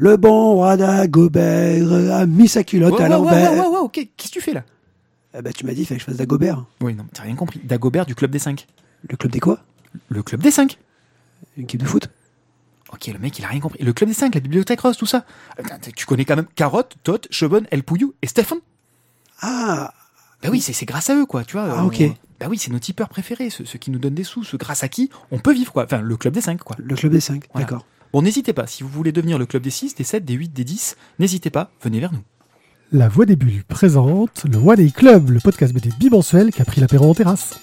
[0.00, 3.52] Le bon roi d'Agobert a mis sa culotte Ouais, à l'envers.
[3.82, 3.94] ok.
[4.16, 4.62] Qu'est-ce que tu fais là?
[5.36, 6.64] Eh ben, tu m'as dit, il fallait que je fasse d'Agobert.
[6.80, 7.60] Oui, non, t'as rien compris.
[7.64, 8.66] Dagobert du club des 5.
[9.10, 9.58] Le club des quoi?
[10.08, 10.78] Le club des 5
[11.56, 12.08] Une équipe de foot?
[12.92, 13.82] Ok, le mec, il a rien compris.
[13.82, 15.24] Le club des 5, la bibliothèque rose, tout ça.
[15.96, 18.58] Tu connais quand même Carotte, Tot, Chebonne, El Pouillou et Stéphane?
[19.40, 19.92] Ah,
[20.42, 21.66] Bah oui, c'est c'est grâce à eux, quoi, tu vois.
[21.76, 22.02] Ah, on- ok.
[22.38, 24.84] Bah oui, c'est nos tipeurs préférés, ceux, ceux qui nous donnent des sous, ceux grâce
[24.84, 25.84] à qui on peut vivre, quoi.
[25.84, 26.76] Enfin, le club des 5, quoi.
[26.78, 27.66] le club des 5, Voilà.
[27.66, 27.84] d'accord.
[28.12, 30.54] Bon, n'hésitez pas, si vous voulez devenir le club des 6, des 7, des 8,
[30.54, 32.22] des 10, n'hésitez pas, venez vers nous.
[32.90, 36.80] La Voix des Bulles présente le One Club, le podcast BD bimensuel qui a pris
[36.80, 37.60] l'apéro en terrasse.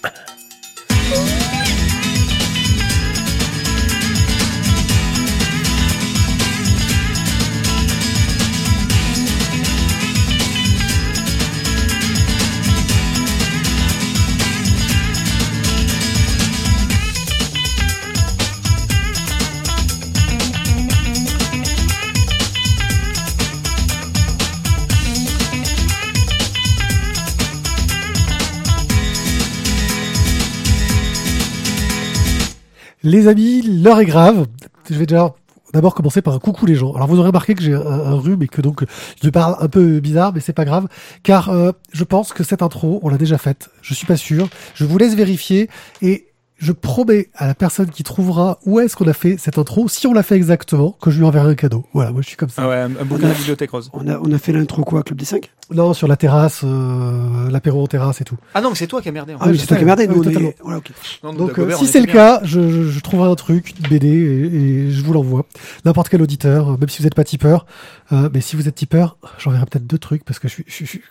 [33.05, 34.47] Les amis, l'heure est grave.
[34.89, 35.31] Je vais déjà
[35.73, 36.91] d'abord commencer par un coucou les gens.
[36.95, 38.83] Alors vous aurez remarqué que j'ai un, rhume et que donc
[39.23, 40.87] je parle un peu bizarre, mais c'est pas grave,
[41.21, 43.69] car euh, je pense que cette intro, on l'a déjà faite.
[43.83, 44.47] Je suis pas sûr.
[44.73, 45.69] Je vous laisse vérifier
[46.01, 46.25] et
[46.57, 50.07] je promets à la personne qui trouvera où est-ce qu'on a fait cette intro, si
[50.07, 51.85] on l'a fait exactement, que je lui enverrai un cadeau.
[51.93, 52.61] Voilà, moi je suis comme ça.
[52.63, 53.89] Ah ouais, un, bouquin de la bibliothèque rose.
[53.93, 57.49] On a, on a fait l'intro quoi, Club des 5 Non, sur la terrasse, euh,
[57.49, 58.37] l'apéro en terrasse et tout.
[58.53, 59.33] Ah non, mais c'est toi qui as merdé.
[59.33, 60.53] en Ah oui, c'est toi qui as merdé, Ah nous, oui, on est- totalement.
[60.63, 60.91] Voilà, ok.
[61.23, 62.13] Non, nous, Donc, euh, si c'est le bien.
[62.15, 64.55] cas, je, je, je trouverai un truc, une BD, et,
[64.87, 65.45] et je vous l'envoie.
[65.83, 67.65] N'importe quel auditeur, même si vous n'êtes pas tipeur.
[68.13, 70.73] Euh, mais si vous êtes tipeur, j'enverrai peut-être deux trucs parce que je suis, je,
[70.73, 71.01] suis- je suis-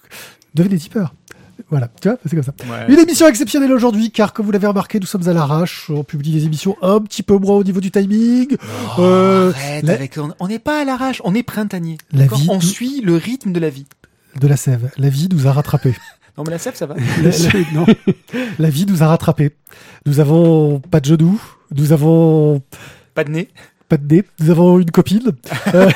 [0.54, 1.12] devenez tipeur.
[1.70, 2.54] Voilà, tu vois, c'est comme ça.
[2.70, 2.92] Ouais.
[2.92, 5.90] Une émission exceptionnelle aujourd'hui, car comme vous l'avez remarqué, nous sommes à l'arrache.
[5.90, 8.56] On publie des émissions un petit peu moins au niveau du timing.
[8.98, 11.96] Oh, Euh, arrête la- avec- on- n'est pas à l'arrache, on est printanier.
[12.12, 13.86] La vie- On suit le rythme de la vie.
[14.40, 14.90] De la sève.
[14.98, 15.94] La vie nous a rattrapés.
[16.36, 16.96] Non, mais la sève, ça va.
[17.74, 17.86] non.
[18.58, 19.52] La vie nous a rattrapés.
[20.06, 21.40] Nous avons pas de genoux.
[21.76, 22.60] Nous avons
[23.14, 23.48] Pas de nez,
[23.88, 24.24] pas de nez.
[24.40, 25.20] Nous avons une copine.
[25.72, 25.88] bah,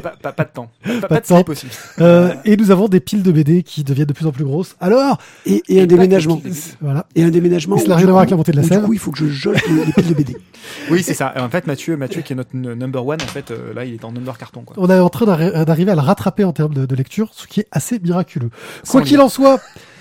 [0.00, 0.70] pas, pas- pas de temps.
[0.84, 1.44] Pas, pas Pas de de temps.
[1.48, 1.66] aussi.
[2.00, 4.76] Euh, et nous avons des piles de BD qui deviennent de plus en plus grosses.
[4.80, 6.40] Alors, Et, et un déménagement.
[6.80, 7.06] voilà.
[7.14, 7.76] Et un déménagement.
[7.76, 8.62] Où, n'a rien à voir avec la montée de la.
[8.62, 10.36] Du coup, il faut que je jolte les, les piles de BD.
[10.90, 11.34] Oui, c'est ça.
[11.36, 14.04] En fait, Mathieu, Mathieu qui est notre number one, en fait, euh, là, il est
[14.04, 14.74] en number carton, quoi.
[14.78, 17.46] On est en train d'arri- d'arriver à le rattraper en termes de, de lecture, ce
[17.46, 18.48] qui est assez miraculeux.
[18.88, 19.60] Quoi qu'il en soit,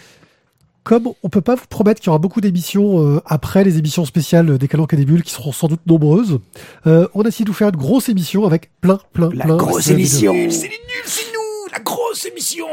[0.84, 4.06] comme on peut pas vous promettre qu'il y aura beaucoup d'émissions euh, après les émissions
[4.06, 6.40] spéciales des Calanques et des Bulles, qui seront sans doute nombreuses,
[6.88, 9.56] euh, on a essayé de vous faire une grosse émission avec plein, plein, La plein.
[9.58, 10.34] grosse de- émission.
[10.34, 12.68] les nuls, c'est nous, la grosse émission.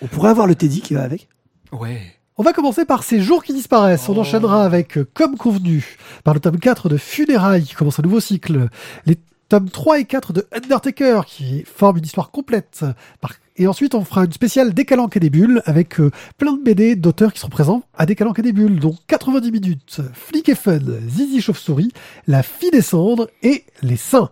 [0.00, 1.28] On pourrait avoir le Teddy qui va avec.
[1.72, 2.00] Ouais.
[2.38, 4.08] On va commencer par ces jours qui disparaissent.
[4.08, 4.20] On Oh.
[4.20, 8.20] enchaînera avec, euh, comme convenu, par le tome 4 de Funérailles, qui commence un nouveau
[8.20, 8.68] cycle.
[9.06, 12.84] Les tomes 3 et 4 de Undertaker, qui forment une histoire complète.
[13.20, 16.54] Par- Et ensuite, on fera une spéciale des Calanques et des Bulles, avec euh, plein
[16.54, 20.00] de BD d'auteurs qui seront présents à des Calanques et des Bulles, dont 90 minutes,
[20.14, 21.92] Flic et Fun, Zizi Chauve-souris,
[22.26, 24.30] La Fille des Cendres et Les Saints.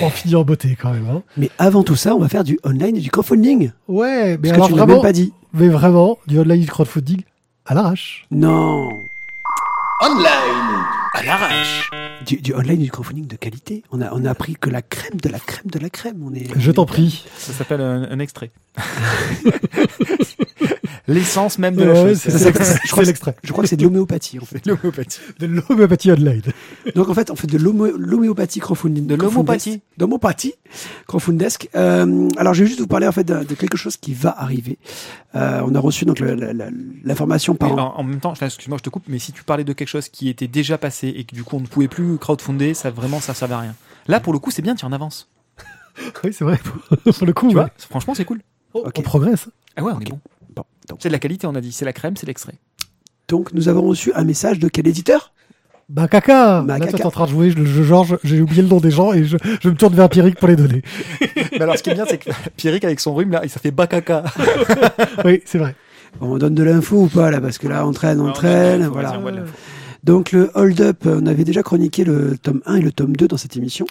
[0.00, 1.08] On finit en beauté quand même.
[1.10, 1.22] Hein.
[1.36, 3.72] Mais avant tout ça, on va faire du online et du crowdfunding.
[3.88, 5.32] Ouais, mais Ce que alors tu n'as vraiment, même pas dit.
[5.54, 7.22] mais vraiment, du online crowdfunding
[7.64, 8.26] à l'arrache.
[8.30, 8.88] Non.
[10.02, 10.84] Online.
[11.14, 11.90] À l'arrache.
[12.24, 13.82] Du, du online du crowdfunding de qualité.
[13.92, 16.22] On a, on a appris que la crème de la crème de la crème.
[16.24, 17.24] On est, Je t'en prie.
[17.36, 18.50] Ça s'appelle un, un extrait.
[21.08, 22.18] L'essence même de la chose.
[22.18, 22.64] c'est l'extrait.
[22.84, 23.36] je crois C'est que- l'extrait.
[23.44, 24.66] Je crois que c'est de l'homéopathie, en fait.
[24.66, 25.20] L'homéopathie.
[25.38, 26.42] De l'homéopathie online.
[26.94, 29.06] Donc, en fait, on fait de l'homéopathie crowdfunding.
[29.06, 29.82] De l'homopathie.
[29.98, 30.54] D'homopathie.
[31.06, 31.68] Crowdfundesk.
[31.76, 34.34] Euh, alors, je vais juste vous parler, en fait, de, de quelque chose qui va
[34.36, 34.78] arriver.
[35.34, 36.70] Euh, on a reçu, donc, le- la- la-
[37.04, 37.72] l'information par...
[37.72, 40.08] En, en même temps, excuse-moi, je te coupe, mais si tu parlais de quelque chose
[40.08, 43.20] qui était déjà passé et que du coup on ne pouvait plus crowdfunder, ça vraiment
[43.20, 43.74] ça servait à rien.
[44.08, 45.28] Là, pour le coup, c'est bien, tu en avances.
[46.24, 46.58] Oui, c'est vrai.
[47.04, 47.62] Pour le coup, Tu ouais.
[47.62, 48.40] vois, franchement, c'est cool.
[48.74, 49.48] Oh, on progresse.
[49.76, 50.02] Ah ouais, on Ok.
[50.06, 50.20] est bon.
[50.98, 51.72] C'est de la qualité, on a dit.
[51.72, 52.54] C'est la crème, c'est l'extrait.
[53.28, 55.32] donc, nous avons reçu un message de quel éditeur?
[55.88, 56.62] Bah caca.
[56.62, 56.98] Bah, Là, caca.
[56.98, 57.50] t'es en train de jouer.
[57.50, 60.08] Je, je- Georges, j'ai oublié le nom des gens et je, je me tourne vers
[60.08, 60.82] Pierrick pour les donner.
[61.52, 63.70] Mais alors, ce qui est bien, c'est que Pierrick, avec son rhume, là, ça fait
[63.70, 64.24] bakaka.
[65.24, 65.74] Oui, c'est vrai.
[66.20, 68.86] Bon, On donne de l'info ou pas, là Parce que là, on traîne, on traîne,
[68.88, 69.18] voilà.
[69.20, 69.52] On l'info.
[70.02, 73.28] Donc, le Hold Up, on avait déjà chroniqué le tome 1 et le tome 2
[73.28, 73.86] dans cette émission.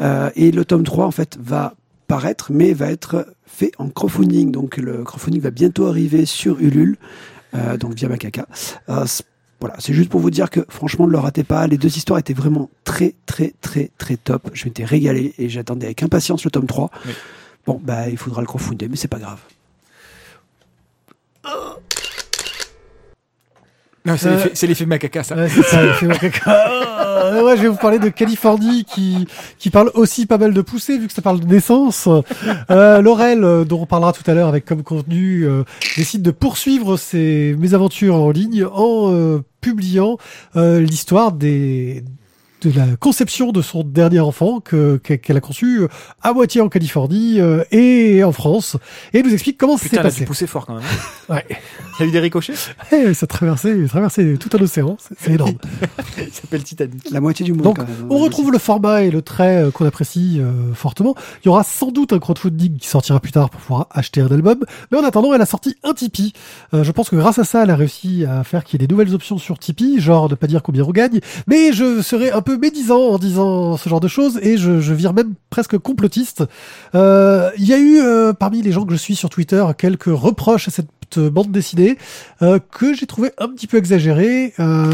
[0.00, 1.74] Euh, et le tome 3, en fait, va
[2.06, 4.50] paraître, mais va être fait en crowdfunding.
[4.52, 6.96] Donc, le crowdfunding va bientôt arriver sur Ulule,
[7.54, 8.46] euh, donc via Macaca.
[8.88, 9.04] Euh,
[9.60, 11.66] voilà, c'est juste pour vous dire que, franchement, ne le ratez pas.
[11.66, 14.50] Les deux histoires étaient vraiment très, très, très, très top.
[14.52, 16.90] Je m'étais régalé et j'attendais avec impatience le tome 3.
[17.06, 17.12] Oui.
[17.66, 19.38] Bon, bah, il faudra le crowdfunder, mais c'est pas grave.
[24.06, 25.34] Non, c'est Euh, l'effet- l'effet macaca, ça.
[25.34, 25.82] Ouais, c'est ça.
[25.86, 26.44] il fait ma caca.
[27.14, 29.26] Euh, ouais, je vais vous parler de Californie qui
[29.58, 32.08] qui parle aussi pas mal de poussée vu que ça parle de naissance.
[32.70, 35.64] Euh, Laurel, euh, dont on parlera tout à l'heure avec comme contenu, euh,
[35.96, 40.18] décide de poursuivre ses mésaventures en ligne en euh, publiant
[40.54, 42.04] l'histoire des
[42.66, 45.88] de la conception de son dernier enfant que qu'elle a conçu euh,
[46.22, 48.76] à moitié en Californie euh, et en France
[49.12, 50.24] et elle nous explique comment ça s'est Putain, elle a dû passé.
[50.26, 50.84] pousser fort quand même.
[51.30, 51.44] Ouais.
[51.98, 52.52] Il y a eu des ricochets
[52.92, 55.54] Eh, ça a traversé, traversé tout un océan, c'est c'est énorme.
[56.18, 57.10] Il s'appelle Titanic.
[57.10, 57.62] La moitié du monde.
[57.62, 58.10] Donc, quand même.
[58.10, 61.14] on retrouve le format et le trait euh, qu'on apprécie euh, fortement.
[61.42, 64.28] Il y aura sans doute un crowdfunding qui sortira plus tard pour pouvoir acheter un
[64.28, 64.64] album.
[64.90, 66.32] Mais en attendant, elle a sorti un Tipeee.
[66.74, 68.86] Euh, je pense que grâce à ça, elle a réussi à faire qu'il y ait
[68.86, 71.20] des nouvelles options sur Tipeee, genre ne pas dire combien on gagne.
[71.46, 74.94] Mais je serais un peu médisant en disant ce genre de choses et je, je
[74.94, 76.44] vire même presque complotiste.
[76.94, 80.04] Euh, Il y a eu euh, parmi les gens que je suis sur Twitter quelques
[80.04, 81.96] reproches à cette bande dessinée
[82.42, 84.52] euh, que j'ai trouvé un petit peu exagéré.
[84.60, 84.92] Euh,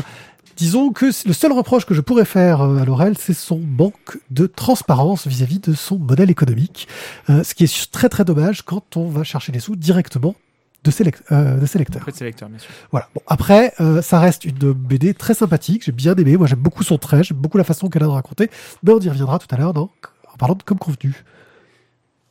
[0.56, 4.18] Disons que le seul reproche que je pourrais faire euh, à Laurel, c'est son manque
[4.30, 6.86] de transparence vis-à-vis de son modèle économique,
[7.30, 10.34] euh, ce qui est très très dommage quand on va chercher les sous directement
[10.82, 12.00] de ses, euh, de ses lecteurs.
[12.00, 12.70] Auprès de ses lecteurs, bien sûr.
[12.90, 13.08] Voilà.
[13.14, 15.84] Bon, après, euh, ça reste une BD très sympathique.
[15.84, 16.36] J'ai bien aimé.
[16.36, 17.22] Moi, j'aime beaucoup son trait.
[17.22, 18.50] J'aime beaucoup la façon qu'elle a de raconter.
[18.82, 19.90] Mais on y reviendra tout à l'heure, donc,
[20.32, 21.24] en parlant de comme convenu.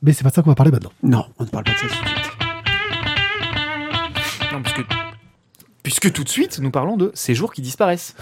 [0.01, 0.91] Mais c'est pas de ça qu'on va parler maintenant.
[1.03, 2.29] Non, on ne parle pas de ça tout de suite.
[4.51, 4.85] Non, puisque,
[5.83, 8.15] puisque tout de suite, nous parlons de Ces jours qui disparaissent.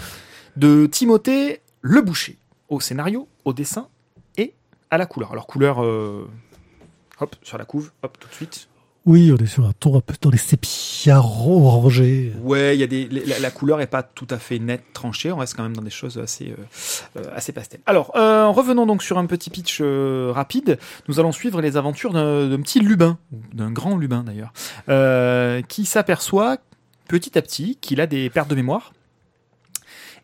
[0.56, 2.36] De Timothée Le Boucher,
[2.68, 3.88] au scénario, au dessin
[4.36, 4.54] et
[4.90, 5.32] à la couleur.
[5.32, 6.28] Alors, couleur, euh,
[7.20, 8.68] hop, sur la couve, hop, tout de suite.
[9.08, 12.30] Oui, on est sur un ton un peu dans les sépia orangés.
[12.42, 15.32] Ouais, il y a des, la, couleur est pas tout à fait nette, tranchée.
[15.32, 17.80] On reste quand même dans des choses assez, euh, euh, assez pastel.
[17.86, 20.78] Alors, euh, revenons donc sur un petit pitch euh, rapide.
[21.08, 23.16] Nous allons suivre les aventures d'un petit lubin,
[23.54, 24.52] d'un grand lubin d'ailleurs,
[24.90, 26.58] euh, qui s'aperçoit
[27.08, 28.92] petit à petit qu'il a des pertes de mémoire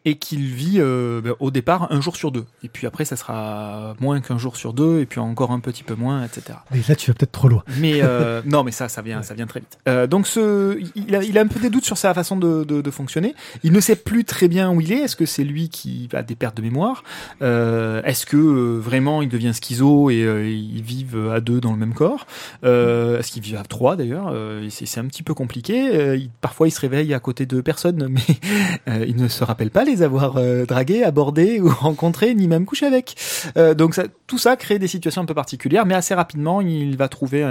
[0.04, 2.44] et qu'il vit euh, ben, au départ un jour sur deux.
[2.62, 5.82] Et puis après, ça sera moins qu'un jour sur deux, et puis encore un petit
[5.82, 6.58] peu moins, etc.
[6.72, 7.62] Mais là, tu vas peut-être trop loin.
[7.78, 9.78] Mais euh, non, mais ça, ça vient, ça vient très vite.
[9.88, 12.64] Euh, donc, ce, il a, il a un peu des doutes sur sa façon de,
[12.64, 13.34] de, de fonctionner.
[13.62, 14.98] Il ne sait plus très bien où il est.
[14.98, 17.02] Est-ce que c'est lui qui a des pertes de mémoire?
[17.42, 21.72] Euh, Est-ce que euh, vraiment il devient schizo et euh, ils vivent à deux dans
[21.72, 22.26] le même corps?
[22.64, 24.28] Euh, Est-ce qu'ils vivent à trois d'ailleurs?
[24.32, 25.94] Euh, C'est c'est un petit peu compliqué.
[25.94, 28.08] Euh, il- parfois, il se réveille à côté de personnes,
[28.86, 31.04] mais il ne se rappelle pas les avoir euh, dragués,
[31.60, 33.16] ou rencontrés, ni même couché avec.
[33.56, 37.08] Euh, donc, tout ça crée des situations un peu particulières, mais assez rapidement, il va
[37.08, 37.42] trouver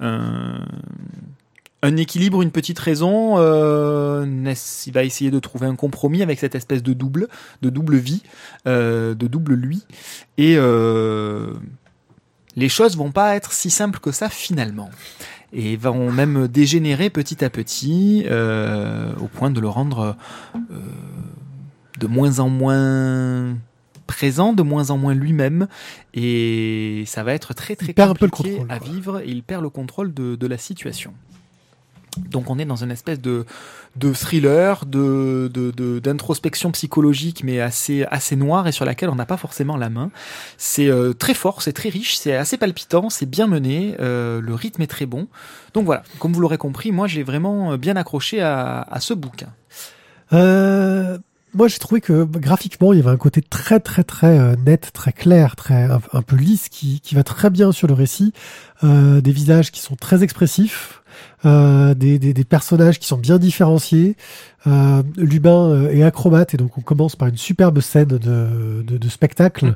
[0.00, 0.40] un,
[1.96, 3.34] équilibre, une petite raison.
[3.38, 4.26] Euh,
[4.86, 7.28] il va essayer de trouver un compromis avec cette espèce de double,
[7.62, 8.22] de double vie,
[8.66, 9.84] euh, de double lui.
[10.38, 10.56] Et
[12.56, 14.90] les choses vont pas être si simples que ça finalement.
[15.52, 20.16] Et vont même dégénérer petit à petit au point de le rendre
[22.00, 23.56] de moins en moins
[24.06, 25.68] présent, de moins en moins lui-même,
[26.14, 28.88] et ça va être très très Il perd un peu le compliqué contrôle, à quoi.
[28.88, 31.12] vivre, et il perd le contrôle de, de la situation.
[32.16, 33.46] Donc on est dans une espèce de,
[33.94, 39.14] de thriller, de, de, de- d'introspection psychologique, mais assez, assez noire et sur laquelle on
[39.14, 40.10] n'a pas forcément la main.
[40.58, 44.54] C'est euh, très fort, c'est très riche, c'est assez palpitant, c'est bien mené, euh, le
[44.54, 45.28] rythme est très bon.
[45.72, 49.50] Donc voilà, comme vous l'aurez compris, moi j'ai vraiment bien accroché à, à ce bouquin.
[50.32, 51.16] Euh,
[51.54, 54.56] moi, j'ai trouvé que bah, graphiquement, il y avait un côté très, très, très euh,
[54.66, 57.94] net, très clair, très un, un peu lisse, qui, qui va très bien sur le
[57.94, 58.32] récit.
[58.82, 61.02] Euh, des visages qui sont très expressifs,
[61.44, 64.16] euh, des, des, des personnages qui sont bien différenciés.
[64.66, 68.98] Euh, Lubin euh, est acrobate et donc on commence par une superbe scène de, de,
[68.98, 69.74] de spectacle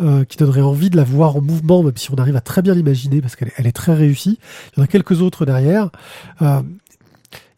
[0.00, 2.62] euh, qui donnerait envie de la voir en mouvement, même si on arrive à très
[2.62, 4.38] bien l'imaginer parce qu'elle est, elle est très réussie.
[4.72, 5.90] Il y en a quelques autres derrière.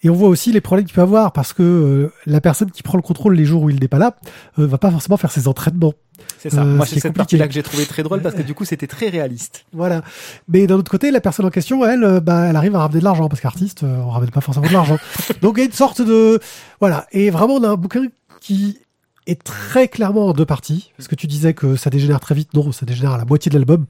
[0.06, 2.84] Et on voit aussi les problèmes qu'il peut avoir parce que euh, la personne qui
[2.84, 4.14] prend le contrôle les jours où il n'est pas là
[4.56, 5.94] euh, va pas forcément faire ses entraînements.
[6.38, 6.62] C'est ça.
[6.62, 7.18] Euh, Moi, c'est est cette compliqué.
[7.38, 9.66] partie-là que j'ai trouvé très drôle parce que du coup, c'était très réaliste.
[9.72, 10.02] Voilà.
[10.46, 13.00] Mais d'un autre côté, la personne en question, elle, euh, bah, elle arrive à ramener
[13.00, 14.96] de l'argent parce qu'artiste, euh, on ramène pas forcément de l'argent.
[15.42, 16.38] Donc il y a une sorte de
[16.78, 17.08] voilà.
[17.10, 18.06] Et vraiment, on a un bouquin
[18.40, 18.78] qui
[19.26, 20.92] est très clairement en deux parties.
[20.96, 22.54] Parce que tu disais que ça dégénère très vite.
[22.54, 23.86] Non, ça dégénère à la moitié de l'album.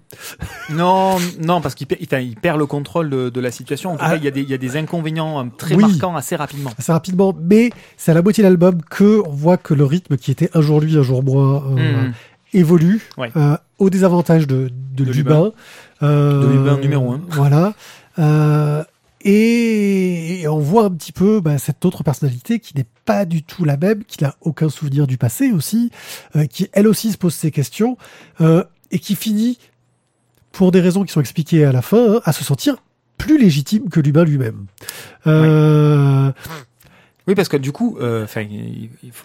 [0.70, 3.92] Non, non, parce qu'il perd, enfin, il perd le contrôle de, de la situation.
[3.92, 4.10] En tout Ah.
[4.12, 5.82] cas, il y, a des, il y a des inconvénients euh, très Oui.
[5.82, 6.70] marquants assez rapidement.
[6.78, 10.16] assez rapidement, mais c'est à la moitié de l'album que on voit que le rythme
[10.16, 11.74] qui était un jour lui, un jour moi euh,
[12.06, 12.12] Mhm.
[12.54, 13.30] évolue Ouais.
[13.36, 15.52] euh, au désavantage de, de, De Lubin.
[16.02, 17.20] Euh, De Lubin numéro un.
[17.30, 17.74] Voilà.
[19.28, 23.64] Et, on voit un petit peu bah, cette autre personnalité qui n'est pas du tout
[23.64, 25.90] la même, qui n'a aucun souvenir du passé aussi,
[26.36, 27.98] euh, qui elle aussi se pose ces questions
[28.40, 29.58] euh, et qui finit,
[30.52, 32.76] pour des raisons qui sont expliquées à la fin, hein, à se sentir
[33.18, 34.66] plus légitime que l'humain lui-même.
[35.26, 36.30] Euh,
[37.26, 37.98] Oui, parce que du coup,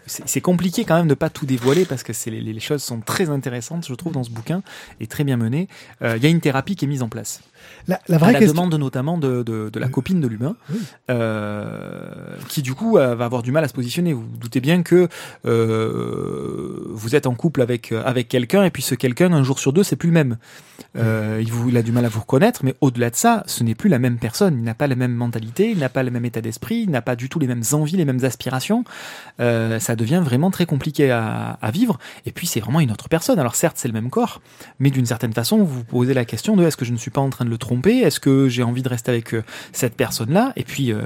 [0.08, 3.86] c'est compliqué quand même de pas tout dévoiler parce que les, choses sont très intéressantes,
[3.88, 4.63] je trouve, dans ce bouquin
[5.00, 5.67] et très bien menées.
[6.01, 7.41] Il y a une thérapie qui est mise en place.
[7.88, 8.53] La, la à vraie la question.
[8.56, 9.91] demande notamment de, de, de la Oui.
[9.91, 10.80] copine de l'humain, Oui.
[11.10, 14.13] euh, qui du coup euh, va avoir du mal à se positionner.
[14.13, 15.08] Vous vous doutez bien que
[15.46, 19.60] euh, vous êtes en couple avec euh, avec quelqu'un et puis ce quelqu'un un jour
[19.60, 20.38] sur deux c'est plus le même.
[20.98, 23.63] Euh, il, vous, il a du mal à vous reconnaître, mais au-delà de ça, ce
[23.63, 24.58] n'est plus la même personne.
[24.58, 27.01] Il n'a pas la même mentalité, il n'a pas le même état d'esprit, il n'a
[27.01, 28.84] pas du tout les mêmes envies, les mêmes aspirations.
[29.39, 31.98] Euh, ça devient vraiment très compliqué à, à vivre.
[32.25, 33.39] Et puis c'est vraiment une autre personne.
[33.39, 34.41] Alors certes c'est le même corps,
[34.80, 37.12] mais d'une certaine façon vous vous posez la question de est-ce que je ne suis
[37.12, 38.00] pas en train de le tromper?
[38.00, 40.53] Est-ce que j'ai envie de rester avec euh, cette personne-là?
[40.55, 41.01] Et puis euh,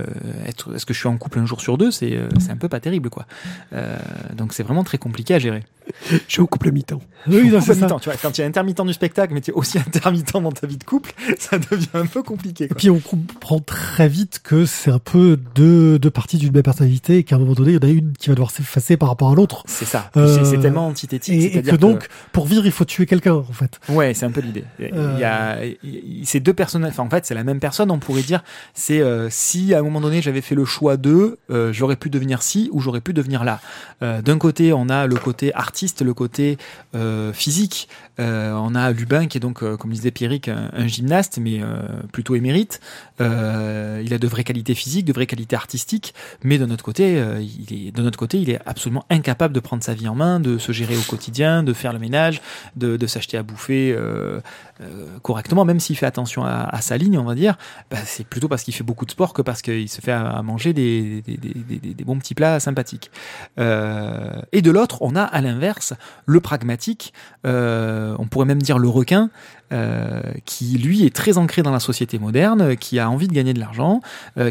[0.48, 1.92] être, est-ce que je suis en couple un jour sur deux?
[1.92, 3.26] C'est euh, c'est un peu pas terrible quoi.
[3.74, 3.98] Euh,
[4.36, 5.64] donc c'est vraiment très compliqué à gérer.
[6.12, 7.02] Je suis en couple à mi-temps.
[7.28, 7.88] Oui, c'est ça.
[8.02, 10.68] tu vois, quand tu es intermittent du spectacle, mais tu es aussi intermittent dans ta
[10.68, 12.66] vie de couple, ça devient un peu compliqué.
[12.66, 16.64] Et puis on comprend très vite que c'est un peu deux, deux parties d'une même
[16.64, 18.98] personnalité et qu'à un moment donné, il y en a une qui va devoir s'effacer
[18.98, 19.64] par rapport à l'autre.
[19.68, 20.10] C'est ça.
[20.18, 21.56] Euh, c'est c'est tellement antithétique.
[21.56, 23.80] Et, que donc, pour vivre, il faut tuer quelqu'un, en fait.
[23.90, 24.64] Ouais, c'est un peu l'idée.
[24.80, 26.92] Il y a, il y a- ces deux personnages.
[26.92, 27.90] Enfin, en fait, c'est la même personne.
[27.92, 31.38] On pourrait dire, c'est euh, si à un moment donné j'avais fait le choix de,
[31.50, 33.62] euh, j'aurais pu devenir ci ou j'aurais pu devenir là.
[34.04, 36.58] Euh, D'un côté, on a le côté artiste, le côté
[36.94, 37.88] euh, physique.
[38.18, 41.60] On a Lubin qui est donc, comme disait Pierrick, un, un gymnaste, mais
[42.14, 42.80] plutôt émérite.
[43.20, 47.88] Il a de vraies qualités physiques, de vraies qualités artistiques, mais de notre côté, il
[47.88, 50.58] est de notre côté, il est absolument incapable de prendre sa vie en main, de
[50.58, 52.42] se gérer au quotidien, de faire le ménage,
[52.78, 53.94] de, s'acheter à bouffer
[55.22, 57.58] correctement, même s'il fait attention à, sa ligne, on va dire.
[57.90, 60.42] Bah, c'est plutôt parce qu'il fait beaucoup de sport que parce qu'il se fait à,
[60.42, 61.24] manger des,
[62.06, 63.12] bons petits plats sympathiques.
[63.60, 65.94] Euh, et de l'autre, on a à l'inverse
[66.26, 67.14] le pragmatique,
[67.46, 69.30] euh, on pourrait même dire le requin,
[69.72, 73.54] euh, qui lui est très ancré dans la société moderne, qui a envie de gagner
[73.54, 74.02] de l'argent,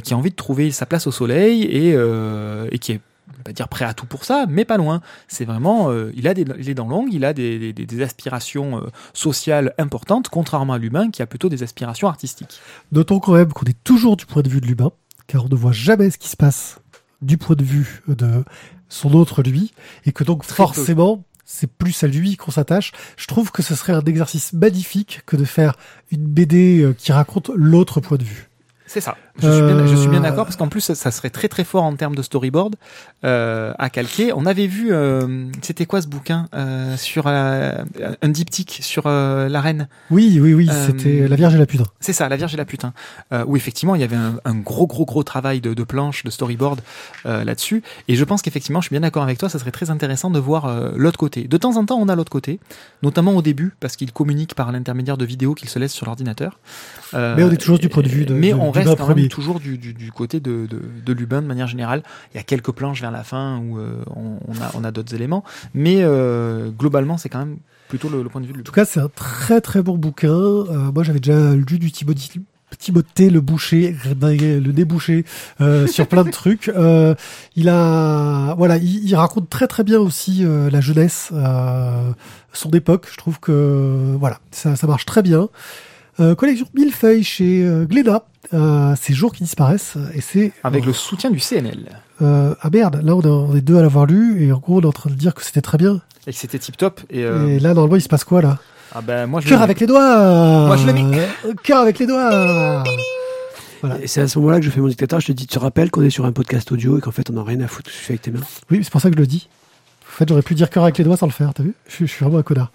[0.02, 3.00] qui a envie de trouver sa place au soleil et, qui est
[3.44, 5.00] pas dire prêt à tout pour ça, mais pas loin.
[5.28, 8.02] C'est vraiment, euh, il a des, il est dans longues, il a des, des, des
[8.02, 12.58] aspirations euh, sociales importantes, contrairement à l'humain qui a plutôt des aspirations artistiques.
[12.90, 14.90] Notons quand même qu'on est toujours du point de vue de l'humain,
[15.26, 16.80] car on ne voit jamais ce qui se passe
[17.22, 18.44] du point de vue de
[18.88, 19.72] son autre lui,
[20.06, 20.72] et que donc Très peu.
[20.72, 22.92] forcément, c'est plus à lui qu'on s'attache.
[23.16, 25.76] Je trouve que ce serait un exercice magnifique que de faire
[26.10, 28.48] une BD euh, qui raconte l'autre point de vue.
[28.86, 29.16] C'est ça.
[29.42, 31.48] Je suis bien, je suis bien Euh, d'accord parce qu'en plus ça, ça serait très
[31.48, 32.76] très fort en termes de storyboard
[33.24, 34.32] euh, à calquer.
[34.32, 37.72] On avait vu, euh, c'était quoi ce bouquin euh, sur euh,
[38.22, 39.88] un diptyque sur euh, la reine?
[40.10, 41.84] Oui, oui, oui, c'était La Vierge et la Putain.
[41.98, 42.92] C'est ça, La Vierge et la Putain.
[43.32, 46.22] Euh, où effectivement il y avait un, un gros gros gros travail de, de planche,
[46.22, 46.80] de storyboard
[47.26, 47.82] euh, là-dessus.
[48.06, 50.38] Et je pense qu'effectivement, je suis bien d'accord avec toi, ça serait très intéressant de
[50.38, 51.48] voir euh, l'autre côté.
[51.48, 52.60] De temps en temps, on a l'autre côté,
[53.02, 56.60] notamment au début parce qu'il communique par l'intermédiaire de vidéos qu'il se laisse sur l'ordinateur.
[57.14, 59.23] Euh, Mais on est toujours du point de vue de- mais de- on reste quand.
[59.24, 62.02] Même toujours du, du, du côté de, de, de Lubin de manière générale.
[62.32, 64.90] Il y a quelques planches vers la fin où euh, on, on a, on a
[64.90, 68.56] d'autres éléments, mais euh, globalement, c'est quand même plutôt le, le point de vue de
[68.56, 68.64] En Lubin.
[68.64, 70.28] tout cas, c'est un très très bon bouquin.
[70.30, 72.40] Euh, moi, j'avais déjà lu du Timothée,
[72.78, 75.24] Timothée le boucher, le débouché
[75.60, 76.68] euh, sur plein de trucs.
[76.68, 77.14] Euh,
[77.54, 82.10] il a, voilà, il, il raconte très très bien aussi euh, la jeunesse, euh,
[82.52, 83.06] son époque.
[83.12, 85.48] Je trouve que voilà, ça, ça marche très bien.
[86.20, 88.24] Euh, collection Millefeuille chez euh, Glénat.
[88.52, 91.86] Euh, ces jours qui disparaissent et c'est Avec le soutien du CNL.
[92.20, 94.78] euh, ah merde là on, est- on est deux à l'avoir lu et en gros
[94.78, 97.00] on est en train de dire que c'était très bien Et que c'était tip top.
[97.08, 98.58] Et, euh, et là normalement il se passe quoi là?
[98.94, 101.26] Ah ben, moi, je Cœur avec les doigts Moi, je le mets.
[101.46, 102.84] Euh, Cœur avec les doigts
[103.80, 103.98] Voilà.
[104.02, 105.20] Et c'est à ce moment-là que je fais mon dictateur.
[105.20, 107.28] Je te dis, tu te rappelles qu'on est sur un podcast audio et qu'en fait,
[107.30, 107.90] on n'a rien à foutre.
[107.90, 108.40] Je fais avec tes mains?
[108.70, 109.48] Oui, c'est pour ça que je le dis.
[110.08, 111.74] En fait, j'aurais pu dire cœur avec les doigts sans le faire, t'as vu?
[111.88, 112.70] Je, suis- je suis vraiment un connard.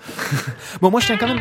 [0.81, 1.39] Bon, moi, je tiens quand même.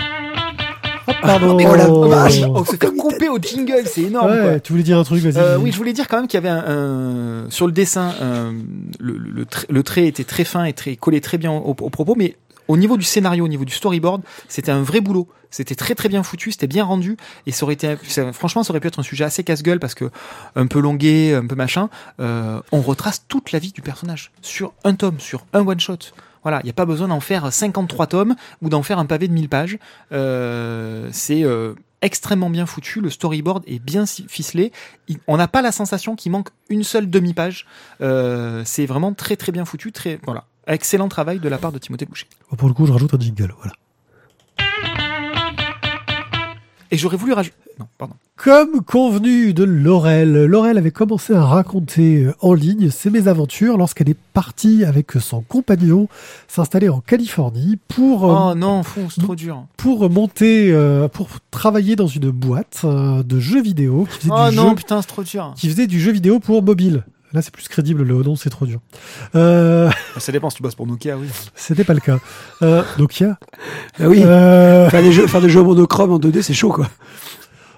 [1.22, 4.28] Pardon mais oh la vache Oh, se faire couper au jingle, c'est énorme.
[4.28, 4.36] quoi.
[4.46, 5.36] Ouais, tu voulais dire un truc, vas-y.
[5.42, 8.14] Euh, oui, je voulais dire quand même qu'il y avait un, un- sur le dessin,
[8.20, 8.54] un-
[9.00, 12.14] le, trait, le trait était très fin et très collé très bien au, au propos,
[12.16, 12.36] mais
[12.68, 15.28] au niveau du scénario, au niveau du storyboard, c'était un vrai boulot.
[15.50, 18.70] C'était très très bien foutu, c'était bien rendu et ça aurait été, ça- franchement, ça
[18.70, 20.10] aurait pu être un sujet assez casse-gueule parce que
[20.56, 21.88] un peu longué, un peu machin.
[22.20, 25.96] euh, on retrace toute la vie du personnage sur un tome, sur un one shot.
[26.42, 29.28] Voilà, il n'y a pas besoin d'en faire 53 tomes ou d'en faire un pavé
[29.28, 29.78] de 1000 pages.
[30.12, 34.72] Euh, c'est euh, extrêmement bien foutu, le storyboard est bien ficelé.
[35.26, 37.66] On n'a pas la sensation qu'il manque une seule demi-page.
[38.00, 40.44] Euh, c'est vraiment très très bien foutu, très voilà.
[40.66, 42.26] Excellent travail de la part de Timothée Boucher.
[42.56, 43.72] Pour le coup, je rajoute un jingle, voilà.
[46.90, 47.56] Et j'aurais voulu rajouter.
[47.78, 48.14] Non, pardon.
[48.36, 54.08] Comme convenu de Laurel, Laurel avait commencé à raconter euh, en ligne ses mésaventures lorsqu'elle
[54.08, 56.08] est partie avec son compagnon
[56.46, 59.64] s'installer en Californie pour euh, Oh non, fou, c'est trop dur.
[59.76, 64.50] pour monter, euh, pour travailler dans une boîte euh, de jeux vidéo qui faisait Oh
[64.50, 65.52] du non, jeu, putain, c'est trop dur.
[65.56, 67.04] qui faisait du jeu vidéo pour mobile.
[67.32, 68.80] Là, c'est plus crédible, le nom, c'est trop dur.
[69.34, 71.28] Euh, Ça dépend si tu bosses pour Nokia, oui.
[71.54, 72.18] C'était pas le cas.
[72.62, 73.38] Euh, Nokia.
[74.00, 76.88] Ah oui, Euh, faire, des jeux, faire des jeux monochrome en 2D, c'est chaud, quoi.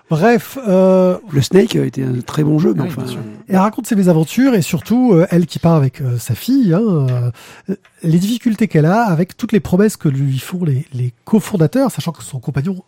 [0.08, 3.02] bref, euh, Le Snake a été un très bon jeu, mais Oui, enfin.
[3.02, 3.20] bien sûr.
[3.48, 6.82] elle raconte ses mésaventures et surtout, euh, elle qui part avec euh, sa fille, hein,
[7.68, 11.90] euh, les difficultés qu'elle a avec toutes les promesses que lui font les, les cofondateurs,
[11.90, 12.82] sachant que son compagnon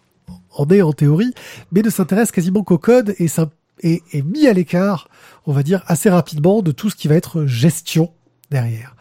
[0.56, 1.32] en est en théorie,
[1.72, 3.48] mais ne s'intéresse quasiment qu'au code et ça
[3.82, 5.08] est, est mis à l'écart,
[5.46, 8.12] on va dire, assez rapidement de tout ce qui va être gestion
[8.50, 8.94] derrière.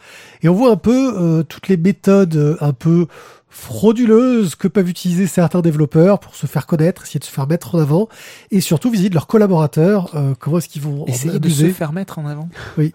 [0.44, 3.08] Et on voit un peu euh, toutes les méthodes euh, un peu
[3.52, 7.76] frauduleuses que peuvent utiliser certains développeurs pour se faire connaître, essayer de se faire mettre
[7.76, 8.08] en avant,
[8.50, 12.18] et surtout visiter leurs collaborateurs, euh, comment est-ce qu'ils vont Essayer de se faire mettre
[12.18, 12.50] en avant.
[12.78, 12.94] Oui.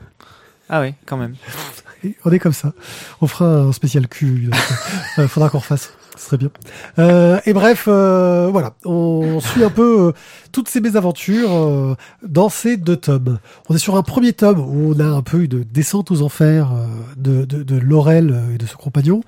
[0.68, 1.36] Ah ouais, quand même.
[2.24, 2.72] On est comme ça.
[3.20, 4.48] On fera un spécial cul.
[4.50, 4.60] donc,
[5.18, 5.92] euh, faudra qu'on refasse.
[6.16, 6.48] Ce serait bien.
[6.98, 8.74] Euh, et bref, euh, voilà.
[8.84, 10.12] On suit un peu euh,
[10.52, 11.94] toutes ces mésaventures euh,
[12.26, 13.38] dans ces deux tomes.
[13.68, 16.72] On est sur un premier tome où on a un peu une descente aux enfers
[16.72, 19.20] euh, de, de, de Laurel et de son compagnon.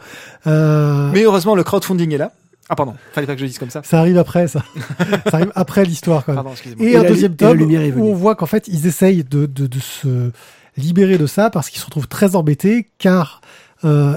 [0.46, 2.32] Euh, Mais heureusement, le crowdfunding est là.
[2.70, 3.80] Ah pardon, fallait pas que je dise comme ça.
[3.82, 4.62] ça arrive après, ça.
[5.30, 6.36] ça arrive après l'histoire, quand même.
[6.42, 6.86] Pardon, excusez-moi.
[6.86, 7.94] Et, Et un la- deuxième tome où venue.
[8.02, 10.30] on voit qu'en fait ils essayent de, de, de se
[10.76, 13.40] libérer de ça parce qu'ils se retrouvent très embêtés car
[13.84, 14.16] euh,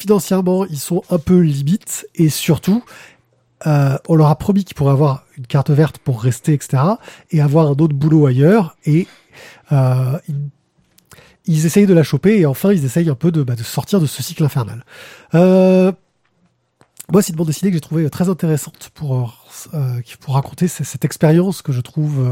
[0.00, 2.82] financièrement ils sont un peu limites et surtout
[3.66, 6.82] euh, on leur a promis qu'ils pourraient avoir une carte verte pour rester etc
[7.30, 9.06] et avoir un autre boulot ailleurs et
[9.72, 10.18] euh,
[11.44, 14.06] ils, essayent de la choper et enfin ils essayent un peu de, bah, sortir de
[14.06, 14.84] ce cycle infernal.
[15.34, 15.92] Euh,
[17.12, 19.44] moi, c'est une bande dessinée que j'ai trouvée très intéressante pour,
[20.28, 22.24] raconter cette expérience que je trouve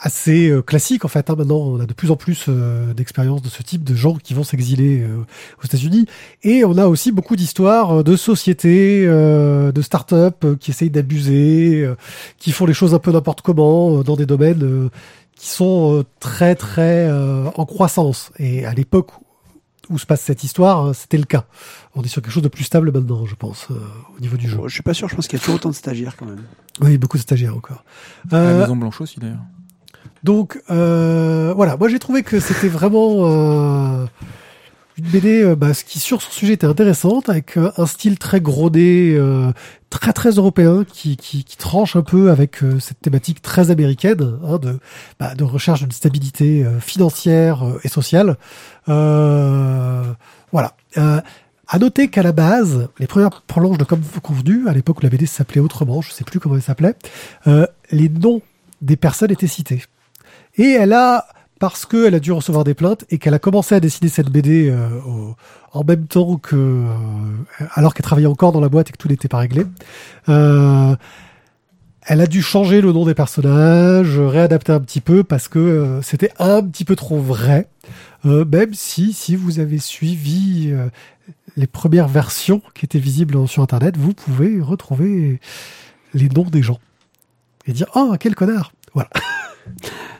[0.00, 1.30] assez euh, classique en fait.
[1.30, 1.34] hein.
[1.36, 4.34] Maintenant, on a de plus en plus euh, d'expériences de ce type de gens qui
[4.34, 5.18] vont s'exiler euh,
[5.62, 6.06] aux États-Unis,
[6.42, 11.94] et on a aussi beaucoup d'histoires de sociétés, euh, de start-up qui essayent d'abuser, euh,
[12.38, 14.88] qui font les choses un peu n'importe comment euh, dans des domaines euh,
[15.34, 18.30] qui sont euh, très très euh, en croissance.
[18.38, 19.10] Et à l'époque
[19.88, 21.44] où se passe cette histoire, c'était le cas.
[21.94, 23.74] On est sur quelque chose de plus stable maintenant, je pense, euh,
[24.16, 24.58] au niveau du jeu.
[24.66, 26.42] Je suis pas sûr, je pense qu'il y a toujours autant de stagiaires quand même.
[26.80, 27.84] Oui, beaucoup de stagiaires encore.
[28.30, 29.38] La Euh, Maison Blanche aussi d'ailleurs.
[30.26, 34.06] Donc euh, voilà, moi j'ai trouvé que c'était vraiment euh,
[34.98, 38.40] une BD euh, bah, qui sur son sujet était intéressante, avec euh, un style très
[38.40, 39.52] grodé, euh,
[39.88, 44.38] très très européen, qui, qui, qui tranche un peu avec euh, cette thématique très américaine
[44.44, 44.80] hein, de,
[45.20, 48.36] bah, de recherche d'une stabilité financière et sociale.
[48.86, 50.74] Voilà.
[51.68, 55.08] À noter qu'à la base, les premières planches de Comme convenu, à l'époque où la
[55.08, 56.94] BD s'appelait autrement, je sais plus comment elle s'appelait,
[57.46, 58.40] euh, les noms
[58.82, 59.82] des personnes étaient cités.
[60.58, 61.26] Et elle a,
[61.58, 64.68] parce qu'elle a dû recevoir des plaintes et qu'elle a commencé à dessiner cette BD
[64.68, 64.88] euh,
[65.72, 66.84] en même temps que, euh,
[67.74, 69.64] alors qu'elle travaillait encore dans la boîte et que tout n'était pas réglé,
[70.28, 70.94] euh,
[72.02, 76.30] elle a dû changer le nom des personnages, réadapter un petit peu parce que c'était
[76.38, 77.68] un petit peu trop vrai.
[78.24, 80.72] Même si, si vous avez suivi
[81.56, 85.40] les premières versions qui étaient visibles sur Internet, vous pouvez retrouver
[86.14, 86.78] les noms des gens
[87.66, 88.72] et dire oh quel connard.
[88.94, 89.10] Voilà.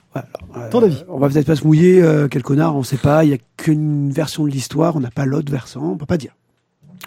[0.70, 3.24] Ton avis On va peut-être pas se mouiller, euh, quel connard, on sait pas.
[3.24, 6.16] Il y a qu'une version de l'histoire, on n'a pas l'autre version, on peut pas
[6.18, 6.32] dire.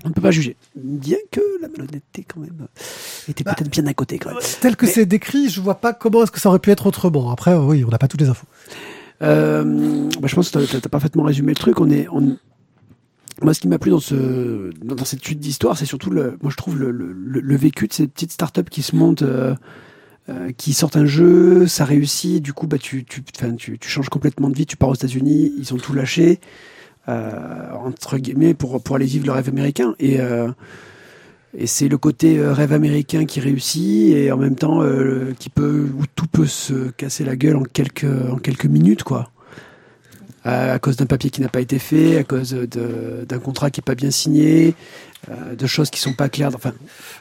[0.06, 0.56] On ne peut pas juger.
[0.76, 2.68] Bien que la malhonnêteté, quand même,
[3.28, 4.40] était Bah, peut-être bien à côté, quand même.
[4.62, 6.86] Tel que Mais- c'est décrit, je vois pas comment est-ce que ça aurait pu être
[6.88, 7.32] autrement.
[7.32, 8.46] Après, euh, oui, on n'a pas toutes les infos.
[9.22, 11.80] Euh, bah, je pense que tu as, parfaitement résumé le truc.
[11.82, 12.38] On est, on...
[13.42, 16.38] Moi, ce qui m'a plu dans, ce, dans dans cette suite d'histoire, c'est surtout le,
[16.42, 19.22] moi, je trouve le, le, le- le vécu de ces petites startups qui se montent,
[19.22, 19.56] euh,
[20.30, 24.10] euh, qui sortent un jeu, ça réussit, du coup, bah, tu, tu, tu, tu changes
[24.10, 26.40] complètement de vie, tu pars aux États-Unis, ils ont tout lâché,
[27.08, 29.96] euh, entre guillemets, pour, pour aller vivre le rêve américain.
[30.00, 30.50] Et, euh,
[31.58, 34.84] et c'est le côté rêve américain qui réussit et en même temps
[35.40, 39.32] qui peut où tout peut se casser la gueule en quelques en quelques minutes quoi.
[40.44, 43.80] À, à cause d'un papier qui n'a pas été fait, à cause d'un contrat qui
[43.80, 44.76] est pas bien signé,
[45.30, 46.52] euh, de choses qui sont pas claires.
[46.56, 46.72] Enfin,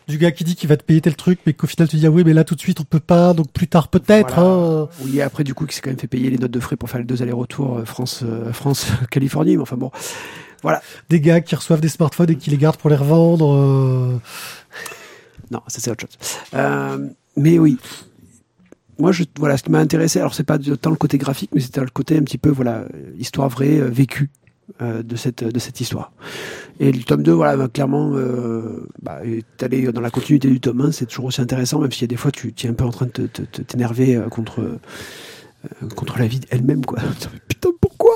[0.07, 2.07] Du gars qui dit qu'il va te payer tel truc, mais qu'au final tu dis
[2.07, 4.35] ah oui, mais là tout de suite on peut pas, donc plus tard peut-être.
[4.35, 4.83] Voilà.
[4.85, 4.89] hein.
[5.03, 6.89] oui, après du coup, qui s'est quand même fait payer les notes de frais pour
[6.89, 9.57] faire les deux allers-retours euh, France euh, France Californie.
[9.57, 9.91] Mais enfin bon,
[11.09, 13.53] Des gars qui reçoivent des smartphones et qui les gardent pour les revendre.
[13.55, 14.19] euh.
[15.51, 16.17] Non, ça c'est autre chose.
[17.37, 17.79] Mais oui.
[18.99, 21.61] Moi, je, voilà, ce qui m'a intéressé, alors c'est pas tant le côté graphique, mais
[21.61, 22.85] c'était le côté un petit peu, voilà,
[23.17, 24.29] histoire vraie, euh, vécue
[24.83, 26.13] euh, de cette de cette histoire.
[26.81, 30.61] Et le tome 2, voilà, bah, clairement, euh, bah, est allé dans la continuité du
[30.61, 32.73] tome 1, c'est toujours aussi intéressant, même s'il y a des fois, tu, es un
[32.73, 34.79] peu en train de t'énerver euh, contre euh,
[35.97, 37.01] contre la vie elle-même, quoi.
[37.49, 38.15] Putain, pourquoi?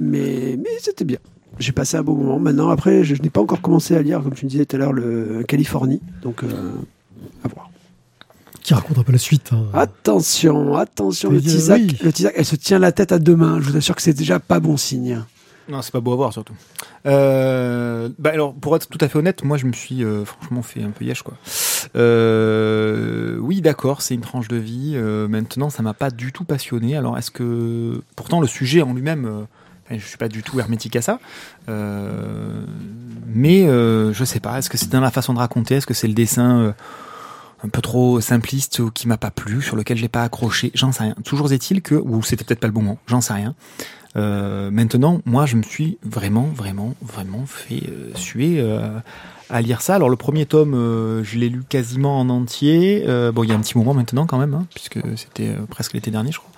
[0.00, 1.18] Mais mais c'était bien.
[1.60, 2.40] J'ai passé un beau moment.
[2.40, 4.74] Maintenant, après, je, je n'ai pas encore commencé à lire, comme tu me disais tout
[4.74, 6.42] à l'heure, le Californie, donc
[7.44, 7.70] à voir.
[8.64, 9.50] Qui raconte un peu la suite.
[9.52, 9.66] hein.
[9.72, 11.96] Attention, attention, le Tisac, oui.
[12.02, 13.60] le Tisac, elle se tient la tête à deux mains.
[13.60, 15.22] Je vous assure que c'est déjà pas bon signe.
[15.68, 16.54] Non, c'est pas beau à voir surtout.
[17.06, 20.62] Euh, bah alors, pour être tout à fait honnête, moi je me suis euh, franchement
[20.62, 21.34] fait un peu yesh quoi.
[21.96, 24.96] Euh, oui, d'accord, c'est une tranche de vie.
[24.96, 26.96] maintenant, ça m'a pas du tout passionné.
[26.96, 29.46] Alors, est-ce que pourtant le sujet en lui-même,
[29.90, 31.18] je suis pas du tout hermétique à ça.
[31.68, 34.58] Mais je sais pas.
[34.58, 35.76] Est-ce que c'est dans la façon de raconter?
[35.76, 36.74] Est-ce que c'est le dessin
[37.62, 40.70] un peu trop simpliste ou qui m'a pas plu, sur lequel j'ai pas accroché?
[40.74, 41.14] J'en sais rien.
[41.24, 42.98] Toujours est-il que, ou c'était peut-être pas le bon moment.
[43.06, 43.54] J'en sais rien.
[44.16, 48.98] Euh, maintenant, moi, je me suis vraiment, vraiment, vraiment fait euh, suer euh,
[49.50, 49.96] à lire ça.
[49.96, 53.04] Alors, le premier tome, euh, je l'ai lu quasiment en entier.
[53.08, 55.94] Euh, bon, il y a un petit moment maintenant, quand même, hein, puisque c'était presque
[55.94, 56.50] l'été dernier, je crois.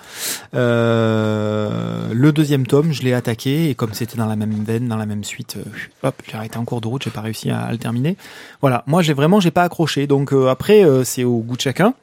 [0.53, 5.07] Le deuxième tome, je l'ai attaqué et comme c'était dans la même veine, dans la
[5.07, 5.57] même suite,
[6.03, 8.17] hop, j'ai arrêté en cours de route, j'ai pas réussi à, le terminer.
[8.61, 10.07] Voilà, moi, j'ai vraiment, j'ai pas accroché.
[10.07, 11.95] Donc après, c'est au goût de chacun.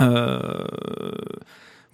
[0.00, 0.64] Euh,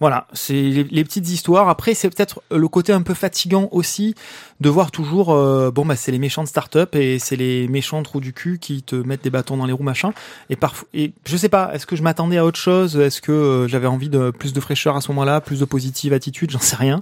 [0.03, 1.69] voilà, c'est les, les petites histoires.
[1.69, 4.15] Après, c'est peut-être le côté un peu fatigant aussi
[4.59, 8.03] de voir toujours, euh, bon, bah, c'est les méchants de start-up et c'est les méchants
[8.03, 10.11] trous du cul qui te mettent des bâtons dans les roues, machin.
[10.49, 12.97] Et parfois, et je sais pas, est-ce que je m'attendais à autre chose?
[12.97, 16.11] Est-ce que euh, j'avais envie de plus de fraîcheur à ce moment-là, plus de positive
[16.11, 16.51] attitude?
[16.51, 17.01] J'en sais rien.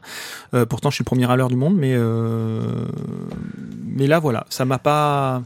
[0.54, 2.86] Euh, pourtant, je suis le premier à l'heure du monde, mais euh,
[3.84, 5.42] mais là, voilà, ça m'a pas.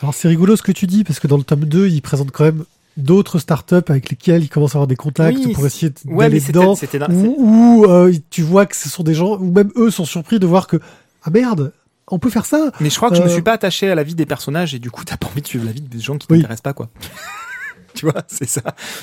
[0.00, 2.30] Alors c'est rigolo ce que tu dis, parce que dans le tome 2, il présente
[2.30, 2.64] quand même
[3.00, 6.26] d'autres startups avec lesquelles il commence à avoir des contacts Oui, pour essayer de- Ouais,
[6.26, 6.52] d'aller c'était
[6.98, 7.10] dedans.
[7.38, 10.46] Ou, euh, tu vois que ce sont des gens, ou même eux sont surpris de
[10.46, 10.76] voir que,
[11.24, 11.72] ah merde,
[12.08, 13.94] on peut faire ça Mais je crois que je me Euh, suis pas attaché à
[13.94, 16.00] la vie des personnages et du coup t'as pas envie de suivre la vie des
[16.00, 16.38] gens qui Oui.
[16.38, 16.88] t'intéressent pas quoi.
[17.94, 18.62] tu vois, c'est ça.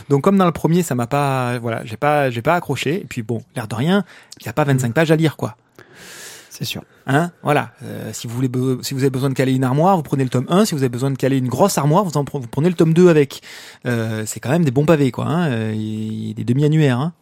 [0.10, 2.96] Donc comme dans le premier, ça m'a pas, voilà, j'ai pas, j'ai pas accroché.
[3.02, 4.04] Et puis bon, l'air de rien,
[4.42, 5.56] il y a pas 25 pages à lire quoi.
[6.58, 6.82] C'est sûr.
[7.06, 7.70] Hein, voilà.
[7.84, 8.50] Euh, si vous voulez,
[8.82, 10.66] si vous avez besoin de caler une armoire, vous prenez le tome 1.
[10.66, 12.74] Si vous avez besoin de caler une grosse armoire, vous en pre- vous prenez le
[12.74, 13.42] tome 2 avec.
[13.86, 15.26] Euh, c'est quand même des bons pavés quoi.
[15.26, 15.50] Hein.
[15.52, 17.00] Euh, Il y a des demi-annuaires.
[17.00, 17.14] Hein.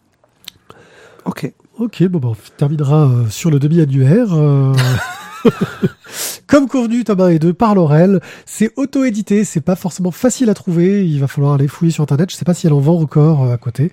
[1.26, 1.52] Ok.
[1.80, 4.28] Ok, bon, bah, on terminera sur le demi-annuaire.
[6.48, 8.22] Comme convenu, Thomas et 2 par Laurel.
[8.46, 11.08] C'est auto-édité, c'est pas forcément facile à trouver.
[11.08, 12.30] Il va falloir aller fouiller sur internet.
[12.32, 13.92] Je sais pas si elle en vend encore euh, à côté.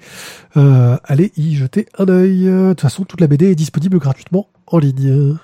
[0.56, 2.44] Euh, allez y jeter un œil.
[2.44, 5.36] De toute façon, toute la BD est disponible gratuitement en ligne.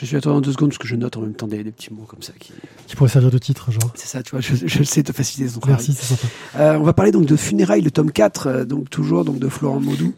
[0.00, 1.62] Je suis à toi dans deux secondes parce que je note en même temps des,
[1.62, 2.32] des petits mots comme ça.
[2.40, 2.54] Qui...
[2.86, 3.92] Qui pourrait servir de titre, genre.
[3.94, 5.76] C'est ça, tu vois, je, je sais te faciliter travail.
[5.76, 6.26] Merci, c'est sympa.
[6.58, 9.48] Euh, on va parler donc de Funérailles, le tome 4, euh, donc toujours donc de
[9.50, 10.14] Florent Maudou,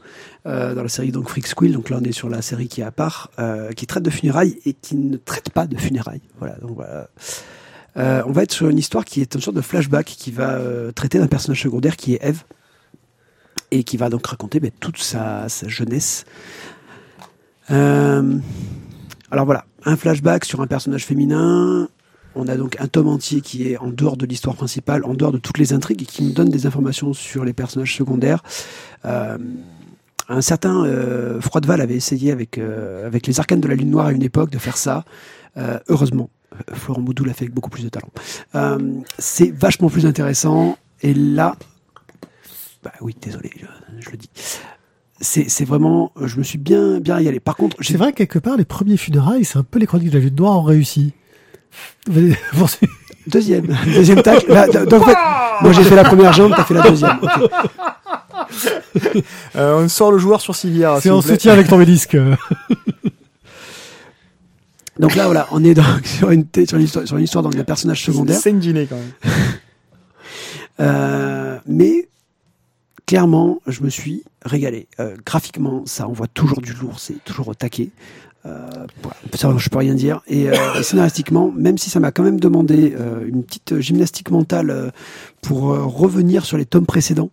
[0.47, 1.73] euh, dans la série donc Freak Squill.
[1.73, 3.33] Donc là, on est sur la série qui est à part,
[3.75, 6.23] qui traite de funérailles et qui ne traite pas de funérailles.
[6.39, 7.09] Voilà, donc voilà.
[7.97, 10.61] On va être sur une histoire qui est une sorte de flashback qui va
[10.95, 12.45] traiter d'un personnage secondaire qui est Eve
[13.73, 16.25] et qui va donc raconter ben, toute sa, sa jeunesse.
[17.71, 18.39] Euh,
[19.33, 21.89] alors voilà, un flashback sur un personnage féminin.
[22.35, 25.33] On a donc un tome entier qui est en dehors de l'histoire principale, en dehors
[25.33, 28.43] de toutes les intrigues et qui nous donne des informations sur les personnages secondaires.
[29.07, 29.39] Euh,
[30.29, 34.09] un certain euh, Froideval avait essayé avec, euh, avec les arcanes de la Lune Noire
[34.09, 35.05] à une époque de faire ça.
[35.89, 36.29] Heureusement,
[36.75, 38.11] Florent Moudou l'a fait avec beaucoup plus de talent.
[39.19, 40.77] C'est vachement plus intéressant.
[41.01, 41.57] Et là,
[42.83, 43.51] bah oui, désolé,
[43.99, 44.31] je le dis.
[45.23, 47.39] C'est vraiment, je me suis bien bien régalé.
[47.39, 50.11] Par contre, C'est vrai que quelque part, les premiers funérailles, c'est un peu les chroniques
[50.11, 51.13] de la Lune Noire en réussi.
[53.29, 54.47] Deuxième, deuxième tacle.
[54.91, 55.17] Donc, en fait,
[55.61, 57.19] moi j'ai fait la première jambe, t'as fait la deuxième.
[59.57, 60.99] Euh, on sort le joueur sur civière.
[61.01, 62.19] c'est en soutien avec ton médisque.
[64.99, 67.55] Donc là, voilà, on est donc sur une, sur une histoire, sur une histoire donc,
[67.55, 68.39] d'un personnage secondaire.
[68.39, 69.13] C'est une dîner quand même.
[70.81, 72.09] Euh, mais
[73.13, 74.89] clairement, je me suis régalé.
[74.99, 77.91] Euh, graphiquement, ça envoie toujours du lourd, c'est toujours au taquet.
[78.47, 78.87] Euh,
[79.35, 80.23] ça, je peux rien dire.
[80.27, 84.31] Et, euh, et scénaristiquement, même si ça m'a quand même demandé euh, une petite gymnastique
[84.31, 84.95] mentale
[85.43, 87.29] pour revenir sur les tomes précédents,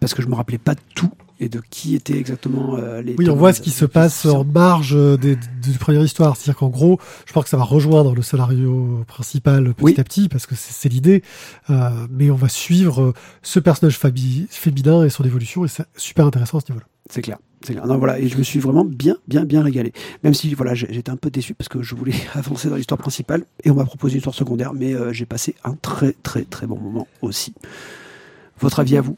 [0.00, 1.10] parce que je me rappelais pas de tout
[1.40, 3.16] et de qui étaient exactement euh, les.
[3.18, 6.36] Oui, on voit ce qui se passe en marge euh, des, des premières histoires.
[6.36, 9.94] C'est-à-dire qu'en gros, je pense que ça va rejoindre le scénario principal petit Oui.
[9.98, 11.22] à petit, parce que c'est c'est l'idée.
[11.70, 15.84] Euh, mais on va suivre euh, ce personnage fabi- féminin et son évolution, et c'est
[15.96, 16.86] super intéressant à ce niveau-là.
[17.10, 17.38] C'est clair.
[17.62, 17.86] C'est clair.
[17.86, 19.92] Non, voilà, et je me suis vraiment bien, bien, bien régalé.
[20.22, 23.44] Même si, voilà, j'étais un peu déçu parce que je voulais avancer dans l'histoire principale
[23.64, 26.66] et on m'a proposé une histoire secondaire, mais euh, j'ai passé un très, très, très
[26.66, 27.54] bon moment aussi.
[28.60, 29.16] Votre avis à vous?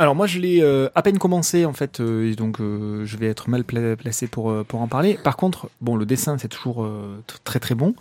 [0.00, 3.26] Alors moi je l'ai euh, à peine commencé en fait euh, donc euh, je vais
[3.26, 5.18] être mal pla- placé pour euh, pour en parler.
[5.22, 7.94] Par contre bon le dessin c'est toujours euh, très très bon.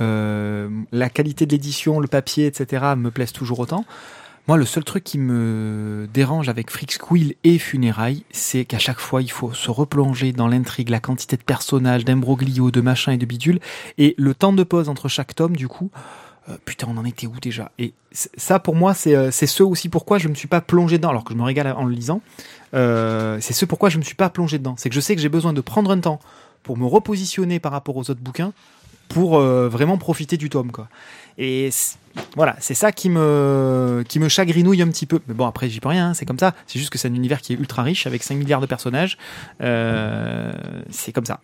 [0.00, 3.84] Euh, la qualité de l'édition, le papier etc me plaisent toujours autant.
[4.48, 8.98] Moi le seul truc qui me dérange avec Freak Squill et Funérailles c'est qu'à chaque
[8.98, 13.16] fois il faut se replonger dans l'intrigue, la quantité de personnages, d'imbroglio, de machins et
[13.16, 13.60] de bidules
[13.96, 15.92] et le temps de pause entre chaque tome du coup
[16.48, 17.70] euh, putain, on en était où déjà?
[17.78, 20.98] Et ça, pour moi, c'est euh, c'est ce aussi pourquoi je me suis pas plongé
[20.98, 22.20] dedans, alors que je me régale en le lisant.
[22.74, 24.74] Euh, c'est ce pourquoi je me suis pas plongé dedans.
[24.76, 26.20] C'est que je sais que j'ai besoin de prendre un temps
[26.62, 28.52] pour me repositionner par rapport aux autres bouquins
[29.08, 30.88] pour vraiment profiter du tome, quoi.
[31.38, 31.70] Et
[32.36, 35.20] voilà, c'est ça qui me, qui me chagrinouille un petit peu.
[35.26, 36.54] Mais bon, après, j'y peux rien, hein, c'est comme ça.
[36.66, 39.18] C'est juste que c'est un univers qui est ultra riche avec 5 milliards de personnages.
[39.60, 40.52] Euh,
[40.90, 41.40] c'est comme ça.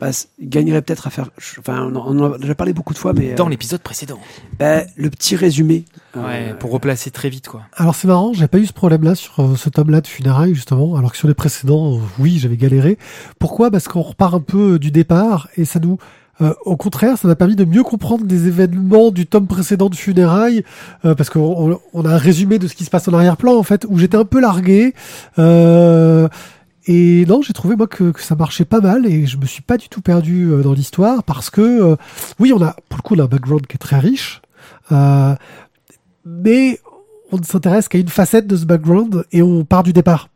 [0.00, 1.30] Bah, gagnerait peut-être à faire.
[1.58, 4.20] Enfin, on en a déjà parlé beaucoup de fois, mais Dans euh, l'épisode précédent.
[4.58, 5.84] bah, le petit résumé.
[6.14, 7.62] Ouais, euh, pour replacer très vite, quoi.
[7.74, 10.96] Alors c'est marrant, j'ai pas eu ce problème-là sur euh, ce tome-là de funérailles justement,
[10.96, 12.98] alors que sur les précédents, oui, j'avais galéré.
[13.38, 13.70] Pourquoi?
[13.70, 15.96] Parce qu'on repart un peu du départ et ça nous,
[16.42, 19.94] euh, au contraire, ça m'a permis de mieux comprendre des événements du tome précédent de
[19.94, 20.64] funérailles,
[21.04, 23.62] euh, parce qu'on on- a un résumé de ce qui se passe en arrière-plan en
[23.62, 24.94] fait, où j'étais un peu largué.
[25.38, 26.28] Euh,
[26.86, 29.76] et non, j'ai trouvé moi que, ça marchait pas mal et je me suis pas
[29.78, 31.96] du tout perdu euh, dans l'histoire parce que
[32.40, 34.42] oui, on a pour le coup on a un background qui est très riche.
[36.24, 36.80] Mais
[37.30, 40.28] on ne s'intéresse qu'à une facette de ce background et on part du départ,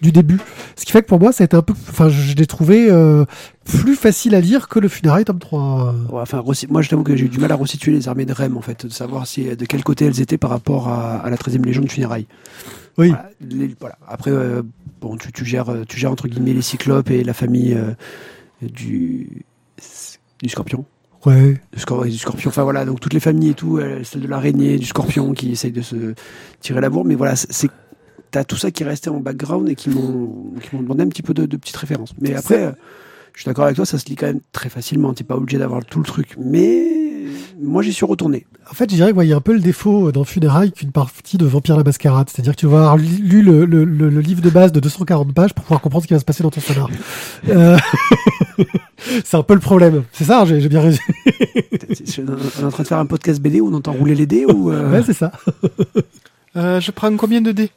[0.00, 0.38] du début.
[0.76, 2.88] Ce qui fait que pour moi, ça a été un peu, enfin, je, l'ai trouvé
[2.90, 3.24] euh,
[3.64, 5.94] plus facile à lire que le funérailles tome 3.
[6.10, 8.32] Ouais, enfin, moi, je t'avoue que j'ai eu du mal à resituer les armées de
[8.32, 11.30] Rem, en fait, de savoir si, de quel côté elles étaient par rapport à, à
[11.30, 12.26] la 13e Légion de funérailles.
[12.96, 13.08] Oui.
[13.08, 13.98] Voilà, les- voilà.
[14.06, 14.62] Après, euh,
[15.00, 17.92] bon, tu, tu gères, tu gères entre guillemets les cyclopes et la famille euh,
[18.62, 19.44] du,
[20.42, 20.84] du scorpion.
[21.26, 21.60] Ouais.
[21.72, 22.48] Du, scor- du scorpion.
[22.50, 25.50] Enfin voilà, donc toutes les familles et tout, euh, celle de l'araignée, du scorpion qui
[25.52, 26.14] essayent de se
[26.60, 27.04] tirer la bourre.
[27.04, 27.68] Mais voilà, c'est
[28.30, 31.08] t'as tout ça qui est resté en background et qui m'ont qui m'ont demandé un
[31.08, 32.14] petit peu de, de petites références.
[32.20, 32.72] Mais après, euh,
[33.34, 35.14] je suis d'accord avec toi, ça se lit quand même très facilement.
[35.14, 36.36] T'es pas obligé d'avoir tout le truc.
[36.38, 36.84] Mais
[37.60, 38.46] moi, j'y suis retourné.
[38.70, 41.38] En fait, je dirais qu'il y a un peu le défaut dans Funérailles qu'une partie
[41.38, 42.28] de Vampire la Mascarade.
[42.30, 45.32] C'est-à-dire que tu vas avoir lu le, le, le, le livre de base de 240
[45.34, 46.88] pages pour pouvoir comprendre ce qui va se passer dans ton scénar.
[47.48, 47.78] Euh,
[49.24, 50.02] c'est un peu le problème.
[50.12, 51.04] C'est ça, j'ai j'ai bien résumé.
[52.58, 54.44] On est en train de faire un podcast BD où on entend rouler les dés
[54.44, 55.30] ou euh, Ouais, c'est ça.
[56.56, 57.70] Euh, je prends combien de dés?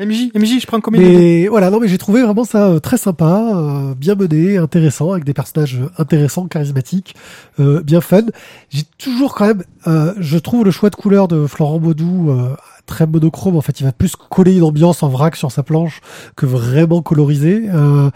[0.00, 2.96] MJ, MJ, je prends combien Mais voilà, non, mais j'ai trouvé vraiment ça euh, très
[2.96, 7.14] sympa, euh, bien mené, intéressant, avec des personnages euh, intéressants, charismatiques,
[7.60, 8.22] euh, bien fun.
[8.70, 12.56] J'ai toujours quand même, euh, je trouve le choix de couleur de Florent Baudou euh,
[12.86, 13.56] très monochrome.
[13.56, 16.00] En fait, il va plus coller une ambiance en vrac sur sa planche
[16.34, 17.68] que vraiment coloriser.
[17.72, 18.10] Euh,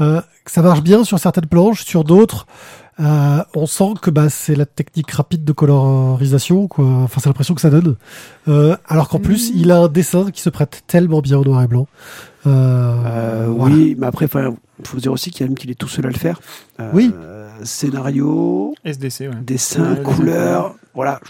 [0.00, 2.46] euh, ça marche bien sur certaines planches, sur d'autres.
[3.00, 6.84] Euh, on sent que bah, c'est la technique rapide de colorisation, quoi.
[6.84, 7.94] Enfin, c'est l'impression que ça donne.
[8.48, 11.62] Euh, alors qu'en plus, il a un dessin qui se prête tellement bien au noir
[11.62, 11.86] et blanc.
[12.46, 13.74] Euh, Euh, voilà.
[13.74, 14.52] Oui, mais après, il
[14.84, 16.40] faut dire aussi qu'il qu'il est tout seul à le faire.
[16.80, 17.12] Euh, Oui.
[17.62, 19.30] Scénario, SDC, ouais.
[19.42, 21.20] dessin, Ouais, couleur, voilà.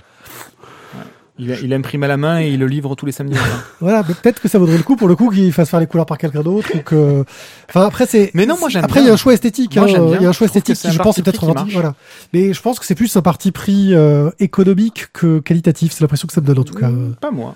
[1.38, 3.37] Il, il imprime à la main et il le livre tous les samedis.
[3.81, 6.07] Voilà, peut-être que ça vaudrait le coup pour le coup qu'il fasse faire les couleurs
[6.07, 7.24] par quelqu'un d'autre ou que.
[7.68, 8.31] Enfin après c'est.
[8.35, 9.77] Mais non, moi, j'aime Après il y a un choix esthétique.
[9.77, 10.16] Moi, hein, j'aime bien.
[10.16, 11.46] Il y a un choix esthétique qui je pense est peut-être.
[11.72, 11.94] Voilà.
[12.33, 15.92] Mais je pense que c'est plus un parti pris euh, économique que qualitatif.
[15.92, 16.88] C'est l'impression que ça me donne en tout cas.
[16.88, 17.55] Mm, Pas moi.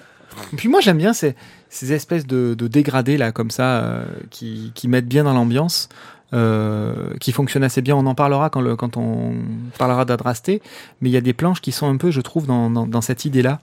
[0.53, 1.35] Et puis moi j'aime bien ces,
[1.69, 5.89] ces espèces de, de dégradés là comme ça euh, qui, qui mettent bien dans l'ambiance,
[6.35, 7.95] euh, qui fonctionnent assez bien.
[7.97, 9.35] On en parlera quand, le, quand on
[9.79, 10.63] parlera d'Adrasté,
[11.01, 13.01] mais il y a des planches qui sont un peu, je trouve, dans, dans, dans
[13.01, 13.61] cette idée-là,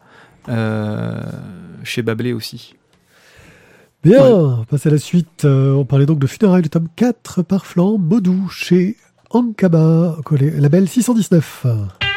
[0.49, 1.21] euh,
[1.84, 2.75] chez Bablé aussi.
[4.03, 5.43] Bien, on passe à la suite.
[5.45, 8.95] Euh, on parlait donc de Funérailles, le tome 4 par Flan Modou chez
[10.23, 12.09] collé- label 619.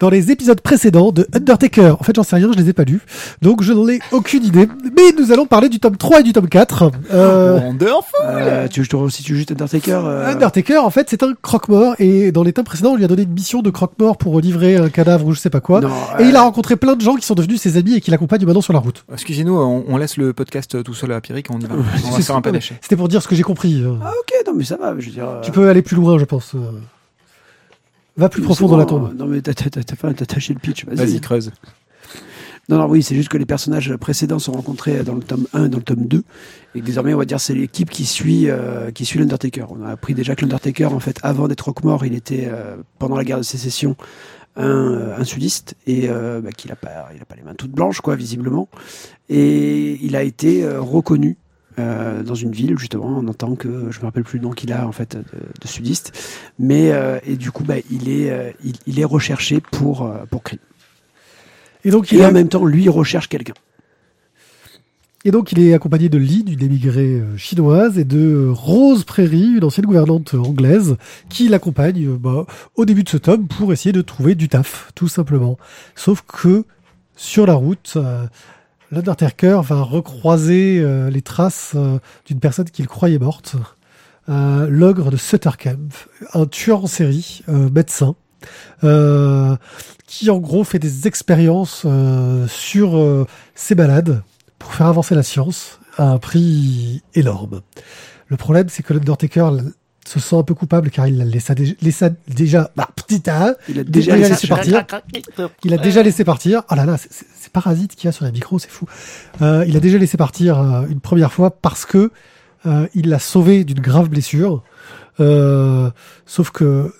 [0.00, 2.84] Dans les épisodes précédents de Undertaker, en fait j'en sais rien, je les ai pas
[2.84, 3.00] lus,
[3.42, 4.66] donc je n'en ai aucune idée.
[4.96, 6.90] Mais nous allons parler du tome 3 et du tome 4.
[7.12, 11.22] Euh, Wonderful Euh, tu veux je te resitue juste Undertaker euh, Undertaker, en fait, c'est
[11.22, 14.16] un croque-mort, et dans les tomes précédents, on lui a donné une mission de croque-mort
[14.16, 15.80] pour livrer un cadavre ou je sais pas quoi.
[15.82, 18.00] non, Et il euh, a rencontré plein de gens qui sont devenus ses amis et
[18.00, 19.04] qui l'accompagnent maintenant sur la route.
[19.12, 21.74] Excusez-nous, on, on laisse le podcast tout seul à Pyrrhic, on y va.
[22.06, 22.76] On va faire un peu déchet.
[22.80, 23.82] C'était pour dire ce que j'ai compris.
[23.82, 23.92] euh.
[24.02, 25.28] Ah ok, non mais ça va, je veux dire...
[25.28, 26.54] euh, Tu peux aller plus loin, je pense.
[28.20, 29.14] Va plus profond dans la tombe.
[29.16, 31.20] Non mais t'as t'as- t'as- t'as- t'as tâché le pitch, vas-y.
[31.20, 31.50] Creuse.
[32.68, 35.64] Non, non, oui, c'est juste que les personnages précédents sont rencontrés dans le tome 1
[35.64, 36.22] et dans le tome 2.
[36.76, 39.64] Et que désormais, on va dire, c'est l'équipe qui suit, euh, qui suit l'Undertaker.
[39.70, 43.16] On a appris déjà que l'Undertaker, en fait, avant d'être Rockmore, il était, euh, pendant
[43.16, 43.96] la guerre de sécession,
[44.54, 47.54] un, euh, un sudiste et euh, bah, qu'il a pas, il a pas les mains
[47.56, 48.68] toutes blanches, quoi, visiblement.
[49.28, 51.38] Et il a été euh, reconnu
[51.80, 54.72] euh, dans une ville, justement, en tant que, je me rappelle plus le nom qu'il
[54.72, 56.12] a, en fait, de, de sudiste.
[56.58, 60.42] Mais, euh, et du coup, bah, il est, euh, il, il est recherché pour, pour
[60.42, 60.60] crime.
[61.84, 63.54] Et donc, il Et en même temps, lui, il recherche quelqu'un.
[65.24, 69.64] et donc, il est accompagné de Lee, une émigrée chinoise, et de Rose Prairie, une
[69.64, 70.96] ancienne gouvernante anglaise,
[71.28, 75.08] qui l'accompagne bah, au début de ce tome pour essayer de trouver du taf, tout
[75.08, 75.58] simplement.
[75.94, 76.64] Sauf que,
[77.16, 78.26] sur la route, euh,
[78.90, 83.56] l'Undertaker va recroiser euh, les traces euh, d'une personne qu'il croyait morte,
[84.28, 85.88] euh, l'ogre de Suttercamp,
[86.34, 88.14] un tueur en série, médecin,
[90.06, 91.86] qui en gros fait des expériences
[92.46, 94.22] sur ses malades
[94.58, 97.62] pour faire avancer la science à un prix énorme.
[98.28, 99.50] Le problème, c'est que l'Undertaker
[100.10, 103.78] se sent un peu coupable car il l'a laissé, laissé déjà, bah, petit A, Il
[103.78, 104.84] a déjà déjà laissé partir.
[105.64, 106.62] Il a déjà laissé partir.
[106.70, 108.86] Oh là là, c'est- Parasite qu'il y a sur les micros, c'est fou.
[109.42, 112.12] Euh, il a déjà laissé partir euh, une première fois parce que
[112.64, 114.62] euh, il l'a sauvé d'une grave blessure.
[115.18, 115.90] Euh,
[116.26, 116.94] sauf que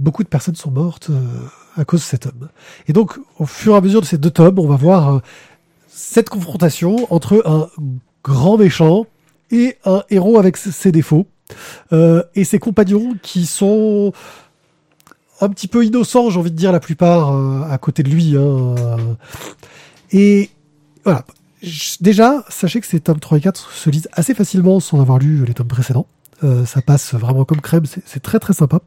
[0.00, 1.22] beaucoup de personnes sont mortes euh,
[1.76, 2.48] à cause de cet homme.
[2.88, 5.22] Et donc, au fur et à mesure de ces deux tomes, on va voir
[5.86, 7.68] cette confrontation entre un
[8.24, 9.06] grand méchant
[9.52, 11.26] et un héros avec ses défauts.
[11.92, 14.12] Euh, et ses compagnons qui sont
[15.40, 18.36] un petit peu innocents, j'ai envie de dire, la plupart euh, à côté de lui.
[18.36, 18.74] hein.
[20.12, 20.50] Et
[21.04, 21.24] voilà.
[22.00, 25.44] Déjà, sachez que ces tomes 3 et 4 se lisent assez facilement sans avoir lu
[25.46, 26.06] les tomes précédents.
[26.42, 28.80] Euh, ça passe vraiment comme crème, c'est très très sympa.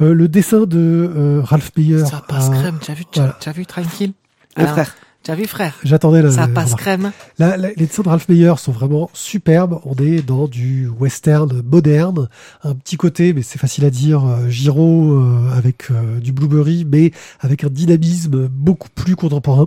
[0.00, 0.78] Euh, le dessin de
[1.14, 2.06] euh, Ralph Meyer.
[2.06, 3.36] Ça passe euh, crème, tu as vu, tu voilà.
[3.44, 4.12] as vu, tranquille.
[4.54, 4.94] Alors, frère.
[5.26, 6.30] Tu as vu, frère J'attendais la.
[6.30, 7.12] Ça passe la- crème.
[7.40, 9.80] La- la- les dessins de Ralph Meyer sont vraiment superbes.
[9.84, 12.28] On est dans du western moderne,
[12.62, 16.86] un petit côté, mais c'est facile à dire, euh, Giro euh, avec euh, du Blueberry,
[16.88, 17.10] mais
[17.40, 19.66] avec un dynamisme beaucoup plus contemporain.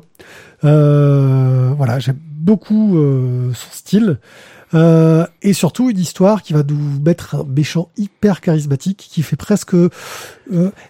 [0.64, 4.20] Euh, voilà, j'aime beaucoup euh, son style.
[4.74, 9.36] Euh, et surtout une histoire qui va nous mettre un méchant hyper charismatique qui fait
[9.36, 9.90] presque euh,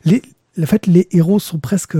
[0.05, 0.21] les
[0.61, 1.97] en fait les héros sont presque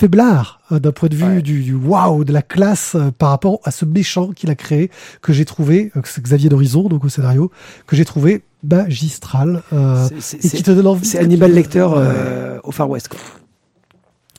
[0.00, 1.42] faiblards euh, d'un point de vue Ouais.
[1.42, 4.90] du, du waouh de la classe euh, par rapport à ce méchant qu'il a créé
[5.20, 7.50] que j'ai trouvé euh, que c'est Xavier d'Horizon donc au scénario
[7.86, 10.08] que j'ai trouvé magistral euh,
[10.42, 13.08] et qui te donne envie c'est Hannibal Lecter euh, au Far West.
[13.08, 13.18] Quoi.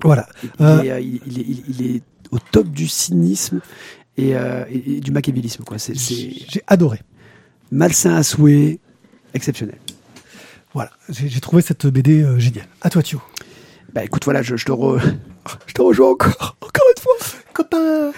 [0.03, 0.81] voilà Il, Euh.
[0.83, 3.59] est, il, il est, il- il est au top du cynisme
[4.17, 5.63] et, et- et du machiavélisme.
[5.63, 5.77] quoi.
[5.79, 6.99] C'est c'est j'ai adoré
[7.71, 8.79] malsain à souhait,
[9.33, 9.77] exceptionnel.
[10.73, 13.21] voilà j'ai trouvé cette BD géniale à toi Thio
[13.93, 15.01] Bah écoute, voilà, je, je te, re-
[15.67, 17.13] je te rejoins encore, encore une fois.
[17.53, 18.11] copain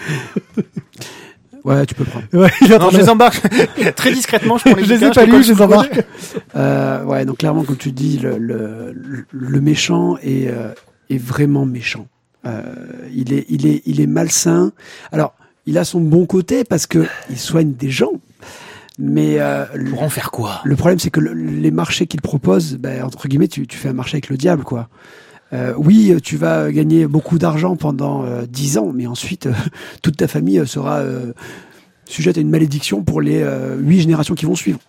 [1.64, 2.26] Ouais, tu peux prendre.
[2.34, 3.40] ouais, Non, je les embarque
[3.96, 4.58] très discrètement.
[4.58, 6.02] Je, prends les je les ai pas lus je les embarque
[6.56, 8.94] Euh, ouais, donc clairement, comme tu dis, le, le,
[9.32, 10.72] le méchant est, euh,
[11.08, 12.06] est vraiment méchant.
[12.44, 12.60] Euh,
[13.14, 14.72] il, est, il, est, il est malsain.
[15.10, 15.34] Alors,
[15.64, 18.12] il a son bon côté parce que il soigne des gens.
[18.98, 20.60] Mais euh, Pour en faire quoi?
[20.64, 23.88] le problème, c'est que le- les marchés qu'il propose, ben, entre guillemets, tu, tu fais
[23.88, 24.88] un marché avec le diable, quoi.
[25.52, 29.52] Euh, oui, tu vas gagner beaucoup d'argent pendant euh, 10 ans, mais ensuite, euh,
[30.02, 31.32] toute ta famille euh, sera euh,
[32.06, 34.80] sujette à une malédiction pour les euh, 8 générations qui vont suivre.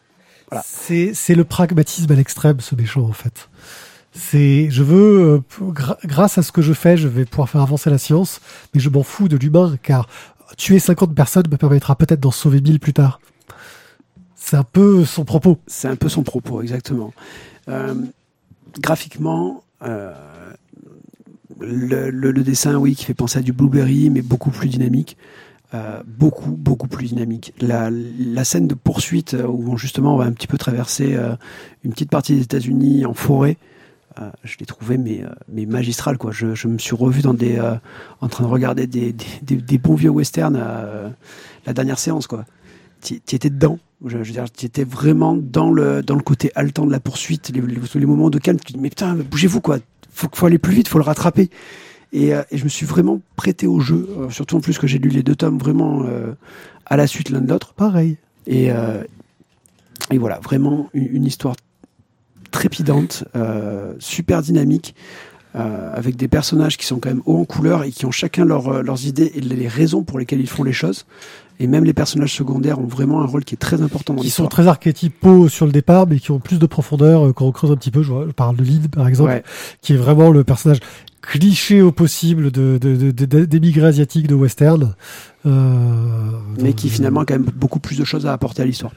[0.50, 0.64] Voilà.
[0.66, 3.50] C'est le pragmatisme à l'extrême, ce méchant, en fait.
[4.14, 7.62] C'est, je veux, euh, gra- grâce à ce que je fais, je vais pouvoir faire
[7.62, 8.40] avancer la science,
[8.74, 10.08] mais je m'en fous de l'humain, car
[10.58, 13.20] tuer 50 personnes me permettra peut-être d'en sauver 1000 plus tard.
[14.36, 15.58] C'est un peu son propos.
[15.68, 17.14] C'est un peu son propos, exactement.
[17.68, 17.96] Euh,
[18.80, 20.14] graphiquement, euh,
[21.60, 25.18] le, dessin, oui, qui fait penser à du Blueberry, mais beaucoup plus dynamique.
[25.74, 27.54] Euh, beaucoup, beaucoup plus dynamique.
[27.60, 27.90] La,
[28.44, 31.36] scène de poursuite euh, où justement on va un petit peu traverser euh,
[31.84, 33.58] une petite partie des États-Unis en forêt,
[34.46, 36.32] je l'ai trouvé mais, mais magistral quoi.
[36.32, 37.60] Je, me suis revu dans des,
[38.22, 40.58] en train de regarder des, des, bons vieux westerns
[41.66, 42.46] la dernière séance quoi.
[43.02, 43.78] Tu étais dedans.
[44.06, 47.52] Je, veux dire, tu étais vraiment dans le, dans le côté haletant de la poursuite,
[47.54, 48.60] les, les, les moments de calme.
[48.64, 49.80] Tu dis, mais putain, bougez-vous, quoi.
[50.16, 51.50] Faut, faut aller plus vite, faut le rattraper.
[52.14, 54.88] Et, euh, et je me suis vraiment prêté au jeu, euh, surtout en plus que
[54.88, 56.34] j'ai lu les deux tomes vraiment euh,
[56.86, 57.74] à la suite l'un de l'autre.
[57.74, 58.18] Pareil.
[58.48, 58.70] Et,
[60.12, 61.56] et voilà, vraiment une, une histoire
[62.52, 63.24] trépidante,
[63.98, 64.94] super dynamique,
[65.56, 68.44] euh, avec des personnages qui sont quand même hauts en couleur et qui ont chacun
[68.44, 71.06] leur, euh, leurs idées et les raisons pour lesquelles ils font les choses.
[71.60, 74.30] Et même les personnages secondaires ont vraiment un rôle qui est très important dans Qui
[74.30, 77.52] sont très archétypaux sur le départ, mais qui ont plus de profondeur euh, quand on
[77.52, 78.04] creuse un petit peu.
[78.04, 79.44] Je, vois- je parle de Lynn, par exemple, Ouais.
[79.82, 80.80] qui est vraiment le personnage
[81.22, 84.96] cliché au possible de, de, de, d'émigrés asiatiques de western.
[85.46, 88.92] Euh, mais qui finalement a quand même beaucoup plus de choses à apporter à l'histoire.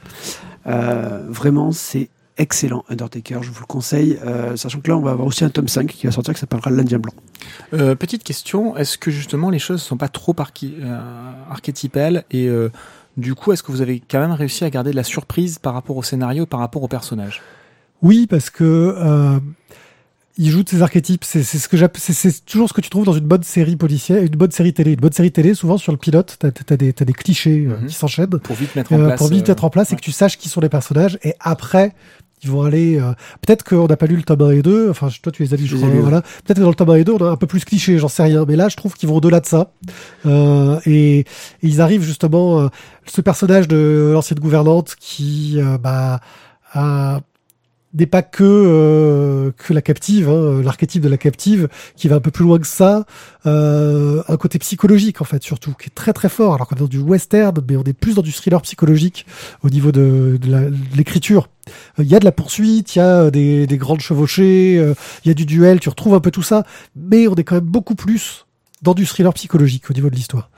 [0.67, 5.11] Euh, vraiment, c'est excellent, Undertaker, je vous le conseille, euh, sachant que là, on va
[5.11, 7.13] avoir aussi un tome 5 qui va sortir qui s'appellera L'Indien Blanc.
[7.73, 10.99] Euh, petite question, est-ce que justement les choses ne sont pas trop archi- euh,
[11.51, 12.69] archétypales et euh,
[13.17, 15.73] du coup est-ce que vous avez quand même réussi à garder de la surprise par
[15.73, 17.41] rapport au scénario, par rapport au personnage?
[18.01, 18.63] Oui, parce que
[18.97, 19.39] euh,
[20.37, 21.25] il joue de ses archétypes.
[21.25, 23.43] C'est c'est ce que j'app- c'est c'est toujours ce que tu trouves dans une bonne
[23.43, 24.91] série policière, une bonne série télé.
[24.93, 27.77] Une bonne série télé, souvent sur le pilote, t'as as des, t'as des clichés euh,
[27.81, 27.87] Mhm.
[27.87, 29.97] qui s'enchaînent pour vite mettre en euh, place pour vite euh, mettre en place et
[29.97, 31.19] que tu saches qui sont les personnages.
[31.23, 31.93] Et après,
[32.43, 32.99] ils vont aller.
[32.99, 33.11] euh,
[33.45, 34.89] Peut-être qu'on n'a pas lu le tome 1 et 2.
[34.89, 35.89] Enfin, toi, tu les as lus, je crois.
[35.89, 36.21] lus, Voilà.
[36.21, 37.97] Peut-être que dans le tome 1 et 2, on a un peu plus cliché.
[37.99, 38.45] J'en sais rien.
[38.47, 39.71] Mais là, je trouve qu'ils vont au-delà de ça.
[40.25, 41.25] Euh, et, et
[41.63, 42.59] ils arrivent justement.
[42.61, 42.67] euh,
[43.05, 46.19] ce personnage de l'ancienne gouvernante qui, euh, bah,
[46.73, 47.21] a
[47.95, 52.19] n'est pas que euh, que la captive, hein, l'archétype de la captive, qui va un
[52.19, 53.05] peu plus loin que ça,
[53.47, 56.53] euh, un côté psychologique en fait surtout, qui est très très fort.
[56.53, 59.25] Alors qu'on est dans du western, mais on est plus dans du thriller psychologique
[59.63, 61.49] au niveau de, de l'écriture.
[61.99, 64.93] Euh, Il y a de la poursuite, il y a des, des grandes chevauchées, euh,
[65.23, 66.65] il y a du duel, tu retrouves un peu tout ça,
[66.95, 68.45] mais on est quand même beaucoup plus
[68.81, 70.49] dans du thriller psychologique au niveau de l'histoire.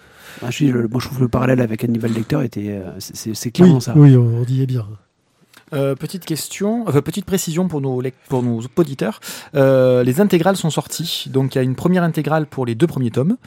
[0.44, 2.90] Ah, je, suis- le- moi, je trouve que le parallèle avec Hannibal Lecter était, euh,
[3.00, 3.94] c'est- c'est c'est Oui, clairement ça.
[3.96, 4.88] oui, on, on y est bien.
[5.74, 9.22] Euh, petite question, petite précision pour nos, pour nos auditeurs.
[9.56, 11.26] Euh, les intégrales sont sorties.
[11.30, 13.38] Donc il y a une première intégrale pour les deux premiers tomes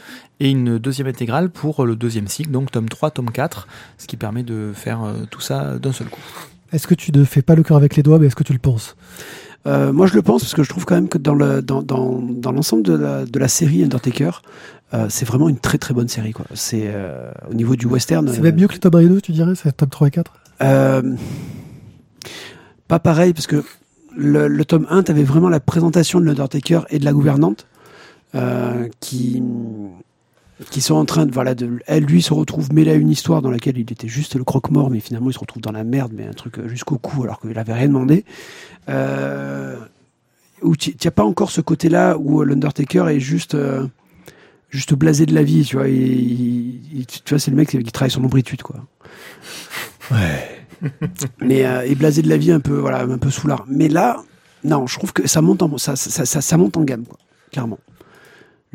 [0.41, 4.17] et une deuxième intégrale pour le deuxième cycle, donc tome 3, tome 4, ce qui
[4.17, 6.21] permet de faire euh, tout ça d'un seul coup.
[6.75, 8.53] Est-ce que tu ne fais pas le cœur avec les doigts, mais est-ce que tu
[8.53, 8.97] le penses?
[9.67, 11.83] Euh, moi, je le pense parce que je trouve quand même que dans le dans
[11.83, 14.43] dans, dans l'ensemble de la de la série Undertaker,
[14.93, 16.45] euh, c'est vraiment une très très bonne série quoi.
[16.55, 18.29] C'est euh, au niveau du western.
[18.31, 19.55] C'est même mieux que le tome 1 et 2, tu dirais?
[19.55, 21.15] C'est tome 3 et 4 Euh,
[22.89, 23.65] pas pareil, parce que
[24.17, 27.67] le, le tome 1, tu avais vraiment la présentation de l'Undertaker et de la gouvernante
[29.01, 29.41] qui,
[30.71, 31.33] qui sont en train de.
[31.33, 34.37] Voilà, de, elle, lui, se retrouve mêlé à une histoire dans laquelle il était juste
[34.37, 36.99] le croque-mort, mais finalement, il se retrouve dans la merde, mais un truc euh, jusqu'au
[36.99, 38.25] cou, alors qu'il avait rien demandé.
[38.89, 39.77] Euh,
[40.63, 43.55] où tu n'as pas encore ce côté-là où l'Undertaker est juste.
[43.55, 43.87] euh,
[44.75, 45.89] juste blasé de la vie, tu vois.
[45.89, 48.77] Il, tu vois, c'est le mec qui travaille sur l'ombritude, quoi
[51.41, 54.23] mais euh, et blasé de la vie un peu voilà un peu soulard mais là
[54.65, 57.19] non je trouve que ça monte en ça ça, ça, ça monte en gamme quoi
[57.51, 57.79] clairement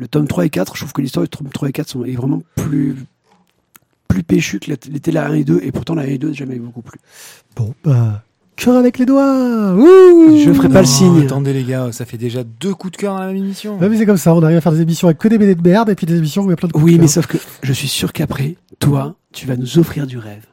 [0.00, 2.04] le tome 3 et 4 je trouve que l'histoire du tome 3 et 4 sont,
[2.04, 2.96] est vraiment plus
[4.08, 6.56] plus péchu que l'était la 1 et 2 et pourtant la 1 et 2 jamais
[6.58, 6.98] beaucoup plus
[7.54, 8.22] Bon, bah,
[8.56, 11.22] cœur avec les doigts Ouh Je ferai pas le signe.
[11.22, 13.78] Attendez les gars, ça fait déjà deux coups de cœur dans la même émission.
[13.78, 15.54] Ouais, mais c'est comme ça, on arrive à faire des émissions avec que des BD
[15.54, 16.98] de merde et puis des émissions où il y a plein de coups oui de
[16.98, 17.12] mais cœur.
[17.12, 20.46] sauf que je suis sûr qu'après toi tu vas nous offrir du rêve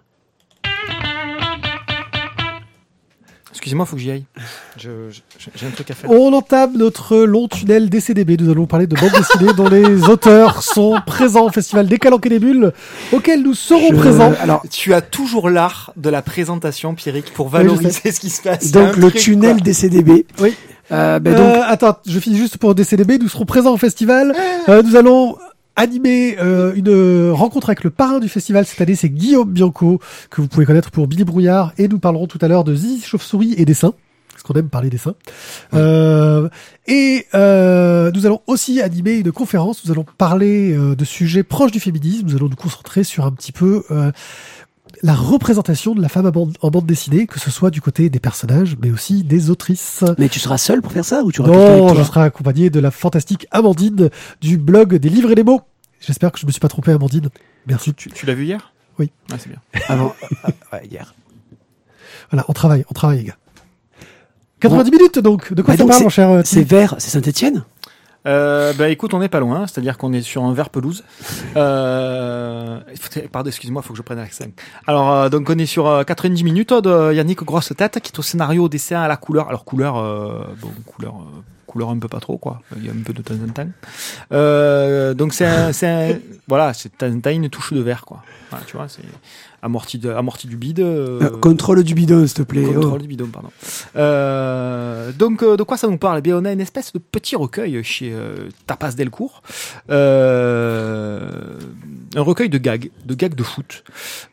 [3.67, 4.23] Excusez-moi, faut que j'y aille.
[4.77, 6.09] Je- je- J'ai un truc à faire.
[6.09, 8.37] On entame notre long tunnel DCDB.
[8.39, 12.25] Nous allons parler de bandes dessinées dont les auteurs sont présents au festival des Calanques
[12.27, 12.71] et des Bulles,
[13.11, 14.31] auquel nous serons Je- présents.
[14.41, 18.71] alors Tu as toujours l'art de la présentation, Pierrick, pour valoriser ce qui se passe.
[18.71, 19.61] donc le truc, tunnel quoi.
[19.61, 20.53] des CDB Oui.
[20.93, 23.17] euh, ben Euh, donc attends, je finis juste pour DCDB.
[23.19, 24.33] Nous serons présents au festival.
[24.69, 25.37] Euh, nous allons
[25.77, 28.95] animer euh, une rencontre avec le parrain du festival cette année.
[28.95, 31.71] C'est Guillaume Bianco, que vous pouvez connaître pour Billy Brouillard.
[31.77, 33.93] Et nous parlerons tout à l'heure de Zizi Chauve-souris et dessins.
[34.31, 35.15] Parce qu'on aime parler dessins.
[35.73, 36.49] Euh,
[36.85, 39.83] et euh, nous allons aussi animer une conférence.
[39.85, 42.27] Nous allons parler euh, de sujets proches du féminisme.
[42.27, 44.11] Nous allons nous concentrer sur un petit peu euh,
[45.03, 48.09] la représentation de la femme en bande, en bande dessinée, que ce soit du côté
[48.09, 50.03] des personnages, mais aussi des autrices.
[50.17, 52.79] mais tu seras seul pour faire ça ou tu auras Non, je serai accompagné de
[52.79, 54.09] la fantastique Amandine
[54.41, 55.61] du blog des livres et des mots.
[55.99, 57.29] J'espère que je me suis pas trompé, Amandine.
[57.65, 57.93] Merci.
[57.93, 58.71] Tu, tu l'as vu hier?
[58.99, 59.11] Oui.
[59.31, 59.59] Ah, c'est bien.
[59.87, 60.15] avant
[60.73, 61.13] ouais, hier
[62.31, 63.37] Voilà, on travaille, on travaille, les gars.
[64.59, 65.53] 90 minutes, donc.
[65.53, 67.63] De quoi Bah ça parle, mon cher euh, c'est vers c'est Saint-Etienne
[68.27, 71.03] Euh, bah écoute, on n'est pas loin, c'est-à-dire qu'on est sur un vert pelouse.
[71.55, 72.79] Euh,
[73.31, 74.45] pardon, excuse-moi, faut que je prenne l'accent.
[74.85, 78.19] Alors, euh, donc on est sur euh, 90 minutes de Yannick Grosse Tête, qui est
[78.19, 79.47] au scénario, dessin, à la couleur.
[79.47, 82.61] Alors couleur, euh, bon, couleur, euh, couleur un peu pas trop quoi.
[82.75, 83.69] Il y a un peu de temps en temps.
[84.31, 88.23] Euh, donc c'est, voilà, c'est t'as, t'as une touche de vert quoi.
[88.49, 89.01] Voilà, tu vois, c'est
[89.61, 90.79] amorti, de, amorti du bide.
[90.79, 92.97] euh, Euh, contrôle du bidon s'il te plaît Contrôle oh.
[93.01, 93.49] du bidon, pardon.
[93.95, 96.19] Euh, donc, euh, de quoi ça nous parle?
[96.19, 99.41] Eh bien, on a une espèce de petit recueil chez euh, Tapas Delcourt.
[102.15, 103.83] Un recueil de gags, de gags de foot,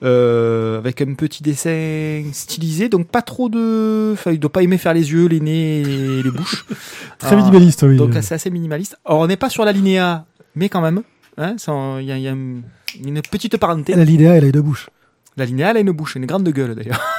[0.03, 4.11] avec un petit dessin stylisé, donc pas trop de...
[4.13, 6.65] Enfin, il doit pas aimer faire les yeux, les nez et les bouches.
[7.19, 7.97] Très Ah, minimaliste, oui.
[7.97, 8.97] Donc, c'est assez minimaliste.
[9.05, 11.03] Alors, on n'est pas sur la linéa, mais quand même.
[11.37, 11.57] hein,
[12.01, 12.63] Il y, a, il y a une
[13.05, 13.93] une petite parenté.
[13.97, 14.89] La linéa, elle a une bouche.
[15.37, 17.01] La linéa, elle a une bouche, une grande gueule d'ailleurs.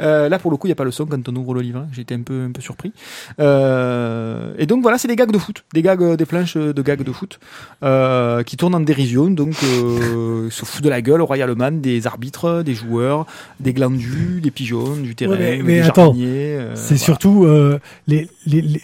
[0.00, 1.60] Euh, là, pour le coup, il n'y a pas le son quand on ouvre le
[1.60, 1.80] livre.
[1.80, 1.88] hein.
[1.98, 2.92] Été un peu, un peu surpris.
[3.38, 5.64] Euh, et donc, voilà, c'est des gags de foot.
[5.74, 7.38] Des gags, euh, des planches de gags de foot
[7.82, 9.28] euh, qui tournent en dérision.
[9.28, 13.26] Donc, euh, se fout de la gueule royalement des arbitres, des joueurs,
[13.58, 16.28] des glandus, des pigeons, du terrain, Ouais, mais- mais des attends, jardiniers.
[16.56, 17.04] euh, c'est voilà.
[17.04, 18.82] surtout euh, les, les, les-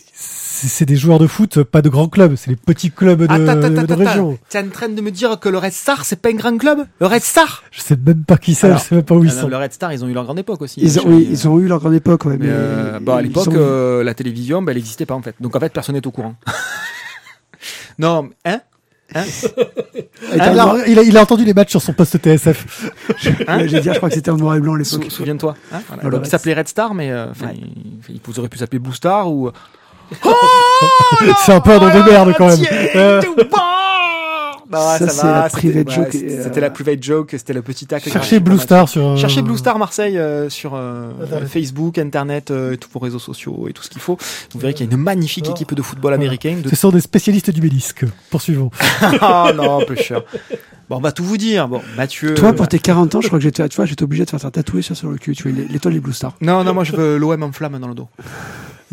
[0.68, 2.34] c'est des joueurs de foot, pas de grands clubs.
[2.36, 4.38] C'est les petits clubs de, Attends, attends, de attends, région.
[4.48, 6.56] Tu es en train de me dire que le Red Star, c'est pas un grand
[6.56, 6.86] club?
[7.00, 7.62] Le Red Star?
[7.70, 9.48] Je sais même pas qui c'est, je sais même pas où ils non, sont.
[9.48, 10.80] Le Red Star, ils ont eu leur grande époque aussi.
[10.80, 12.98] ils hein, ont, oui, chez- ils ont eu leur grande époque ouais, Mais mais euh,
[13.00, 15.34] bon, à l'époque, euh, la télévision, ben, elle n'existait pas en fait.
[15.40, 16.34] Donc en fait, personne n'est au courant.
[17.98, 18.60] non, hein?
[19.14, 19.22] Hein?
[20.34, 20.52] Il, a,
[20.88, 22.90] il a- il a entendu les matchs sur son poste TSF.
[23.46, 23.66] Hein?
[23.66, 25.12] J'ai dit, je crois que c'était en noir et blanc à Sou- l'époque.
[25.12, 25.54] Souviens-toi.
[25.72, 25.78] Hein?
[26.02, 26.18] Voilà.
[26.24, 27.54] Il s'appelait Red Star, mais euh, Ouais.
[28.08, 29.50] il, il aurait pu s'appeler Blue Star ou.
[31.44, 32.60] c'est un peu un nom de merde quand même.
[32.94, 33.20] Euh,
[34.68, 37.52] Bah, Ça, ça, c'est la c'était- private joke C'était c'était euh, la private joke, c'était
[37.52, 38.10] le petit tacle.
[38.10, 39.06] Cherchez Blue Star sur.
[39.06, 41.48] euh, Cherchez Blue Star Marseille euh, sur euh, Internet.
[41.48, 44.18] Facebook, Internet, euh, et tous vos réseaux sociaux et tout ce qu'il faut.
[44.52, 46.16] Vous verrez qu'il y a une magnifique équipe de football voilà.
[46.16, 46.56] américain.
[46.60, 46.68] De...
[46.68, 48.04] Ce sont des spécialistes du mélisque.
[48.28, 48.72] Poursuivons.
[49.20, 50.24] ah non, pêcheur.
[50.88, 51.68] Bon, on va tout vous dire.
[51.68, 52.34] Bon, Mathieu.
[52.34, 54.30] Toi, euh, pour tes 40 ans, je crois que j'étais, tu vois, j'étais obligé de
[54.30, 55.34] faire ça tatouer ça sur le cul.
[55.34, 56.34] Tu vois, l'étoile des Blue Stars.
[56.40, 58.08] Non, non, moi je veux l'OM en flamme dans le dos.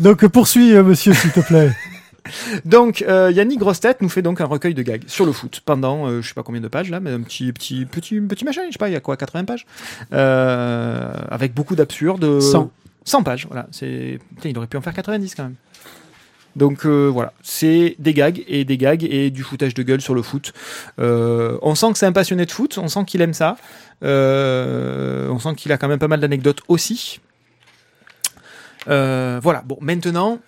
[0.00, 1.70] Donc poursuis, euh, monsieur, s'il te plaît.
[2.64, 6.06] Donc, euh, Yannick Grostet nous fait donc un recueil de gags sur le foot pendant,
[6.06, 8.62] euh, je sais pas combien de pages là, mais un petit, petit, petit, petit machin,
[8.66, 9.66] je sais pas, il y a quoi, 80 pages,
[10.12, 12.40] euh, avec beaucoup d'absurdes.
[12.40, 12.70] 100.
[13.04, 13.66] 100 pages, voilà.
[13.70, 15.54] C'est, putain, il aurait pu en faire 90 quand même.
[16.56, 20.14] Donc euh, voilà, c'est des gags et des gags et du foutage de gueule sur
[20.14, 20.52] le foot.
[21.00, 23.56] Euh, on sent que c'est un passionné de foot, on sent qu'il aime ça.
[24.04, 27.20] Euh, on sent qu'il a quand même pas mal d'anecdotes aussi.
[28.86, 30.38] Voilà, bon, maintenant,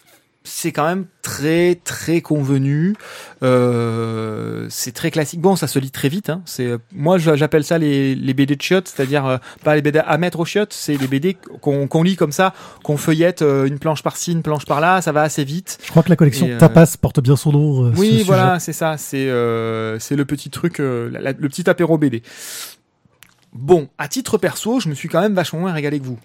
[0.46, 2.94] c'est quand même très très convenu.
[3.42, 5.40] Euh, c'est très classique.
[5.40, 6.30] Bon, ça se lit très vite.
[6.30, 6.42] Hein.
[6.44, 10.18] C'est moi j'appelle ça les, les BD de chiottes, c'est-à-dire euh, pas les BD à
[10.18, 14.02] mettre aux chiottes, c'est les BD qu'on lit comme ça, qu'on feuillette euh, une planche
[14.02, 15.78] par-ci, une planche par-là, ça va assez vite.
[15.84, 17.84] Je crois que la collection euh, Tapas porte bien son nom.
[17.86, 18.96] euh, ce Oui, voilà, c'est ça.
[18.98, 22.22] C'est euh, c'est le petit truc, euh, la- la- le petit apéro BD.
[23.52, 26.18] Bon, à titre perso, je me suis quand même vachement moins régalé que vous.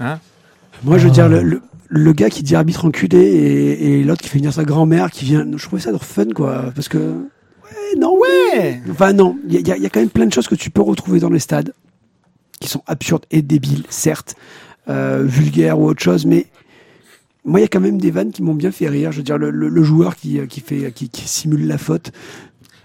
[0.00, 0.18] Hein?
[0.84, 4.22] Moi, je veux dire, le, le, le gars qui dit arbitre enculé et, et l'autre
[4.22, 5.46] qui fait venir sa grand-mère qui vient.
[5.56, 6.72] Je trouvais ça fun, quoi.
[6.74, 6.98] Parce que.
[6.98, 8.80] Ouais, non, Ouais.
[8.90, 9.36] Enfin, non.
[9.48, 11.30] Il y, a- y y quand même plein de choses que tu peux retrouver dans
[11.30, 11.72] les stades
[12.60, 14.36] qui sont absurdes et débiles, certes,
[14.88, 16.46] euh, vulgaires ou autre chose, mais.
[17.44, 19.10] Moi, il y a quand même des vannes qui m'ont bien fait rire.
[19.10, 22.12] Je veux dire, le, le- le joueur qui, qui, fait, qui, qui simule la faute.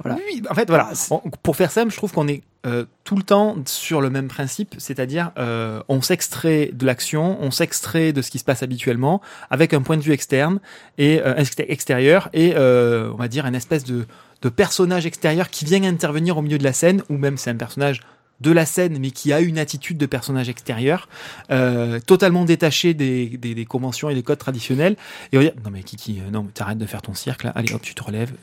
[0.03, 0.17] Voilà.
[0.31, 0.91] Oui, en fait, voilà.
[1.11, 4.27] On- pour faire simple, je trouve qu'on est euh, tout le temps sur le même
[4.27, 9.21] principe, c'est-à-dire euh, on s'extrait de l'action, on s'extrait de ce qui se passe habituellement
[9.49, 10.59] avec un point de vue externe
[10.97, 14.05] et euh, exté- extérieur et euh, on va dire une espèce de,
[14.41, 17.55] de personnage extérieur qui vient intervenir au milieu de la scène ou même c'est un
[17.55, 18.01] personnage
[18.41, 21.09] de la scène mais qui a une attitude de personnage extérieur
[21.51, 24.95] euh, totalement détaché des, des, conventions et des codes traditionnels.
[25.31, 27.73] Et on dire non mais Kiki euh, non t'arrêtes de faire ton cirque là allez
[27.73, 28.33] hop tu te relèves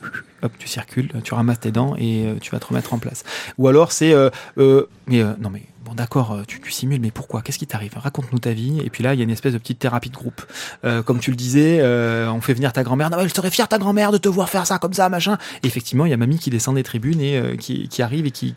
[0.41, 3.23] hop tu circules tu ramasses tes dents et euh, tu vas te remettre en place.
[3.57, 4.29] Ou alors c'est euh,
[5.07, 7.41] mais non mais bon d'accord euh, tu, simules mais pourquoi?
[7.41, 7.93] Qu'est-ce qui t'arrive?
[7.95, 8.81] Raconte-nous ta vie.
[8.83, 10.41] Et puis là il y a une espèce de petite thérapie de groupe.
[10.83, 13.09] Euh, comme tu le disais euh, on fait venir ta grand-mère.
[13.11, 15.37] Non mais je serais fier ta grand-mère de te voir faire ça comme ça machin.
[15.63, 18.53] Et effectivement il y a mamie qui descend des tribunes et qui, arrive et qui,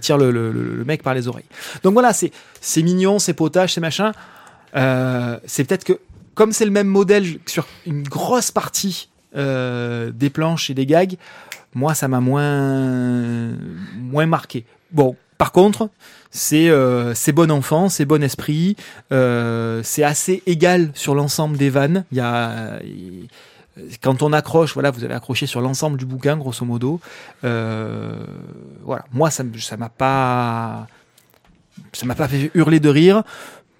[0.00, 1.44] tire le, mec par les oreilles.
[1.84, 4.12] Donc voilà c'est mignon c'est potage c'est machin.
[4.74, 6.00] C'est peut-être que
[6.34, 11.14] comme c'est le même modèle sur une grosse partie des planches et des gags,
[11.72, 13.52] moi ça m'a moins
[13.96, 14.64] moins marqué.
[14.90, 15.90] Bon, par contre,
[16.36, 18.76] c'est euh, bon enfant, c'est bon esprit,
[19.12, 22.04] euh, c'est assez égal sur l'ensemble des vannes.
[22.10, 23.28] Il y a il-
[24.02, 27.00] quand on accroche, voilà, vous avez accroché sur l'ensemble du bouquin, grosso modo.
[27.44, 28.12] Euh,
[28.84, 30.86] voilà, moi ça ça m'a pas
[31.92, 33.22] ça m'a pas fait hurler de rire,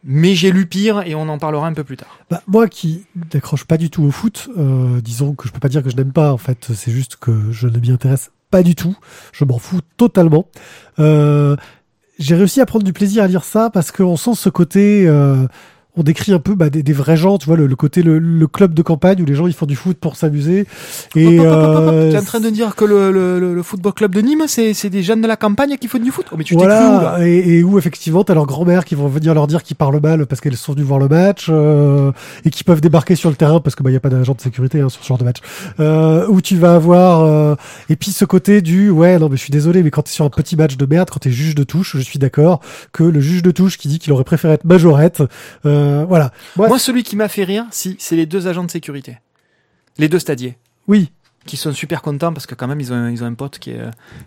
[0.04, 2.18] mais j'ai lu pire et on en parlera un peu plus tard.
[2.30, 5.68] Bah, moi qui n'accroche pas du tout au foot, euh, disons que je peux pas
[5.68, 8.62] dire que je n'aime pas, en fait, c'est juste que je ne m'y intéresse pas
[8.62, 8.96] du tout.
[9.32, 10.46] Je m'en fous totalement.
[11.00, 11.56] Euh,
[12.18, 15.06] j'ai réussi à prendre du plaisir à lire ça parce qu'on sent ce côté.
[15.06, 15.46] euh,
[15.96, 18.18] on décrit un peu bah, des, des vrais gens, tu vois, le, le côté le,
[18.18, 20.66] le club de campagne où les gens ils font du foot pour s'amuser.
[21.14, 24.44] Et euh, Tu es en train de dire que le, le, football club de Nîmes,
[24.48, 26.26] c'est des jeunes de la campagne qui font du foot?
[26.32, 26.98] Oh, mais tu où, là?
[27.00, 30.00] voilà, et, et où effectivement t'as leur grand-mère qui vont venir leur dire qu'ils parlent
[30.00, 32.10] mal parce qu'elles sont venues voir le match euh,
[32.44, 34.40] et qui peuvent débarquer sur le terrain parce que bah y a pas d'agent de
[34.40, 35.38] sécurité hein, sur ce genre de match.
[35.80, 37.54] Euh, où tu vas avoir euh,
[37.88, 40.24] et puis ce côté du ouais non mais je suis désolé mais quand t'es sur
[40.24, 42.60] un petit match de merde quand t'es juge de touche je suis d'accord
[42.92, 45.22] que le juge de touche qui dit qu'il aurait préféré être majorette
[45.64, 48.70] euh, voilà moi, Moi, celui qui m'a fait rire, si, c'est les deux agents de
[48.70, 49.18] sécurité.
[49.98, 50.56] Les deux stadiers.
[50.88, 51.10] oui
[51.46, 53.58] Qui sont super contents parce que quand même, ils ont, un- ils ont un pote
[53.58, 53.80] qui est,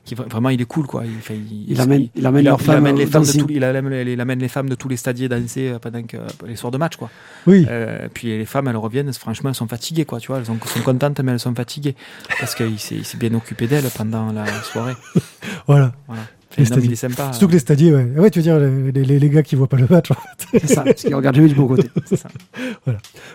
[0.06, 1.04] qui vraiment, il est cool, quoi.
[1.04, 3.32] Il, fait, il, Il amène, il amène il, leurs il femmes amène les femmes de
[3.32, 6.04] tous, il amène, les- il amène les femmes de tous les stadiers danser euh, pendant
[6.04, 7.10] que, les soirs de match, quoi.
[7.48, 10.38] oui Euh, puis les femmes, elles reviennent, franchement, elles sont fatiguées, quoi, tu vois.
[10.38, 11.96] Elles sont, sont contentes, mais elles sont fatiguées.
[12.40, 14.96] Parce qu'il s'est il s'est bien occupé d'elles pendant la soirée.
[15.68, 16.22] voilà Voilà.
[16.58, 16.94] Les Et non, mais il stadiers.
[16.94, 17.32] est sympa.
[17.34, 19.68] surtout que les stadiers ouais ouais tu veux dire les, les, les gars qui voient
[19.68, 20.10] pas le match
[20.52, 21.90] C'est ça, parce qu'ils regardent jamais du bon côté.
[22.06, 22.30] C'est ça.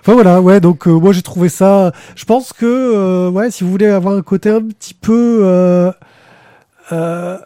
[0.01, 1.93] Enfin voilà, ouais, donc euh, moi j'ai trouvé ça.
[2.16, 5.93] Je pense que euh, ouais, si vous voulez avoir un côté un petit peu, euh,
[6.91, 7.39] euh,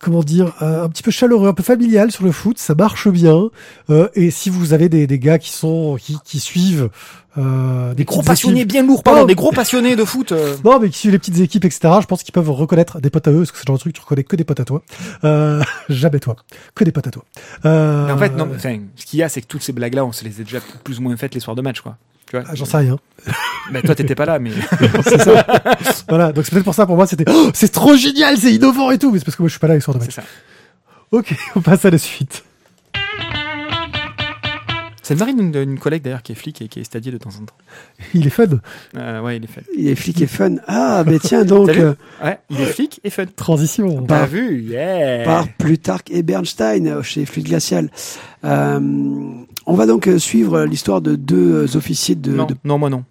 [0.00, 3.08] comment dire, euh, un petit peu chaleureux, un peu familial sur le foot, ça marche
[3.08, 3.50] bien.
[3.90, 6.88] Euh, et si vous avez des, des gars qui sont qui, qui suivent
[7.38, 9.26] euh, Des gros passionnés, équipes- bien lourds, pardon, Oh.
[9.26, 10.32] des gros passionnés de foot.
[10.32, 10.54] euh.
[10.64, 11.80] non, mais qui suivent les petites équipes, etc.
[12.00, 13.80] Je pense qu'ils peuvent reconnaître des potes à eux, parce que c'est le genre de
[13.80, 14.82] truc tu reconnais que des potes à toi.
[15.24, 16.36] Euh, jamais toi,
[16.74, 17.24] que des potes à toi.
[17.64, 20.04] Euh, Mais en fait, non, enfin, ce qu'il y a, c'est que toutes ces blagues-là,
[20.04, 21.96] on se les a déjà plus ou moins faites les soirs de match, quoi.
[22.28, 22.98] Tu vois Ah, J'en sais rien.
[23.72, 24.50] Mais toi, t'étais pas là, mais
[25.04, 25.44] c'est ça.
[26.08, 28.90] voilà, donc c'est peut-être pour ça pour moi c'était oh, c'est trop génial, c'est innovant
[28.90, 30.26] et tout, mais c'est parce que moi je suis pas là Sword of c'est Match.
[30.26, 30.32] ça.
[31.10, 32.42] Ok, on passe à la suite.
[35.18, 37.18] C'est le mari d'une d'une collègue d'ailleurs qui est flic et qui est stadier de
[37.18, 37.54] temps en temps.
[38.14, 38.44] Il est fun.
[38.96, 39.64] Euh, ouais, il est fait.
[39.76, 40.56] Il est flic et fun.
[40.66, 43.26] Ah, mais tiens donc, euh, Ouais, il est flic et fun.
[43.26, 44.00] Transition.
[44.02, 47.90] Bah, T'as vu Yeah par Plutarque et Bernstein euh, chez Fluide Glacial.
[48.44, 48.80] Euh,
[49.66, 53.04] on va donc suivre l'histoire de deux officiers de, non, de- non, moi non.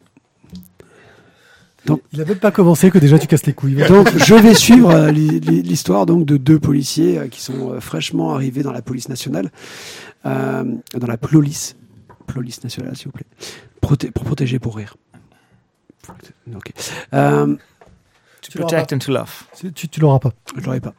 [2.14, 3.84] Il a même pas commencé que déjà tu casses les couilles.
[3.88, 8.36] Donc, je vais suivre euh, l'histoire donc de deux policiers euh, qui sont euh, fraîchement
[8.36, 9.50] arrivés dans la police nationale,
[10.28, 10.64] euh,
[10.96, 11.76] dans la police,
[12.34, 13.26] police nationale, s'il vous plaît,
[13.82, 14.96] Proté- pour protéger, pour rire.
[16.56, 16.72] Ok.
[17.14, 17.56] Euh,
[18.42, 19.44] To protect and to love.
[19.76, 20.32] Tu, tu, l'auras pas.
[20.58, 20.94] je l'aurais pas.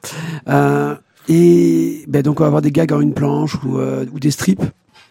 [0.48, 0.94] Euh,
[1.28, 4.30] et ben donc on va avoir des gags en une planche ou, euh, ou des
[4.30, 4.62] strips.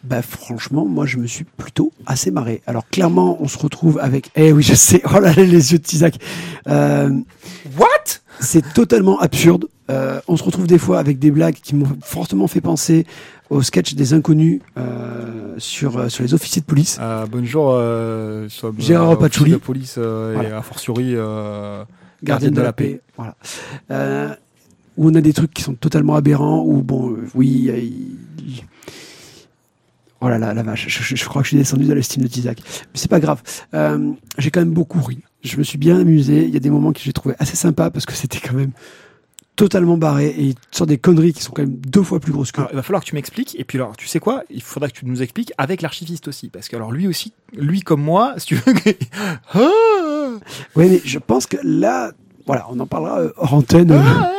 [0.05, 2.61] Bah franchement, moi je me suis plutôt assez marré.
[2.67, 4.31] Alors clairement, on se retrouve avec.
[4.37, 5.01] Eh oui, je sais.
[5.05, 6.15] Oh là là, les yeux de Tizak.
[6.67, 7.09] Euh,
[7.77, 8.20] What?
[8.39, 9.67] C'est totalement absurde.
[9.89, 13.05] Euh, on se retrouve des fois avec des blagues qui m'ont fortement fait penser
[13.49, 16.97] au sketch des inconnus euh, sur euh, sur les officiers de police.
[17.01, 19.51] euh, Bonjour, euh, Gérard Patchouli.
[19.51, 20.57] de police euh, et Voilà.
[20.59, 21.15] a fortiori
[22.23, 23.01] Gardienne de, la paix.
[23.17, 23.35] Voilà.
[24.97, 26.63] Où on a des trucs qui sont totalement aberrants.
[26.65, 27.69] Où bon, oui.
[28.39, 28.63] il-
[30.23, 32.21] Oh là là, la vache, je, je- je crois que je suis descendu dans l'estime
[32.21, 32.59] de Tizak.
[32.59, 33.41] Mais c'est pas grave.
[33.73, 35.17] Euh, j'ai quand même beaucoup ri.
[35.43, 36.43] Je me suis bien amusé.
[36.45, 38.71] Il y a des moments que j'ai trouvé assez sympa parce que c'était quand même
[39.55, 42.51] totalement barré et il sort des conneries qui sont quand même deux fois plus grosses
[42.51, 42.61] que.
[42.61, 43.55] Alors, il va falloir que tu m'expliques.
[43.59, 44.43] Et puis alors, tu sais quoi?
[44.49, 47.81] Il faudra que tu nous expliques avec l'archiviste aussi, parce que alors lui aussi, lui
[47.81, 48.73] comme moi, si tu veux.
[48.73, 48.89] que-
[49.53, 49.69] Ah
[50.75, 52.11] Oui, mais je pense que là,
[52.47, 53.91] voilà, on en parlera euh, hors antenne.
[53.91, 54.31] euh, Ah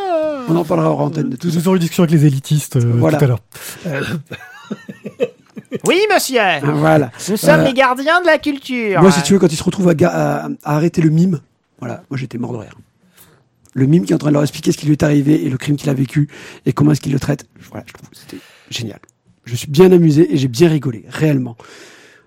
[0.48, 1.66] on en parlera hors antenne de tout Nous ça.
[1.66, 3.18] aurons une discussion avec les élitistes euh, Voilà.
[3.18, 3.40] tout à l'heure.
[5.86, 6.38] Oui, monsieur.
[6.62, 7.10] Voilà.
[7.28, 9.00] Nous sommes Euh, les gardiens de la culture.
[9.00, 11.40] Moi, si tu veux, quand il se retrouve à, ga- à- à arrêter le mime,
[11.78, 12.76] voilà, moi j'étais mort de rire.
[13.74, 15.48] Le mime qui est en train de leur expliquer ce qui lui est arrivé et
[15.48, 16.28] le crime qu'il a vécu
[16.66, 17.46] et comment est-ce qu'il le traite.
[17.70, 18.36] Voilà, je trouve que c'était
[18.70, 18.98] génial.
[19.44, 21.56] Je suis bien amusé et j'ai bien rigolé, réellement.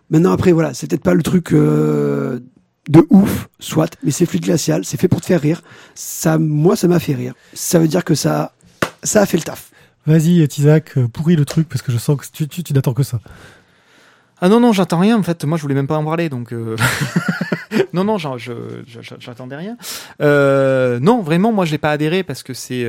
[0.09, 2.39] Maintenant, après, voilà, c'est peut-être pas le truc euh,
[2.89, 5.61] de ouf, soit, mais c'est fluide glacial, c'est fait pour te faire rire.
[5.93, 7.33] Ça, moi, ça m'a fait rire.
[7.53, 8.53] Ça veut dire que ça,
[9.03, 9.71] ça a fait le taf.
[10.05, 12.93] Vas-y, Tizak, euh, pourris le truc parce que je sens que tu, tu, tu n'attends
[12.93, 13.19] que ça.
[14.39, 15.17] Ah non, non, j'attends rien.
[15.17, 16.53] En fait, moi, je voulais même pas en parler, donc.
[16.53, 16.75] euh,
[17.93, 19.77] non, non, j'attendais rien.
[20.21, 22.85] Euh, non, vraiment, moi, je l'ai pas adhéré parce que c'est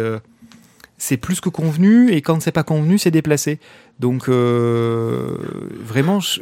[0.99, 3.59] c'est plus que convenu et quand c'est pas convenu, c'est déplacé.
[4.01, 5.36] Donc euh,
[5.82, 6.40] vraiment, je-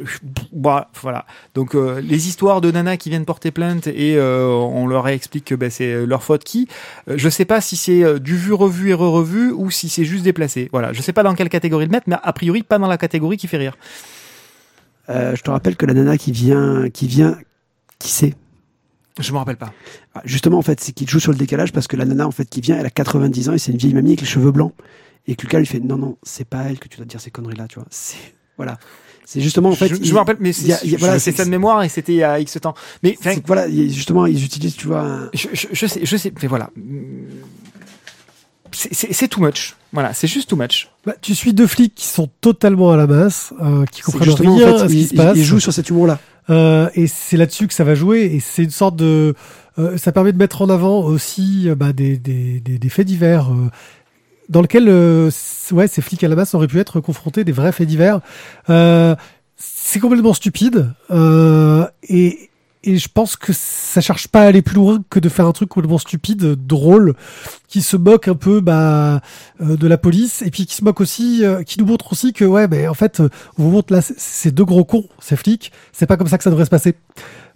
[0.51, 1.25] bah, voilà.
[1.53, 5.45] Donc euh, les histoires de nanas qui viennent porter plainte et euh, on leur explique
[5.45, 6.67] que bah, c'est leur faute qui.
[7.09, 10.05] euh, je sais pas si c'est euh, du vu revu et re-revu ou si c'est
[10.05, 10.69] juste déplacé.
[10.71, 12.97] Voilà, je sais pas dans quelle catégorie le mettre, mais a priori pas dans la
[12.97, 13.77] catégorie qui fait rire.
[15.09, 17.37] Euh, je te rappelle que la nana qui vient, qui vient,
[17.99, 18.33] qui c'est
[19.19, 19.71] Je me rappelle pas.
[20.13, 22.31] Ah, Justement, en fait, c'est qu'il joue sur le décalage parce que la nana, en
[22.31, 24.51] fait, qui vient, elle a 90 ans et c'est une vieille mamie avec les cheveux
[24.51, 24.73] blancs.
[25.27, 27.31] Et que Lucas lui fait non, non, c'est pas elle que tu dois dire ces
[27.31, 27.87] conneries-là, tu vois.
[27.89, 28.17] C'est,
[28.57, 28.77] voilà.
[29.25, 29.87] C'est justement, en fait.
[29.87, 32.23] je, je il- me rappelle, mais c'est voilà, ça de mémoire et c'était il y
[32.23, 32.75] a X temps.
[33.01, 36.47] Mais voilà, justement, ils utilisent, tu vois, un- je, je, je sais, je sais, mais
[36.47, 36.69] voilà.
[38.71, 39.75] C'est- too much.
[39.93, 40.89] Voilà, c'est juste too much.
[41.05, 44.35] Bah, tu suis deux flics qui sont totalement à la masse, euh, qui comprennent en
[44.35, 45.37] rien fait, à ce qui se passe.
[45.37, 46.19] il joue sur cet humour-là.
[46.49, 48.21] Euh, et c'est là-dessus que ça va jouer.
[48.33, 49.33] Et c'est une sorte de.
[49.79, 53.07] euh, ça permet de mettre en avant aussi euh, bah, des, des, des, des faits
[53.07, 53.51] divers.
[53.51, 53.69] euh,
[54.47, 55.31] dans lesquels euh,
[55.71, 58.19] ouais, ces flics à la masse auraient pu être confrontés des vrais faits divers.
[58.69, 59.15] Euh,
[59.57, 60.91] c'est complètement stupide.
[62.09, 62.49] Et,
[62.85, 65.51] et je pense que ça cherche pas à aller plus loin que de faire un
[65.51, 67.15] truc complètement stupide, drôle,
[67.67, 69.21] qui se moque un peu bah,
[69.61, 72.31] euh, de la police et puis qui se moque aussi, euh, qui nous montre aussi
[72.31, 73.19] que ouais, mais en fait,
[73.57, 76.43] on vous montre là, ces deux gros cons, ces flics, c'est pas comme ça que
[76.43, 76.95] ça devrait se passer.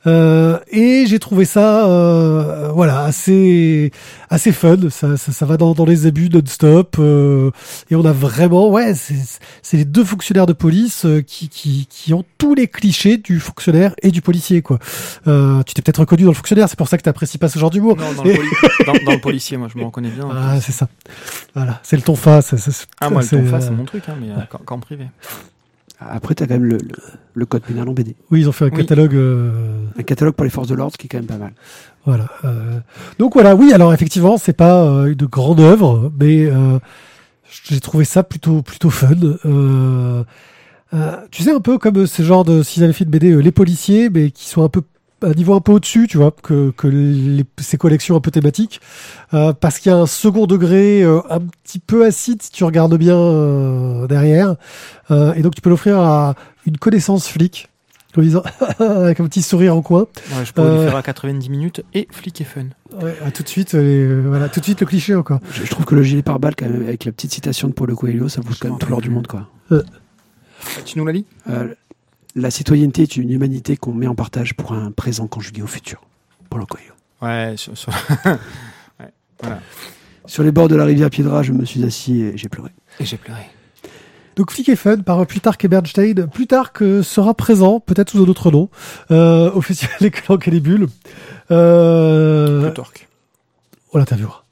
[0.08, 3.91] Euh, et j'ai trouvé ça, euh, voilà, assez,
[4.30, 4.78] assez fun.
[4.89, 6.95] Ça, ça, ça va dans, dans les abus non-stop.
[7.00, 7.52] euh,
[7.91, 9.16] et on a vraiment, ouais, c'est
[9.62, 13.39] c'est les deux fonctionnaires de police euh, qui, qui, qui ont tous les clichés du
[13.39, 14.80] fonctionnaire et du policier, quoi.
[15.28, 17.60] Euh, tu t'es peut-être reconnu dans le fonctionnaire, c'est pour ça que t'apprécies pas ce
[17.60, 17.97] genre d'humour.
[17.97, 18.50] Non, dans, le poli-
[18.86, 20.30] dans- dans le policier, moi, je me reconnais bien.
[20.32, 20.88] Ah, c'est ça.
[21.56, 22.41] Voilà, c'est le ton fa.
[22.41, 22.72] ça- ça-
[23.02, 24.80] Ah, moi, le c'est, ton face, euh, c'est mon truc, hein, mais euh, qu'en- qu'en
[24.80, 25.08] privé.
[26.00, 26.95] Après, t'as quand même le, le,
[27.34, 28.16] le code pénal en BD.
[28.32, 28.78] Oui, ils ont fait un Oui.
[28.78, 29.16] catalogue.
[29.16, 31.52] euh, Un catalogue pour les forces de l'ordre qui est quand même pas mal.
[32.06, 32.28] Voilà.
[32.45, 32.80] euh.
[33.18, 33.74] Donc voilà, oui.
[33.74, 36.80] Alors effectivement, c'est pas euh, une grande œuvre, mais euh,
[37.66, 39.10] j'ai trouvé ça plutôt plutôt fun.
[39.45, 40.24] Euh,
[40.93, 43.39] euh, tu sais un peu comme ce genre de s'ils avaient fait une BD euh,
[43.41, 44.82] les policiers, mais qui sont un peu
[45.22, 48.80] un niveau un peu au-dessus, tu vois, que, que les, ces collections un peu thématiques,
[49.34, 52.63] euh, parce qu'il y a un second degré euh, un petit peu acide si tu
[52.63, 54.55] regardes bien euh, derrière,
[55.11, 56.36] Euh, et donc tu peux l'offrir à
[56.67, 57.67] une connaissance flic
[58.13, 58.41] comme disant
[58.80, 60.01] avec un petit sourire en coin.
[60.32, 60.76] Ouais, je pourrais Euh.
[60.84, 62.65] lui faire à 90 minutes et flic et fun.
[63.01, 65.39] Ouais, ah, tout de suite, euh, voilà, tout de suite le cliché encore.
[65.51, 67.95] Je, je trouve que le gilet pare-balles, quand même, avec la petite citation de Paulo
[67.95, 69.47] Coelho, ça vaut quand même tout l'or du monde, quoi.
[70.86, 71.74] Tu nous l'as dit Euh,
[72.40, 76.02] la citoyenneté est une humanité qu'on met en partage pour un présent conjugué au futur.
[76.50, 76.94] Paulo Coelho.
[77.22, 77.94] Ouais, sur, sur-
[80.26, 82.70] Sur les bords de la rivière Piedra, je me suis assis et j'ai pleuré.
[83.00, 83.42] Et j'ai pleuré.
[84.36, 86.28] Donc Flick et Fun par Plutarque et Bernstein.
[86.28, 88.70] Plutarque sera présent, peut-être sous un autre nom,
[89.12, 89.96] euh, au festival
[90.48, 90.88] les Bulles.
[91.52, 93.08] Euh, Plutarque.
[93.94, 94.44] on l'interviewera.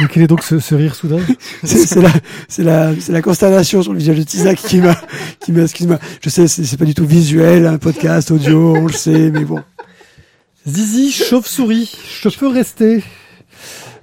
[0.00, 1.20] Mais quel est donc ce, ce rire soudain
[1.64, 2.10] C'est la,
[2.48, 4.96] c'est la, c'est la consternation sur le visage de Tisac qui m'a,
[5.40, 5.98] qui m'a, excuse-moi.
[6.22, 9.60] Je sais, c'est pas du tout visuel, un podcast audio, on le sait, mais bon.
[10.66, 13.02] Zizi Chauve-souris, cheveux restés.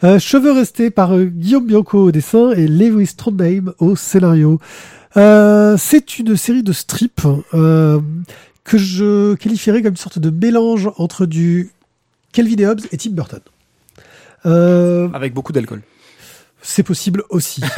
[0.03, 4.59] Euh, cheveux restés par euh, Guillaume Bianco au dessin et Lewis Trondheim au scénario.
[5.17, 7.21] Euh, c'est une série de strips
[7.53, 7.99] euh,
[8.63, 11.71] que je qualifierais comme une sorte de mélange entre du
[12.31, 13.39] Calvin et Hobbes et Tim Burton.
[14.45, 15.81] Euh, Avec beaucoup d'alcool.
[16.61, 17.61] c'est possible aussi.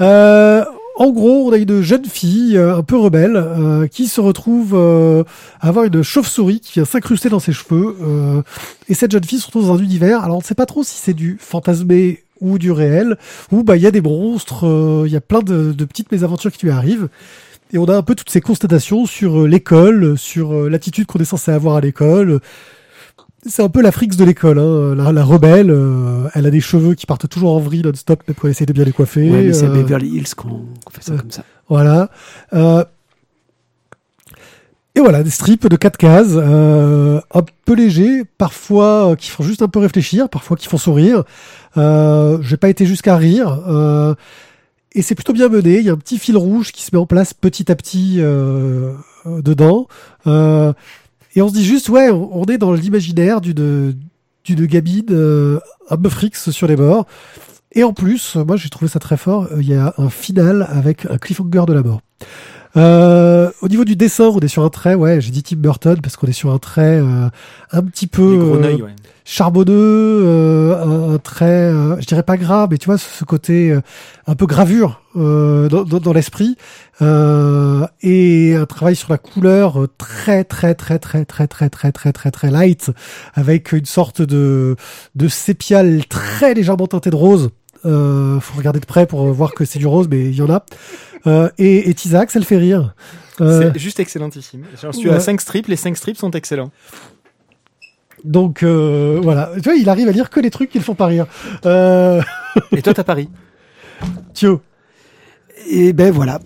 [0.00, 0.64] Euh,
[0.96, 4.74] en gros, on a une jeune fille euh, un peu rebelle euh, qui se retrouve
[4.74, 5.24] euh,
[5.60, 7.96] à avoir une chauve-souris qui vient s'incruster dans ses cheveux.
[8.00, 8.42] euh,
[8.88, 10.22] et cette jeune fille se retrouve dans un univers.
[10.22, 13.16] Alors, on ne sait pas trop si c'est du fantasmé ou du réel.
[13.50, 16.12] Où bah il y a des monstres, euh, il y a plein de, de petites
[16.12, 17.08] mésaventures qui lui arrivent.
[17.72, 21.18] Et on a un peu toutes ces constatations sur euh, l'école, sur euh, l'attitude qu'on
[21.18, 22.40] est censé avoir à l'école.
[23.48, 24.94] C'est un peu la frix de l'école, hein.
[24.94, 25.70] la, la rebelle.
[25.70, 28.84] euh, elle a des cheveux qui partent toujours en vrille non-stop, elle essaie de bien
[28.84, 29.30] les coiffer.
[29.30, 31.44] Ouais, mais c'est à euh, Beverly Hills qu'on fait ça euh, comme ça.
[31.68, 32.10] voilà.
[34.94, 39.44] Et voilà, des strips de 4 cases, euh, un peu légers, parfois euh, qui font
[39.44, 41.22] juste un peu réfléchir, parfois qui font sourire.
[41.76, 43.60] Euh, J'ai pas été jusqu'à rire.
[43.68, 44.14] Euh,
[44.94, 45.78] et c'est plutôt bien mené.
[45.78, 48.16] Il y a un petit fil rouge qui se met en place petit à petit
[49.26, 49.86] dedans.
[51.38, 53.94] Et on se dit juste, ouais, on, est dans l'imaginaire d'une
[54.44, 54.68] d'une
[55.12, 57.06] euh, un peu frix sur les bords.
[57.70, 60.66] Et en plus, moi j'ai trouvé ça très fort, euh, il y a un final
[60.68, 62.00] avec un cliffhanger de la mort.
[62.78, 65.98] Euh, au niveau du dessin, on est sur un trait, ouais, j'ai dit Tim Burton
[66.00, 67.28] parce qu'on est sur un trait euh,
[67.72, 68.94] un petit peu euh, ouais.
[69.24, 73.24] charbonneux, euh, un, un trait, euh, je dirais pas gras, mais tu vois ce, ce
[73.24, 73.80] côté euh,
[74.28, 76.56] un peu gravure euh, dans, dans, dans l'esprit,
[77.02, 82.12] euh, et un travail sur la couleur très très très très très très très très
[82.12, 82.92] très très light,
[83.34, 84.76] avec une sorte de
[85.16, 87.50] de sépia très légèrement teinté de rose.
[87.84, 90.50] Euh, faut regarder de près pour voir que c'est du rose, mais il y en
[90.50, 90.64] a.
[91.26, 92.94] Euh, et, et Tizak, ça le fait rire.
[93.40, 94.64] Euh, C'est juste excellentissime.
[94.82, 95.14] J'en suis ouais.
[95.14, 96.70] à 5 strips, les 5 strips sont excellents.
[98.24, 100.94] donc euh, voilà, tu vois, il arrive à lire que les trucs qui le font
[100.94, 101.26] pas rire.
[101.66, 102.20] Euh,
[102.76, 103.28] Et toi, t'as Paris
[104.34, 104.60] Thio.
[105.70, 106.40] Et ben voilà.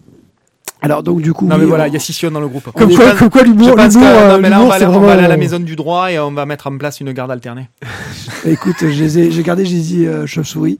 [0.85, 2.49] Alors donc du coup, Non, mais oui, voilà, on- il y a Scission dans le
[2.49, 2.70] groupe.
[2.76, 4.91] Comme quoi, comme quoi l'humour, l'humour, euh, non, mais là, on va, c'est aller, on
[4.93, 7.01] va vraiment, aller à la euh, maison du droit et on va mettre en place
[7.01, 7.68] une garde alternée.
[8.45, 10.78] Écoute, j'ai gardé, j'ai dit euh, chauve-souris.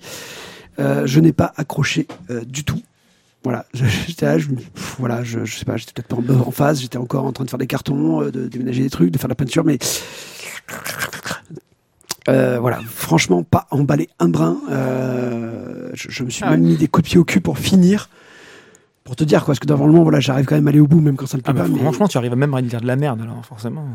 [0.79, 2.81] Euh, je n'ai pas accroché euh, du tout.
[3.45, 6.49] Voilà, je- j'étais là, je, pff, voilà, je, je sais pas, j'étais peut-être pas en,
[6.49, 9.11] en phase, j'étais encore en train de faire des cartons, euh, de déménager des trucs,
[9.11, 9.79] de faire de la peinture, mais
[12.29, 14.59] euh, voilà, franchement, pas emballé un brin.
[14.71, 16.69] Euh, je, je me suis Ah même ouais.
[16.69, 18.09] mis des coups de pied au cul pour finir,
[19.05, 21.01] pour te dire quoi, parce que normalement, voilà, j'arrive quand même à aller au bout,
[21.01, 21.69] même quand ça me plaît Ah bah, pas.
[21.69, 23.87] mais- franchement, tu arrives même à dire de la merde, alors forcément.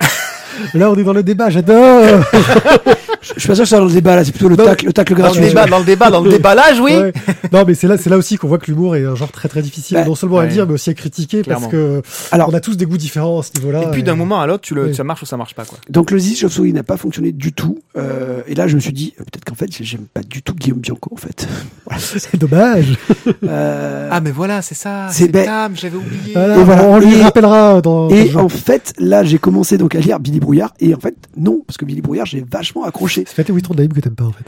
[0.74, 2.24] Là, on est dans le débat, j'adore.
[3.34, 4.86] je, suis pas sûr que ça dans le débat là, c'est plutôt le Non, tacle,
[4.86, 6.94] le tacle Dans le débat, dans le débat, dans le déballage, oui.
[6.96, 7.12] Ouais.
[7.52, 9.48] Non, mais c'est là, c'est là aussi qu'on voit que l'humour est un genre très
[9.48, 10.48] très difficile, Bah, non seulement à ouais.
[10.48, 11.62] dire, mais aussi à critiquer, Clairement.
[11.68, 12.02] parce que
[12.32, 13.82] Alors- on a tous des goûts différents à ce niveau-là.
[13.84, 14.94] Et puis d'un moment à l'autre, tu le, Oui.
[14.94, 15.78] ça marche ou ça marche pas, quoi.
[15.88, 17.78] Donc le Zizi Chauve-souris n'a pas fonctionné du tout.
[17.96, 20.54] Euh, et là, je me suis dit, euh, peut-être qu'en fait, j'aime pas du tout
[20.54, 21.46] Guillaume Bianco, en fait.
[21.86, 22.00] Voilà.
[22.00, 22.96] c'est dommage.
[23.44, 25.08] Euh, Ah, mais voilà, c'est ça.
[25.10, 25.28] c'est.
[25.28, 26.32] Tam, j'avais oublié.
[26.34, 26.84] Voilà, Et voilà.
[26.84, 28.08] On lui Et- rappellera dans.
[28.08, 30.72] et en fait, là, j'ai commencé donc à lire Billy Brouillard.
[30.80, 33.13] Et en fait, non, parce que Billy Brouillard, j'ai vachement accroché.
[33.26, 34.44] C'est peut-être Witron Daim que t'aimes pas en fait.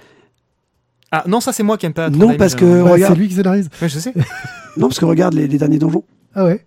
[1.12, 2.10] Ah, non, ça c'est moi qui aime pas.
[2.10, 3.14] Non, parce que- Ouais, regarde.
[3.14, 3.68] C'est lui qui scénarise.
[3.80, 4.12] Ouais, je sais.
[4.76, 6.04] Non, parce que regarde les, les derniers donjons.
[6.34, 6.62] Ah ouais.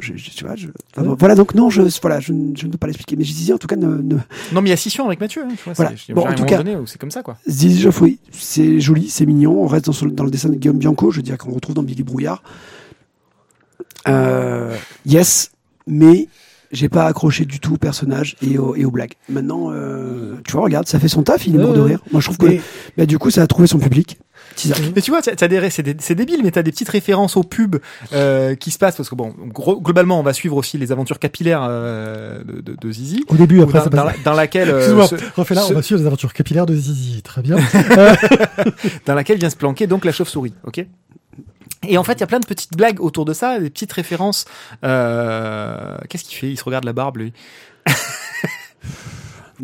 [0.00, 0.66] Je, je- tu vois, je...
[0.96, 3.14] Ah voilà, donc non, je, voilà, je, ne- je ne peux pas l'expliquer.
[3.16, 4.14] Mais je disais, en tout cas, ne, ne...
[4.52, 5.42] Non, mais il y a Scission avec Mathieu.
[5.44, 5.92] Hein, tu vois, Voilà.
[5.96, 7.36] c'est- Bon, en tout cas- c'est comme ça, quoi.
[7.48, 9.62] Zizi Chauve-souris, c'est joli, c'est mignon.
[9.62, 11.10] On reste dans le dessin de Guillaume Bianco.
[11.12, 12.42] Je veux dire qu'on retrouve dans Billy Brouillard.
[14.08, 14.74] Euh,
[15.04, 15.50] yes,
[15.86, 16.28] mais
[16.72, 19.12] j'ai pas accroché du tout au personnage et, au- et aux blagues.
[19.28, 22.00] Maintenant, euh, tu vois, regarde, ça fait son taf, il est mort de rire.
[22.12, 22.60] Moi, je trouve que Et,
[22.96, 24.18] bah, du coup, ça a trouvé son public.
[24.94, 26.88] Mais tu vois, t'as t'as des, ré- c'est dé- c'est débile, mais t'as des petites
[26.88, 27.76] références aux pubs
[28.14, 31.18] euh, qui se passent parce que bon, gros- globalement, on va suivre aussi les aventures
[31.18, 34.16] capillaires euh, de, de, de Zizi, Au début, après, dans, ça dans, passe.
[34.16, 34.94] la- dans laquelle, euh,
[35.36, 37.20] refais là, ce- on va suivre les aventures capillaires de Zizi.
[37.22, 37.56] Très bien.
[39.06, 40.86] dans laquelle vient se planquer donc la chauve-souris, ok?
[41.86, 43.92] Et en fait, il y a plein de petites blagues autour de ça, des petites
[43.92, 44.44] références.
[44.84, 45.96] Euh...
[46.08, 46.48] Qu'est-ce qu'il fait?
[46.50, 47.32] Il se regarde la barbe, lui.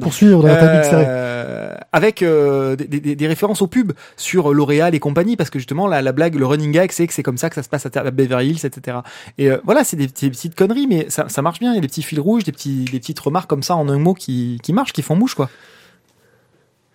[0.01, 0.49] Poursuivre dans.
[0.95, 5.59] Euh, avec euh, des, des- des références aux pubs sur L'Oréal et compagnie, parce que
[5.59, 7.69] justement la, la blague, le running gag, c'est que c'est comme ça que ça se
[7.69, 8.99] passe à, à Beverly Hills, etc.
[9.37, 11.73] Et euh, voilà, c'est des, des petites conneries, mais ça, ça marche bien.
[11.73, 13.87] Il y a des petits fils rouges, des petits, des petites remarques comme ça en
[13.91, 15.51] un mot qui, qui marchent, qui font mouche, quoi.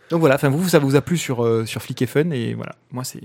[0.09, 2.53] Donc voilà, enfin vous, ça vous a plu sur euh, sur Flick et Fun et
[2.53, 3.19] voilà, moi c'est.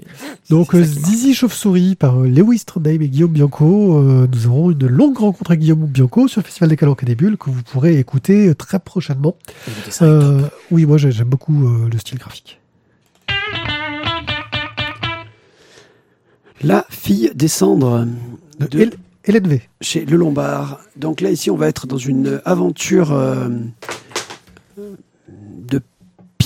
[0.50, 0.82] Donc euh.
[0.82, 3.98] Zizi Chauve-souris par euh, Lewis Trondheim et Guillaume Bianco.
[3.98, 7.06] Euh, nous aurons une longue rencontre avec Guillaume Bianco sur le Festival des Calanques et
[7.06, 9.36] des Bulles que vous pourrez écouter très prochainement.
[10.02, 12.58] Euh, oui, moi j'ai- j'aime beaucoup euh, le style graphique.
[16.62, 18.06] La fille des cendres
[18.58, 18.90] De
[19.24, 19.62] Hélène V.
[19.80, 20.80] chez Le Lombard.
[20.96, 23.48] Donc là, ici, on va être dans une aventure euh,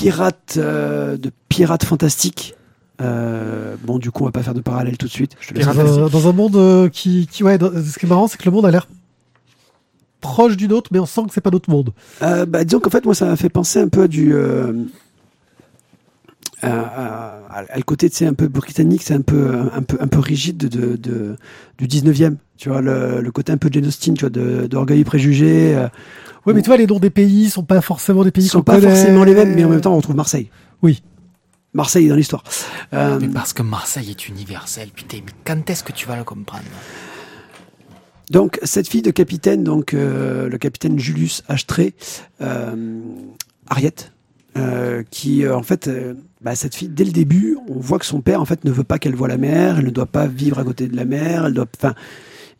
[0.00, 2.54] pirates, euh, de pirates fantastiques.
[3.00, 5.32] Euh, bon, du coup, on va pas faire de parallèle tout de suite.
[5.40, 7.98] Je te laisse Pirates Dans un, dans un monde euh, qui, qui ouais, dans- ce
[7.98, 8.88] qui est marrant, c'est que le monde a l'air
[10.20, 11.92] proche du nôtre, mais on sent que c'est pas notre monde.
[12.20, 14.34] Bah, disons qu'en fait, moi, ça m'a fait penser un peu à du.
[16.66, 20.18] Euh, à, le côté, sais, un peu britannique, c'est un peu, un peu, un peu
[20.20, 21.36] rigide de, de, de-
[21.78, 22.36] du 19e.
[22.56, 25.74] Tu vois, le, le côté un peu Jane Austen, tu vois, de- d'orgueil et préjugés.
[25.76, 25.88] euh,
[26.46, 28.76] Ouais, mais tu vois, les noms des pays sont pas forcément des pays sont pas
[28.76, 28.86] connaît.
[28.94, 30.48] forcément les mêmes, mais en même temps, on retrouve Marseille.
[30.82, 31.02] Oui.
[31.74, 32.44] Marseille est dans l'histoire.
[32.94, 36.24] Euh, Mais parce que Marseille est universel, putain, mais quand est-ce que tu vas le
[36.24, 36.62] comprendre?
[38.30, 41.94] Donc, cette fille de capitaine, donc euh, le capitaine Julius Ashtrey,
[42.40, 43.00] euh,
[43.68, 44.12] Ariette,
[44.56, 48.06] euh, qui euh, en fait, euh, bah, cette fille, dès le début, on voit que
[48.06, 50.26] son père en fait ne veut pas qu'elle voie la mer, elle ne doit pas
[50.26, 51.94] vivre à côté de la mer, elle doit, enfin,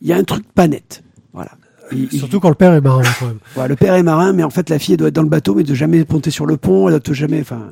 [0.00, 1.02] il y a un truc pas net.
[1.32, 1.50] Voilà.
[1.92, 3.38] Il- il- Surtout quand le père est marin, quand même.
[3.54, 5.28] Voilà, le père est marin, mais en fait, la fille, elle doit être dans le
[5.28, 7.70] bateau, mais de jamais monter sur le pont, elle doit jamais, enfin.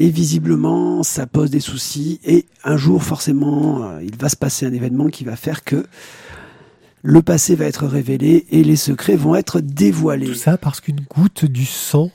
[0.00, 2.18] Et visiblement, ça pose des soucis.
[2.24, 5.84] Et un jour, forcément, euh, il va se passer un événement qui va faire que
[7.02, 10.26] le passé va être révélé et les secrets vont être dévoilés.
[10.26, 12.10] Tout ça parce qu'une goutte du sang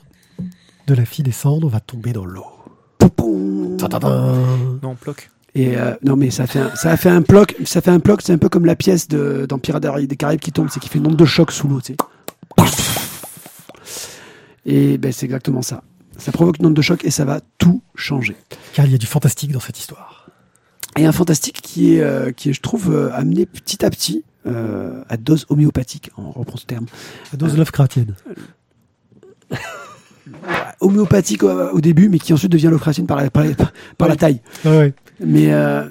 [0.88, 2.44] de la fille des cendres va tomber dans l'eau.
[4.82, 5.30] Non, bloc.
[5.54, 7.56] Et euh, non, mais ça fait un, ça a fait un ploc.
[7.64, 8.20] Ça fait un ploc.
[8.22, 10.88] C'est un peu comme la pièce de dans Pirates des Caraïbes qui tombe, c'est qui
[10.88, 11.80] fait une onde de choc sous l'eau.
[11.80, 11.96] Tu sais.
[14.66, 15.82] Et ben c'est exactement ça.
[16.18, 18.36] Ça provoque une onde de choc et ça va tout changer.
[18.74, 20.28] Car il y a du fantastique dans cette histoire.
[20.96, 24.24] Et un fantastique qui est, euh, qui est je trouve, euh, amené petit à petit
[24.46, 26.86] euh, à dose homéopathique, on reprend ce terme.
[27.32, 28.14] La dose Lovecraftienne.
[30.80, 33.54] Homéopathique au, au début, mais qui ensuite devient l'ocratienne par la, par, la-
[33.98, 34.18] par la Oui.
[34.18, 34.40] taille.
[34.64, 34.94] Ouais, ouais.
[35.20, 35.88] Mais euh,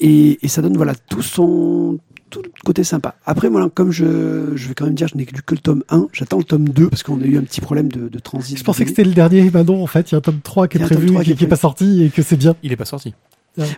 [0.00, 1.98] et, et ça donne voilà tout son
[2.30, 3.14] tout le côté sympa.
[3.24, 5.82] Après, moi, comme je, je vais quand même dire, je n'ai lu que le tome
[5.88, 8.58] 1, j'attends le tome 2 parce qu'on a eu un petit problème de, de transit.
[8.58, 10.40] Je pensais que c'était le dernier, bah non, en fait, il y a un tome
[10.42, 12.54] 3 qui est prévu, 3 qui, qui est pas sorti et que c'est bien.
[12.62, 13.14] Il est pas sorti.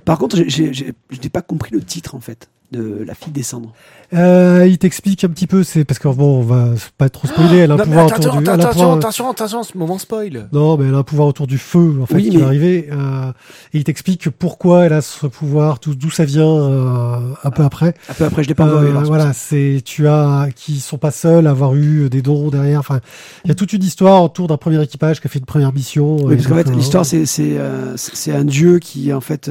[0.04, 3.14] Par contre, j'ai- j'ai- j'ai- je n'ai pas compris le titre en fait de La
[3.14, 3.72] fille des cendres.
[4.12, 7.58] Euh, il t'explique un petit peu, c'est parce que bon, on va pas trop spoiler,
[7.58, 9.30] elle a un Non, mais pouvoir attention, autour du, elle a un attention, pouvoir- attention,
[9.30, 10.48] attention, ce moment spoil.
[10.52, 12.46] non, mais elle a un pouvoir autour du feu, en fait, Oui, qui mais- va
[12.46, 13.30] arriver, euh,
[13.72, 17.62] et il t'explique pourquoi elle a ce pouvoir, tout- d'où ça vient, euh, un peu
[17.62, 17.94] après.
[18.08, 20.80] Un peu après, je l'ai pas encore Euh, lu, alors, voilà, c'est tu as qui
[20.80, 22.80] sont pas seuls à avoir eu des dons derrière.
[22.80, 23.00] Enfin,
[23.44, 25.72] il y a toute une histoire autour d'un premier équipage qui a fait une première
[25.72, 26.16] mission.
[26.24, 29.20] Oui, parce qu'en fait, euh, l'histoire, c'est c'est euh, c'est c'est un dieu qui en
[29.20, 29.50] fait.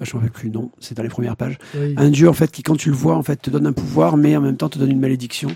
[0.00, 1.58] Euh, je ne plus le nom, c'est dans les premières pages.
[1.74, 1.94] oui.
[1.96, 4.16] Un dieu en fait qui, quand tu le vois, en fait, te donne un pouvoir,
[4.16, 5.50] mais en même temps te donne une malédiction.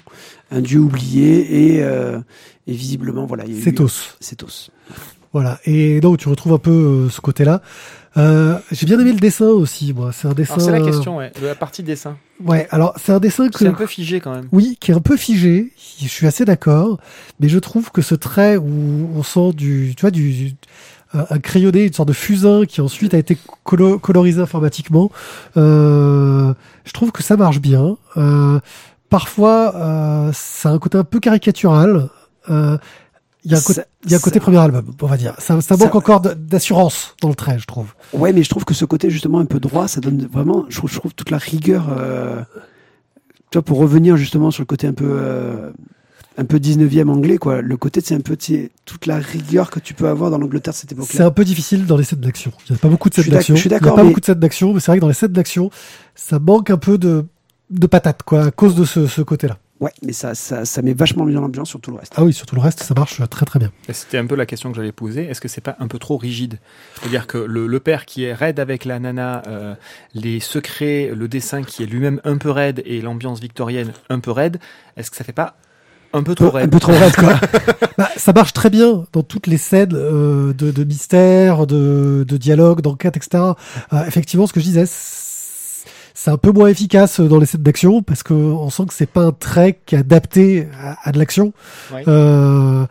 [0.51, 2.19] Un dieu oublié et, euh,
[2.67, 3.45] et visiblement, voilà.
[3.47, 4.17] il y a eu- C'est os.
[4.21, 4.71] C'est os.
[5.33, 5.59] Voilà.
[5.65, 6.71] Et donc tu retrouves un peu
[7.07, 7.63] euh, ce côté-là.
[8.19, 10.13] Euh, J'ai bien aimé le dessin aussi, moi.
[10.13, 10.59] C'est un dessin.
[10.59, 12.19] C'est la question, ouais, de la partie dessin.
[12.45, 12.69] Ouais.
[12.71, 14.49] Alors c'est un dessin que C'est un peu figé quand même.
[14.53, 15.73] Oui, qui est un peu figé.
[15.99, 16.99] Je suis assez d'accord,
[17.41, 20.53] mais je trouve que ce trait où on sent du, tu vois, du
[21.15, 25.11] un crayonné, une sorte de fusain qui ensuite a été colo- colorisé informatiquement.
[25.57, 26.53] Euh,
[26.85, 27.97] je trouve que ça marche bien.
[28.17, 28.59] Euh,
[29.11, 32.09] parfois, euh, ça a un côté un peu caricatural.
[32.51, 32.77] Euh,
[33.45, 35.35] Il y a un côté, il y a un côté premier album, on va dire.
[35.39, 37.93] Ça, ça Ça- manque encore d'assurance dans le trait, je trouve.
[38.13, 40.77] Ouais, mais je trouve que ce côté justement un peu droit, ça donne vraiment, je
[40.79, 41.87] trouve, je trouve toute la rigueur.
[41.91, 42.43] Euh,
[43.51, 45.71] tu vois, pour revenir justement sur le côté un peu, euh,
[46.39, 47.61] un peu 19e anglais, quoi.
[47.63, 50.39] Le côté, c'est un peu, tu sais, toute la rigueur que tu peux avoir dans
[50.39, 51.27] l'Angleterre de cette C'est époque-là.
[51.27, 52.53] un peu difficile dans les scènes d'action.
[52.69, 53.55] Il n'y a pas beaucoup de d'ac- d'action.
[53.55, 54.97] je suis Il n'y a d'accord, pas mais- beaucoup de scènes d'action, mais c'est vrai
[54.99, 55.71] que dans les scènes d'action,
[56.15, 57.27] ça manque un peu de,
[57.71, 59.59] de patate, quoi, à cause de ce, ce côté-là.
[59.81, 62.13] Ouais, mais ça, ça, ça met vachement bien l'ambiance sur tout le reste.
[62.17, 63.73] Ah oui, sur tout le reste, ça marche très très bien.
[63.91, 65.25] C'était un peu la question que j'allais poser.
[65.25, 66.61] Est-ce que c'est pas un peu trop rigide?
[67.01, 69.75] C'est-à-dire que le, le père qui est raide avec la nana, euh,
[70.15, 74.31] les secrets, le dessin qui est lui-même un peu raide et l'ambiance victorienne un peu
[74.31, 74.61] raide,
[74.97, 75.57] est-ce que ça fait pas
[76.13, 77.35] un peu trop Un raide peu trop raide, quoi.
[77.99, 82.37] Bah, ça marche très bien dans toutes les scènes euh, de, de mystère, de, de
[82.37, 83.43] dialogue, d'enquête, etc.
[83.93, 88.03] Euh, effectivement, ce que je disais, c'est un peu moins efficace dans les scènes d'action
[88.03, 91.53] parce que on sent que c'est pas un trek adapté à, à de l'action.
[91.93, 92.05] Ouais.
[92.09, 92.87] Euh,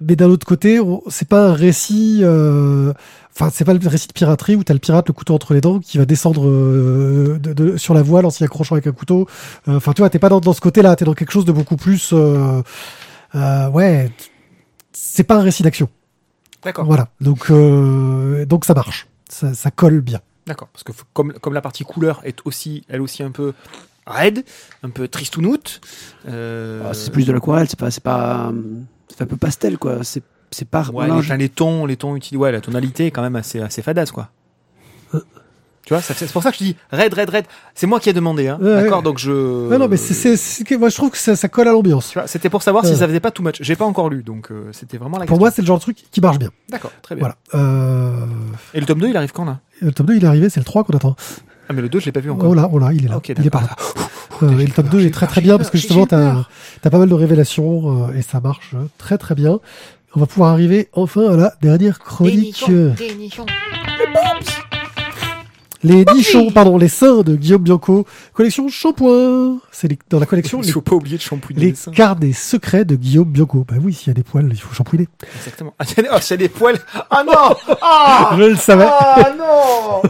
[0.00, 2.20] mais d'un autre côté, c'est pas un récit.
[2.22, 2.92] euh,
[3.40, 5.60] Enfin, c'est pas le récit de piraterie où t'as le pirate le couteau entre les
[5.60, 8.92] dents qui va descendre euh, de, de- sur la voile en s'y accrochant avec un
[8.92, 9.28] couteau.
[9.68, 10.96] Euh, Enfin, tu vois, t'es pas dans, dans ce côté-là.
[10.96, 12.10] T'es dans quelque chose de beaucoup plus.
[12.12, 12.62] euh,
[13.36, 14.10] euh, ouais,
[14.92, 15.88] c'est pas un récit d'action.
[16.64, 16.84] D'accord.
[16.86, 17.08] Voilà.
[17.20, 19.06] Donc, euh, donc ça marche.
[19.28, 20.20] Ça, ça colle bien.
[20.48, 20.68] D'accord.
[20.72, 23.52] Parce que comme, comme la partie couleur est aussi, elle aussi un peu
[24.06, 24.44] raide,
[24.82, 25.80] un peu tristounoute.
[26.28, 28.50] Euh, Ah, c'est plus de l'aquarelle, c'est pas, c'est pas,
[29.08, 30.02] c'est un peu pastel, quoi.
[30.02, 30.84] C'est, c'est pas.
[30.92, 33.82] Ouais, non, les, tons, les tons utilisés, ouais, la tonalité est quand même assez, assez
[33.82, 34.28] fadasse, quoi.
[35.14, 35.20] Euh.
[35.86, 37.44] Tu vois, c'est pour ça que je dis raid, raid, raid.
[37.74, 38.58] C'est moi qui ai demandé, hein.
[38.60, 39.04] Ouais, D'accord, ouais.
[39.04, 39.30] donc je.
[39.70, 42.14] non, non, mais c'est, moi, je trouve que ça, ça colle à l'ambiance.
[42.26, 42.96] C'était pour savoir si Euh.
[42.96, 43.56] ça faisait pas too much.
[43.60, 45.38] J'ai pas encore lu, donc euh, c'était vraiment la Pour question.
[45.40, 46.50] moi, c'est le genre de truc qui marche bien.
[46.68, 47.22] D'accord, très bien.
[47.22, 47.36] Voilà.
[47.54, 48.26] Euh,
[48.74, 49.60] Et le tome 2, il arrive quand là?
[49.80, 51.16] le tome 2, il est arrivé, c'est le 3 qu'on attend.
[51.70, 52.50] Ah, mais le 2, je l'ai pas vu encore.
[52.50, 53.18] Oh là, oh là, il est là.
[53.38, 53.76] Il est par là.
[54.42, 56.44] Euh, et le tome peur, 2 j'ai est très très bien parce que justement, t'as,
[56.82, 59.58] t'as pas mal de révélations euh, et ça marche très très bien.
[60.14, 62.64] On va pouvoir arriver enfin à la dernière chronique.
[62.70, 62.92] euh,
[65.84, 69.58] Les nichons, pardon, les seins de Guillaume Bianco, collection shampoing.
[69.70, 71.92] C'est dans la collection Il les, faut pas oublier de shampouiner les les seins.
[71.92, 73.64] carnets secrets de Guillaume Bianco.
[73.68, 75.06] Bah oui, s'il y a des poils, il faut shampouiner.
[75.36, 75.74] Exactement.
[75.78, 76.78] Ah, c'est- oh, c'est des poils.
[77.10, 78.88] Ah non Ah Je le savais.
[78.88, 80.02] Ah non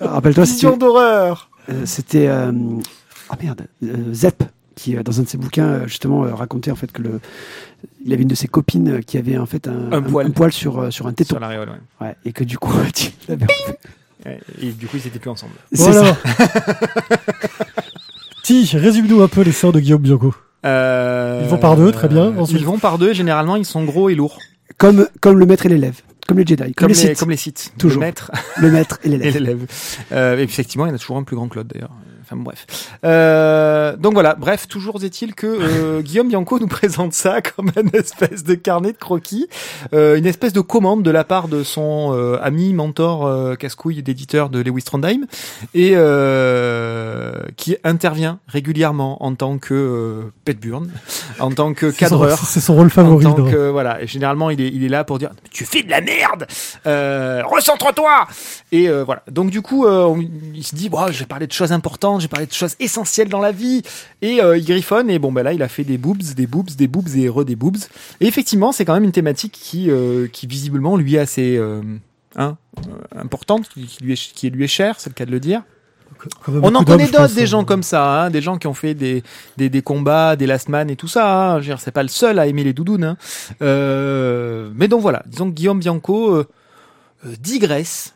[0.00, 0.44] Rappelle-toi,
[0.76, 2.52] d'horreur euh, c'était, euh,
[3.28, 4.42] ah merde, euh, Zep
[4.76, 7.20] qui, euh, dans un de ses bouquins, euh, justement, euh, racontait en fait que le,
[8.04, 10.52] il avait une de ses copines qui avait en fait un, Un poil.
[10.52, 11.34] sur, sur un téton.
[11.34, 12.06] Sur l'aréole, ouais.
[12.06, 13.46] Ouais, et que du coup, tu l'avais
[14.60, 15.52] Et du coup, ils étaient plus ensemble.
[15.72, 16.14] C'est Voilà.
[16.14, 16.46] ça.
[18.44, 20.34] Ti, résume-nous un peu les seins de Guillaume Bianco.
[20.64, 22.36] Euh, Ils vont par deux, très bien.
[22.36, 22.60] Ensuite.
[22.60, 24.38] Ils vont par deux, généralement, ils sont gros et lourds.
[24.78, 26.00] Comme, comme le maître et l'élève.
[26.28, 26.62] Comme les Jedi.
[26.62, 27.18] Comme, Comme, les, les, Sith.
[27.18, 27.72] comme les sites.
[27.78, 28.00] Toujours.
[28.02, 29.66] Le maître Le maître et et l'élève.
[30.12, 31.92] Euh, et effectivement, il y en a toujours un plus grand que l'autre, d'ailleurs.
[32.28, 32.66] Enfin, bref.
[33.04, 37.94] Euh, donc voilà, bref, toujours est-il que euh, Guillaume Bianco nous présente ça comme une
[37.94, 39.46] espèce de carnet de croquis,
[39.94, 44.02] euh, une espèce de commande de la part de son euh, ami, mentor, euh, casse-couille
[44.02, 45.26] d'éditeur de Lewis Trondheim,
[45.72, 50.90] et euh, qui intervient régulièrement en tant que euh, Pet Burn,
[51.38, 52.38] en tant que cadreur.
[52.38, 53.24] C'est son rôle En favori.
[53.24, 55.90] tant que, voilà, et généralement il est, il est là pour dire tu fais de
[55.90, 56.46] la merde,
[56.86, 58.26] euh, recentre-toi.
[58.72, 59.22] Et euh, voilà.
[59.30, 60.18] Donc du coup, euh, on-
[60.54, 63.40] il se dit bon, j'ai parlé de choses importantes, j'ai parlé de choses essentielles dans
[63.40, 63.82] la vie,
[64.22, 65.10] et euh, il griffonne.
[65.10, 67.44] Et bon ben là, il a fait des boobs, des boobs, des boobs et re
[67.44, 67.78] des boobs.
[68.20, 71.82] Et effectivement, c'est quand même une thématique qui, euh, qui visiblement lui est assez euh,
[72.36, 75.40] hein, euh, importante, qui, lui est, qui lui est chère, c'est le cas de le
[75.40, 75.62] dire.
[76.48, 78.94] On en connaît d'autres, des euh, gens comme ça, hein, des gens qui ont fait
[78.94, 79.22] des,
[79.56, 81.52] des, des combats, des last man et tout ça.
[81.52, 81.54] Hein.
[81.60, 83.04] Je veux dire, c'est pas le seul à aimer les doudounes.
[83.04, 83.16] Hein.
[83.62, 86.46] Euh, mais donc voilà, disons que Guillaume Bianco euh,
[87.40, 88.14] digresse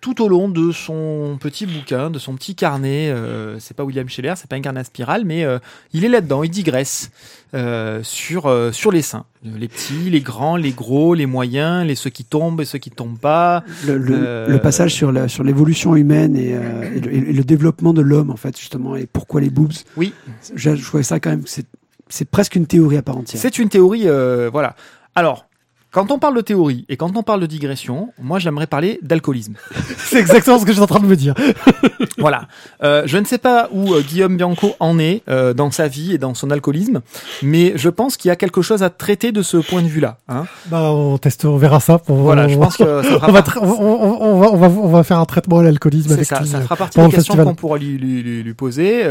[0.00, 3.10] tout au long de son petit bouquin, de son petit carnet.
[3.10, 5.58] Euh, c'est pas William Scheller, c'est pas un carnet à spirale, mais euh,
[5.92, 7.10] il est là-dedans, il digresse
[7.54, 11.94] euh, sur euh, sur les seins, les petits, les grands, les gros, les moyens, les
[11.94, 13.62] ceux qui tombent et ceux qui tombent pas.
[13.86, 17.32] Le, le, Euh, le passage sur la, sur l'évolution humaine et, euh, et, le, et
[17.32, 19.72] le développement de l'homme, en fait, justement, et pourquoi les boobs.
[19.96, 20.12] Oui,
[20.54, 21.66] Je, je trouvais ça quand même, c'est,
[22.08, 23.40] c'est presque une théorie à part entière.
[23.40, 24.76] C'est une théorie, euh, voilà.
[25.14, 25.46] Alors,
[25.92, 29.54] quand on parle de théorie et quand on parle de digression, moi j'aimerais parler d'alcoolisme.
[29.98, 31.34] C'est exactement ce que j'étais en train de me dire.
[32.18, 32.42] voilà.
[32.82, 36.12] Euh, je ne sais pas où euh, Guillaume Bianco en est euh, dans sa vie
[36.14, 37.00] et dans son alcoolisme,
[37.42, 40.18] mais je pense qu'il y a quelque chose à traiter de ce point de vue-là.
[40.28, 40.44] Hein.
[40.66, 41.98] Bah, on teste, on verra ça.
[41.98, 44.88] Pour, Voilà, je pense que ça on va, on, on- on va, on va, on
[44.88, 47.78] va faire un traitement à l'alcoolisme C'est ça, ça fera partie des questions qu'on pourra
[47.78, 49.02] lui, lui, lui, lui poser.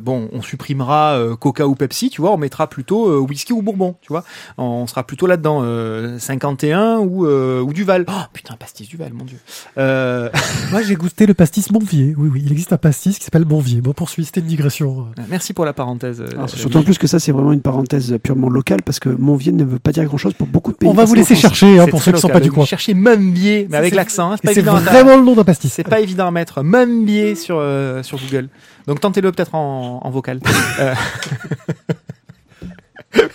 [0.00, 4.08] Bon, on supprimera Coca ou Pepsi, tu vois, on mettra plutôt whisky ou bourbon, tu
[4.08, 4.24] vois.
[4.58, 8.04] On sera plutôt là-dedans, euh, 51 ou, euh, ou Duval.
[8.08, 9.38] Oh putain, pastis Duval, mon dieu.
[9.78, 10.30] Euh,
[10.70, 12.14] Moi, j'ai goûté le pastis Monvier.
[12.16, 13.80] Oui, oui, il existe un pastis qui s'appelle Monvier.
[13.80, 15.06] Bon, poursuis, c'était une digression.
[15.28, 16.20] merci pour la parenthèse.
[16.20, 18.98] euh, Alors, euh, surtout en plus que ça, c'est vraiment une parenthèse purement locale parce
[19.00, 20.88] que Monvier ne veut pas dire grand chose pour beaucoup de pays.
[20.88, 22.40] On va vous laisser chercher, hein, pour ceux qui sont local.
[22.40, 22.64] pas du Vous coin.
[22.64, 24.32] Cherchez Mumbier, mais avec l'accent.
[24.32, 25.72] hein, c'est à- vraiment le nom d'un pastis.
[25.72, 26.62] C'est pas évident à mettre.
[26.62, 28.48] Mumbier sur, euh, sur Google.
[28.86, 30.40] Donc tentez-le peut-être en, en vocal.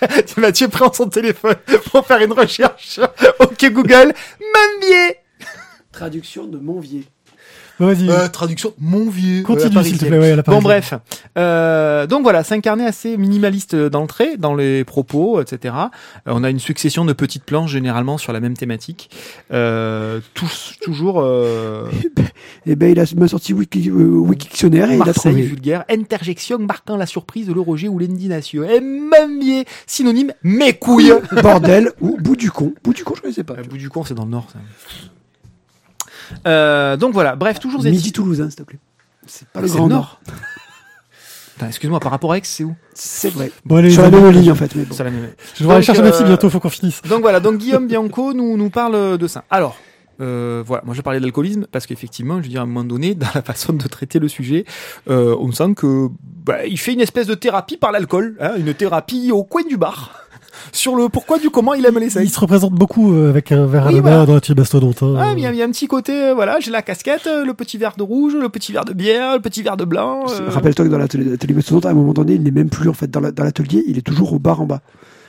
[0.38, 1.56] Mathieu prend son téléphone
[1.92, 3.00] pour faire une recherche.
[3.40, 5.18] Ok Google, Mumbier
[5.92, 7.06] Traduction de Monvier.
[7.80, 8.10] Vas-y.
[8.10, 9.44] Euh, traduction, mon vieux.
[9.44, 10.20] Continue, Euh, s'il te plaît.
[10.20, 10.94] Ouais, à la Bon bref,
[11.38, 15.76] euh, donc voilà, c'est un carnet assez minimaliste d'entrée, dans les propos, etc.
[16.28, 19.10] Euh, on a une succession de petites planches généralement sur la même thématique,
[19.54, 21.86] euh, tous, toujours euh,
[22.66, 25.42] Et ben, il a m'a sorti Wiki, euh, Wikictionnaire et il a Marseille trouvé.
[25.48, 28.64] vulgaire, interjection marquant la surprise, le rejet ou l'indignation.
[28.64, 31.14] Et même bien, synonyme, mes couilles.
[31.42, 32.74] Bordel ou bout du con.
[32.84, 33.54] Bout du con, je connaissais pas.
[33.54, 34.48] Euh, bout du con, c'est dans le nord.
[34.52, 34.60] Ça.
[36.48, 38.80] Euh, donc voilà, bref, toujours est Midi Toulousain, s'il te plaît.
[39.26, 40.22] C'est pas le C'est Grand le Nord.
[41.68, 42.74] Excuse-moi, par rapport à Aix, c'est où?
[42.94, 43.52] C'est vrai.
[43.66, 44.74] Bon, allez, Sur la les même amis, ligne, en fait.
[44.76, 44.96] Mais bon.
[44.96, 45.30] C'est la même.
[45.56, 47.02] Je vais aller chercher ma fille euh, bientôt, faut qu'on finisse.
[47.02, 49.44] Donc voilà, donc Guillaume Bianco nous, nous parle de ça.
[49.50, 49.76] Alors,
[50.22, 53.16] euh, voilà, moi je parlais d'alcoolisme parce qu'effectivement, je veux dire, à un moment donné,
[53.16, 54.66] dans la façon de traiter le sujet,
[55.10, 58.74] euh, on sent que bah, il fait une espèce de thérapie par l'alcool, hein, une
[58.74, 60.14] thérapie au coin du bar,
[60.72, 62.34] sur le pourquoi du comment il aime les Il sexes.
[62.34, 64.18] se représente beaucoup euh, avec un verre à Oui, la voilà.
[64.20, 65.02] main dans la petite mastodonte.
[65.04, 65.16] hein.
[65.20, 67.28] Ah, il y, a- il y a un petit côté, euh, voilà, j'ai la casquette,
[67.28, 69.86] euh, le petit verre de rouge, le petit verre de bière, le petit verre de
[69.86, 70.26] blanc.
[70.30, 72.94] euh, Rappelle-toi que dans l'atelier Mastodonte, à un moment donné, il n'est même plus en
[72.94, 74.82] fait dans la- dans l'atelier, il est toujours au bar en bas.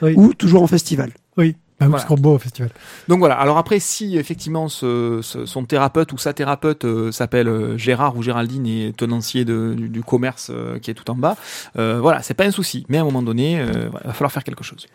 [0.02, 0.14] Oui.
[0.16, 1.10] Ou toujours en festival.
[1.36, 2.04] Oui, bah, Voilà.
[2.06, 2.70] parce au festival.
[3.08, 3.34] Donc voilà.
[3.36, 8.16] Alors après, si effectivement ce, ce- son thérapeute ou sa thérapeute euh, s'appelle euh, Gérard
[8.16, 11.36] ou Géraldine et tenancier de- du, du commerce euh, qui est tout en bas,
[11.78, 12.84] euh, voilà, c'est pas un souci.
[12.88, 14.86] Mais à un moment donné, euh, voilà, va falloir faire quelque chose.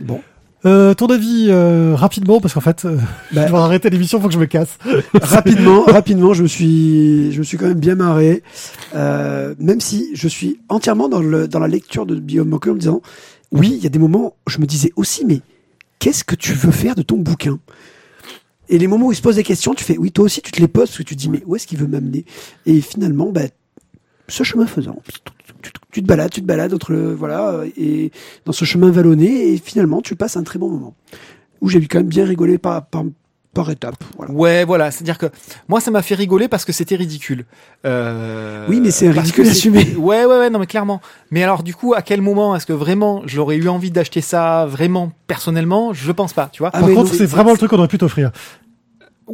[0.00, 0.20] Bon.
[0.64, 2.96] Euh, ton avis euh, rapidement, parce qu'en fait, euh,
[3.32, 4.78] Bah, je vais arrêter l'émission, faut que je me casse.
[5.20, 8.44] rapidement, rapidement, je me suis, je me suis quand même bien marré,
[8.94, 12.74] euh, même si je suis entièrement dans le dans la lecture de Guillaume Moquet en
[12.74, 13.02] me disant,
[13.50, 15.40] oui, il y a des moments, où je me disais aussi, mais
[16.02, 17.60] qu'est-ce que tu veux faire de ton bouquin
[18.68, 20.50] Et les moments où il se pose des questions, tu fais, oui, toi aussi, tu
[20.50, 22.24] te les poses parce que tu te dis, mais où est-ce qu'il veut m'amener
[22.66, 23.42] Et finalement, bah,
[24.26, 25.00] ce chemin faisant,
[25.92, 28.10] tu, te balades, tu te balades entre voilà, euh, et
[28.44, 30.96] dans ce chemin vallonné, et finalement, tu passes un très bon moment.
[31.60, 33.04] Où j'ai quand même bien rigolé par par,
[33.54, 33.96] par étapes.
[34.16, 34.32] Voilà.
[34.32, 34.90] Ouais, voilà.
[34.90, 35.26] C'est-à-dire que
[35.68, 37.44] moi, ça m'a fait rigoler parce que c'était ridicule.
[37.84, 39.94] Euh, Oui, mais c'est ridicule assumé.
[39.96, 40.50] Ouais, ouais, ouais.
[40.50, 41.00] Non, mais clairement.
[41.30, 44.66] Mais alors, du coup, à quel moment est-ce que vraiment j'aurais eu envie d'acheter ça
[44.66, 45.92] vraiment personnellement?
[45.92, 46.48] Je pense pas.
[46.52, 46.70] Tu vois.
[46.72, 48.30] Ah, Par contre, c'est vraiment le truc qu'on aurait pu t'offrir.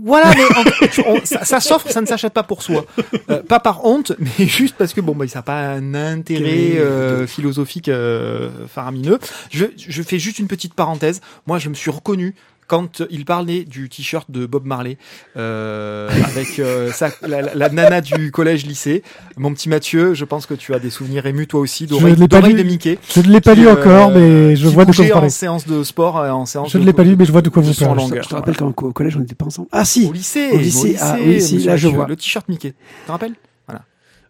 [0.01, 2.85] Voilà, mais en- tu- on- ça, ça s'offre, ça ne s'achète pas pour soi.
[3.31, 6.77] Euh, pas par honte, mais juste parce que bon, bah, ça n'a pas un intérêt
[6.77, 9.19] euh, philosophique euh, faramineux.
[9.51, 11.21] Je, je fais juste une petite parenthèse.
[11.47, 12.35] Moi, je me suis reconnu
[12.69, 14.99] quand il parlait du t-shirt de Bob Marley
[15.37, 19.03] euh, avec euh, sa- la, la- nana du collège-lycée.
[19.37, 22.12] Mon petit Mathieu, je pense que tu as des souvenirs émus toi aussi Je d'oreilles
[22.14, 22.62] ne l'ai pas d'oreilles lu.
[22.62, 22.99] de Mickey.
[23.14, 25.27] Je ne l'ai pas lu euh, encore, mais je vois de quoi vous parlez.
[25.27, 27.43] en séance de sport, euh, en séance Je ne l'ai pas lu, mais je vois
[27.43, 28.03] de quoi vous parlez.
[28.03, 28.23] longueur.
[28.23, 29.69] Je te rappelle qu'au au collège, on n'était pas ensemble.
[29.73, 32.07] Ah si Au lycée, Au lycée, ah oui, si, là, je vois.
[32.07, 32.71] Le t-shirt Mickey.
[32.73, 33.33] Tu te rappelles?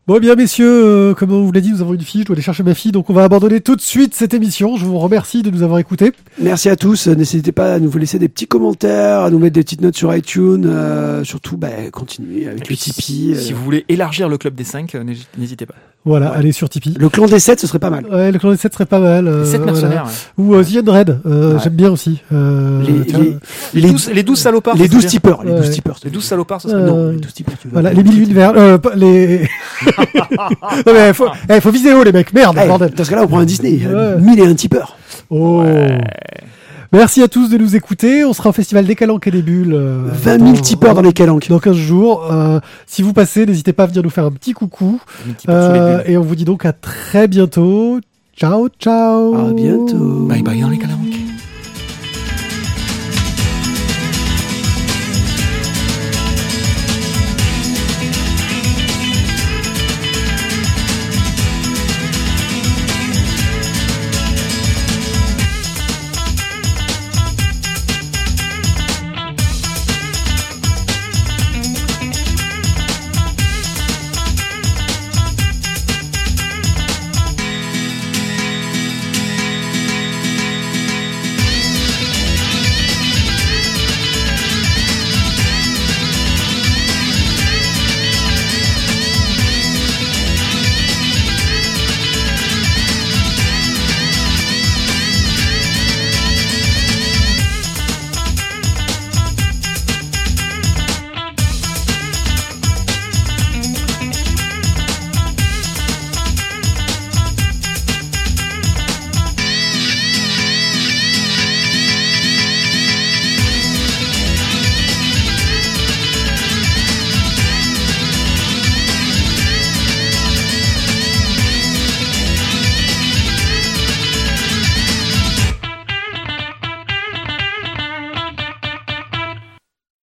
[0.08, 2.26] Bon, eh bien, messieurs, euh, comme on vous l'a dit, nous avons une fille, je
[2.28, 4.78] dois aller chercher ma fille, donc on va abandonner tout de suite cette émission.
[4.78, 6.12] Je vous remercie de nous avoir écoutés.
[6.40, 7.08] Merci à tous.
[7.08, 10.16] N'hésitez pas à nous laisser des petits commentaires, à nous mettre des petites notes sur
[10.16, 10.64] iTunes.
[10.64, 13.36] euh, surtout, bah, continuez avec le Tipeee.
[13.36, 13.54] Si euh.
[13.54, 14.96] vous voulez élargir le club des 5,
[15.36, 15.74] n'hésitez pas.
[16.04, 16.36] Voilà, Ouais.
[16.38, 16.94] allez sur Tipeee.
[16.98, 18.06] Le clan des 7, ce serait pas mal.
[18.10, 19.28] Ouais, le clan des 7 serait pas mal.
[19.28, 19.72] euh, 7 voilà.
[19.72, 20.04] mercenaires.
[20.06, 20.42] ouais.
[20.44, 21.60] Ou euh, The Undead, euh, Ouais.
[21.62, 22.22] j'aime bien aussi.
[22.32, 23.36] Euh, Les, tiens, les,
[23.74, 24.76] Les, les, 12, les 12 salopards.
[24.76, 25.10] les ça 12 serait bien.
[25.10, 25.44] tipeurs.
[25.44, 25.58] Les Ouais.
[25.58, 25.96] 12 tipeurs.
[26.04, 26.86] Les 12 salopards, ça serait Euh.
[26.86, 27.72] Non, les 12 tipeurs, tu veux.
[27.74, 28.52] Voilà, les mille une vers...
[28.56, 29.46] Euh, pas- les...
[30.86, 32.90] non mais faut, eh, faut viser haut les mecs, merde, Eh, bordel.
[32.94, 33.80] dans ce cas-là, on prend un Disney.
[33.86, 34.16] Ouais.
[34.18, 34.96] 1000 et un tipeur.
[35.30, 35.62] Oh.
[36.92, 38.24] Merci à tous de nous écouter.
[38.24, 39.74] On sera au festival des Calanques et des Bulles.
[39.74, 41.48] euh, 20 000 tipeurs dans les calanques.
[41.48, 42.32] Dans 15 jours.
[42.32, 44.98] Euh, si vous passez, n'hésitez pas à venir nous faire un petit coucou.
[45.48, 48.00] Euh, et on vous dit donc à très bientôt.
[48.36, 49.34] Ciao, ciao.
[49.34, 50.26] À bientôt.
[50.26, 51.07] Bye bye dans les calanques.